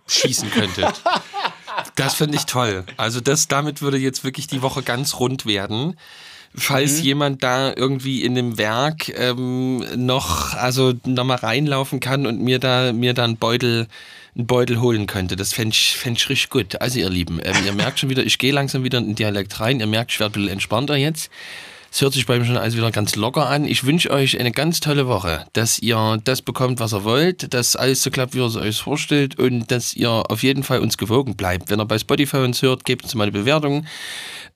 schießen 0.06 0.50
könntet. 0.50 1.02
Das 1.96 2.14
finde 2.14 2.36
ich 2.36 2.46
toll. 2.46 2.84
Also 2.96 3.20
das, 3.20 3.48
damit 3.48 3.82
würde 3.82 3.98
jetzt 3.98 4.22
wirklich 4.22 4.46
die 4.46 4.62
Woche 4.62 4.82
ganz 4.82 5.18
rund 5.18 5.46
werden. 5.46 5.96
Falls 6.54 6.98
mhm. 6.98 7.04
jemand 7.04 7.42
da 7.42 7.72
irgendwie 7.74 8.24
in 8.24 8.34
dem 8.34 8.58
Werk 8.58 9.08
ähm, 9.16 9.84
noch, 9.96 10.54
also 10.54 10.94
nochmal 11.04 11.38
reinlaufen 11.38 12.00
kann 12.00 12.26
und 12.26 12.40
mir 12.40 12.58
da, 12.58 12.92
mir 12.92 13.14
da 13.14 13.24
einen 13.24 13.36
Beutel 13.36 13.86
einen 14.40 14.46
Beutel 14.46 14.80
holen 14.80 15.06
könnte. 15.06 15.36
Das 15.36 15.52
fände 15.52 15.74
ich, 15.74 15.96
fänd 15.96 16.18
ich 16.18 16.28
richtig 16.28 16.50
gut. 16.50 16.80
Also 16.80 16.98
ihr 16.98 17.10
Lieben, 17.10 17.40
ähm, 17.42 17.56
ihr 17.64 17.72
merkt 17.72 18.00
schon 18.00 18.10
wieder, 18.10 18.24
ich 18.24 18.38
gehe 18.38 18.52
langsam 18.52 18.84
wieder 18.84 18.98
in 18.98 19.06
den 19.06 19.14
Dialekt 19.14 19.60
rein. 19.60 19.80
Ihr 19.80 19.86
merkt, 19.86 20.12
ich 20.12 20.20
werde 20.20 20.32
ein 20.32 20.42
bisschen 20.42 20.52
entspannter 20.52 20.96
jetzt. 20.96 21.30
Es 21.92 22.00
hört 22.02 22.12
sich 22.12 22.24
bei 22.24 22.38
mir 22.38 22.44
schon 22.44 22.56
alles 22.56 22.76
wieder 22.76 22.92
ganz 22.92 23.16
locker 23.16 23.48
an. 23.48 23.64
Ich 23.64 23.84
wünsche 23.84 24.10
euch 24.10 24.38
eine 24.38 24.52
ganz 24.52 24.78
tolle 24.78 25.08
Woche, 25.08 25.46
dass 25.54 25.80
ihr 25.80 26.20
das 26.22 26.40
bekommt, 26.40 26.78
was 26.78 26.94
ihr 26.94 27.02
wollt, 27.02 27.52
dass 27.52 27.74
alles 27.74 28.02
so 28.02 28.10
klappt, 28.10 28.34
wie 28.34 28.38
ihr 28.38 28.46
es 28.46 28.54
euch 28.54 28.80
vorstellt 28.80 29.38
und 29.40 29.72
dass 29.72 29.94
ihr 29.94 30.08
auf 30.10 30.44
jeden 30.44 30.62
Fall 30.62 30.78
uns 30.78 30.98
gewogen 30.98 31.34
bleibt. 31.34 31.68
Wenn 31.68 31.80
ihr 31.80 31.86
bei 31.86 31.98
Spotify 31.98 32.38
uns 32.38 32.62
hört, 32.62 32.84
gebt 32.84 33.02
uns 33.02 33.16
mal 33.16 33.24
eine 33.24 33.32
Bewertung 33.32 33.86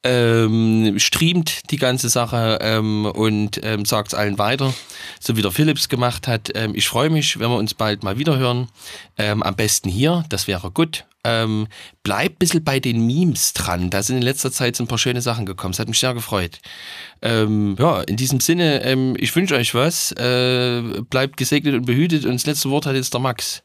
ähm, 0.05 0.99
streamt 0.99 1.71
die 1.71 1.79
ganze 1.79 2.09
Sache 2.09 2.59
ähm, 2.61 3.07
und 3.07 3.59
ähm, 3.65 3.85
sagt 3.85 4.09
es 4.09 4.15
allen 4.15 4.39
weiter, 4.39 4.73
so 5.19 5.37
wie 5.37 5.43
der 5.43 5.51
Philips 5.51 5.89
gemacht 5.89 6.29
hat. 6.29 6.51
Ähm, 6.55 6.75
ich 6.75 6.87
freue 6.87 7.11
mich, 7.11 7.39
wenn 7.39 7.51
wir 7.51 7.57
uns 7.57 7.75
bald 7.75 8.03
mal 8.03 8.19
wieder 8.19 8.37
hören. 8.37 8.69
Ähm, 9.17 9.43
am 9.43 9.57
besten 9.57 9.89
hier, 9.89 10.25
das 10.29 10.47
wäre 10.47 10.71
gut. 10.71 11.05
Ähm, 11.27 11.69
bleibt 12.03 12.35
ein 12.35 12.39
bisschen 12.39 12.65
bei 12.65 12.81
den 12.81 13.07
Memes 13.07 13.55
dran. 13.55 13.89
Da 13.89 14.03
sind 14.03 14.17
in 14.17 14.23
letzter 14.23 14.53
Zeit 14.53 14.77
so 14.77 14.85
ein 14.85 14.89
paar 14.89 14.99
schöne 14.99 15.23
Sachen 15.23 15.47
gekommen. 15.47 15.73
Es 15.73 15.79
hat 15.79 15.89
mich 15.89 15.99
sehr 15.99 16.13
gefreut. 16.13 16.61
Ja, 17.23 18.03
in 18.03 18.17
diesem 18.19 18.41
Sinne, 18.41 19.15
ich 19.17 19.35
wünsche 19.35 19.55
euch 19.55 19.75
was. 19.75 20.13
Äh, 20.13 20.83
bleibt 21.09 21.39
gesegnet 21.39 21.75
und 21.75 21.87
behütet. 21.87 22.27
Und 22.27 22.35
das 22.35 22.45
letzte 22.45 22.69
Wort 22.69 22.85
hat 22.85 22.97
jetzt 22.97 23.15
der 23.15 23.21
Max. 23.23 23.63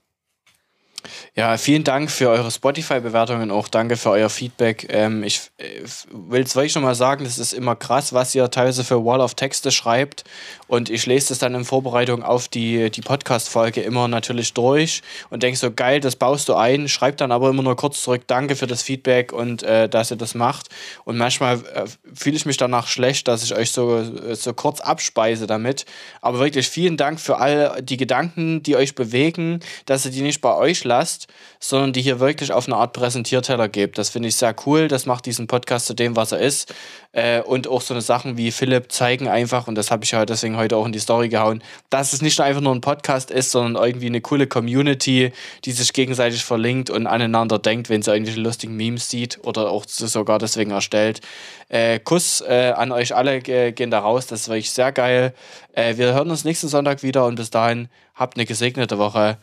Ja, 1.35 1.57
vielen 1.57 1.83
Dank 1.83 2.11
für 2.11 2.29
eure 2.29 2.51
Spotify-Bewertungen, 2.51 3.51
auch 3.51 3.67
danke 3.67 3.97
für 3.97 4.09
euer 4.09 4.29
Feedback. 4.29 4.87
Ähm, 4.89 5.23
ich 5.23 5.41
äh, 5.57 5.83
will 6.11 6.43
es 6.43 6.55
wirklich 6.55 6.75
nochmal 6.75 6.95
sagen, 6.95 7.23
das 7.23 7.37
ist 7.37 7.53
immer 7.53 7.75
krass, 7.75 8.13
was 8.13 8.35
ihr 8.35 8.49
teilweise 8.51 8.83
für 8.83 9.03
Wall 9.05 9.21
of 9.21 9.35
Texte 9.35 9.71
schreibt. 9.71 10.23
Und 10.67 10.89
ich 10.89 11.05
lese 11.05 11.29
das 11.29 11.39
dann 11.39 11.55
in 11.55 11.65
Vorbereitung 11.65 12.23
auf 12.23 12.47
die, 12.47 12.89
die 12.91 13.01
Podcast-Folge 13.01 13.81
immer 13.81 14.07
natürlich 14.07 14.53
durch 14.53 15.01
und 15.29 15.43
denke 15.43 15.57
so, 15.57 15.71
geil, 15.71 15.99
das 15.99 16.15
baust 16.15 16.49
du 16.49 16.55
ein, 16.55 16.87
schreib 16.89 17.17
dann 17.17 17.31
aber 17.31 17.49
immer 17.49 17.63
nur 17.63 17.75
kurz 17.75 18.03
zurück, 18.03 18.23
danke 18.27 18.55
für 18.55 18.67
das 18.67 18.81
Feedback 18.81 19.31
und 19.31 19.63
äh, 19.63 19.87
dass 19.87 20.11
ihr 20.11 20.17
das 20.17 20.35
macht. 20.35 20.67
Und 21.05 21.17
manchmal 21.17 21.57
äh, 21.73 21.85
fühle 22.13 22.35
ich 22.35 22.45
mich 22.45 22.57
danach 22.57 22.87
schlecht, 22.87 23.27
dass 23.27 23.43
ich 23.43 23.55
euch 23.55 23.71
so, 23.71 24.03
so 24.33 24.53
kurz 24.53 24.81
abspeise 24.81 25.47
damit. 25.47 25.85
Aber 26.21 26.39
wirklich 26.39 26.67
vielen 26.67 26.97
Dank 26.97 27.19
für 27.19 27.37
all 27.37 27.81
die 27.81 27.97
Gedanken, 27.97 28.61
die 28.63 28.75
euch 28.75 28.95
bewegen, 28.95 29.61
dass 29.85 30.05
ihr 30.05 30.11
die 30.11 30.21
nicht 30.21 30.41
bei 30.41 30.53
euch 30.53 30.83
lasst, 30.89 31.27
sondern 31.59 31.93
die 31.93 32.01
hier 32.01 32.19
wirklich 32.19 32.51
auf 32.51 32.67
eine 32.67 32.75
Art 32.75 32.93
Präsentierteller 32.93 33.69
gebt. 33.69 33.97
Das 33.97 34.09
finde 34.09 34.27
ich 34.27 34.35
sehr 34.35 34.55
cool. 34.65 34.87
Das 34.87 35.05
macht 35.05 35.25
diesen 35.25 35.47
Podcast 35.47 35.85
zu 35.85 35.93
dem, 35.93 36.15
was 36.15 36.33
er 36.33 36.39
ist. 36.39 36.73
Äh, 37.11 37.41
und 37.41 37.67
auch 37.67 37.81
so 37.81 37.93
eine 37.93 38.01
Sachen 38.01 38.37
wie 38.37 38.51
Philipp 38.51 38.91
zeigen 38.91 39.27
einfach, 39.27 39.67
und 39.67 39.75
das 39.75 39.89
habe 39.89 40.03
ich 40.03 40.11
ja 40.11 40.25
deswegen 40.25 40.57
heute 40.57 40.77
auch 40.77 40.85
in 40.85 40.91
die 40.91 40.99
Story 40.99 41.29
gehauen, 41.29 41.63
dass 41.89 42.13
es 42.13 42.21
nicht 42.21 42.39
einfach 42.39 42.61
nur 42.61 42.73
ein 42.73 42.81
Podcast 42.81 43.31
ist, 43.31 43.51
sondern 43.51 43.83
irgendwie 43.83 44.07
eine 44.07 44.21
coole 44.21 44.45
Community, 44.45 45.31
die 45.65 45.71
sich 45.71 45.93
gegenseitig 45.93 46.43
verlinkt 46.43 46.89
und 46.89 47.07
aneinander 47.07 47.57
denkt, 47.57 47.89
wenn 47.89 48.01
sie 48.01 48.11
irgendwelche 48.11 48.41
lustigen 48.41 48.75
Memes 48.75 49.09
sieht 49.09 49.39
oder 49.43 49.71
auch 49.71 49.85
sogar 49.87 50.37
deswegen 50.37 50.71
erstellt. 50.71 51.21
Äh, 51.69 51.99
Kuss 51.99 52.41
äh, 52.41 52.73
an 52.75 52.91
euch 52.91 53.15
alle 53.15 53.41
gehen 53.41 53.91
da 53.91 53.99
raus, 53.99 54.27
das 54.27 54.41
ist 54.41 54.49
wirklich 54.49 54.71
sehr 54.71 54.91
geil. 54.91 55.33
Äh, 55.73 55.97
wir 55.97 56.13
hören 56.13 56.29
uns 56.29 56.43
nächsten 56.43 56.67
Sonntag 56.67 57.03
wieder 57.03 57.25
und 57.25 57.35
bis 57.35 57.49
dahin 57.49 57.89
habt 58.15 58.37
eine 58.37 58.45
gesegnete 58.45 58.97
Woche. 58.97 59.37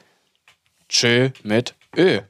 Tschö 0.89 1.31
mit 1.43 1.75
Ö. 1.97 2.21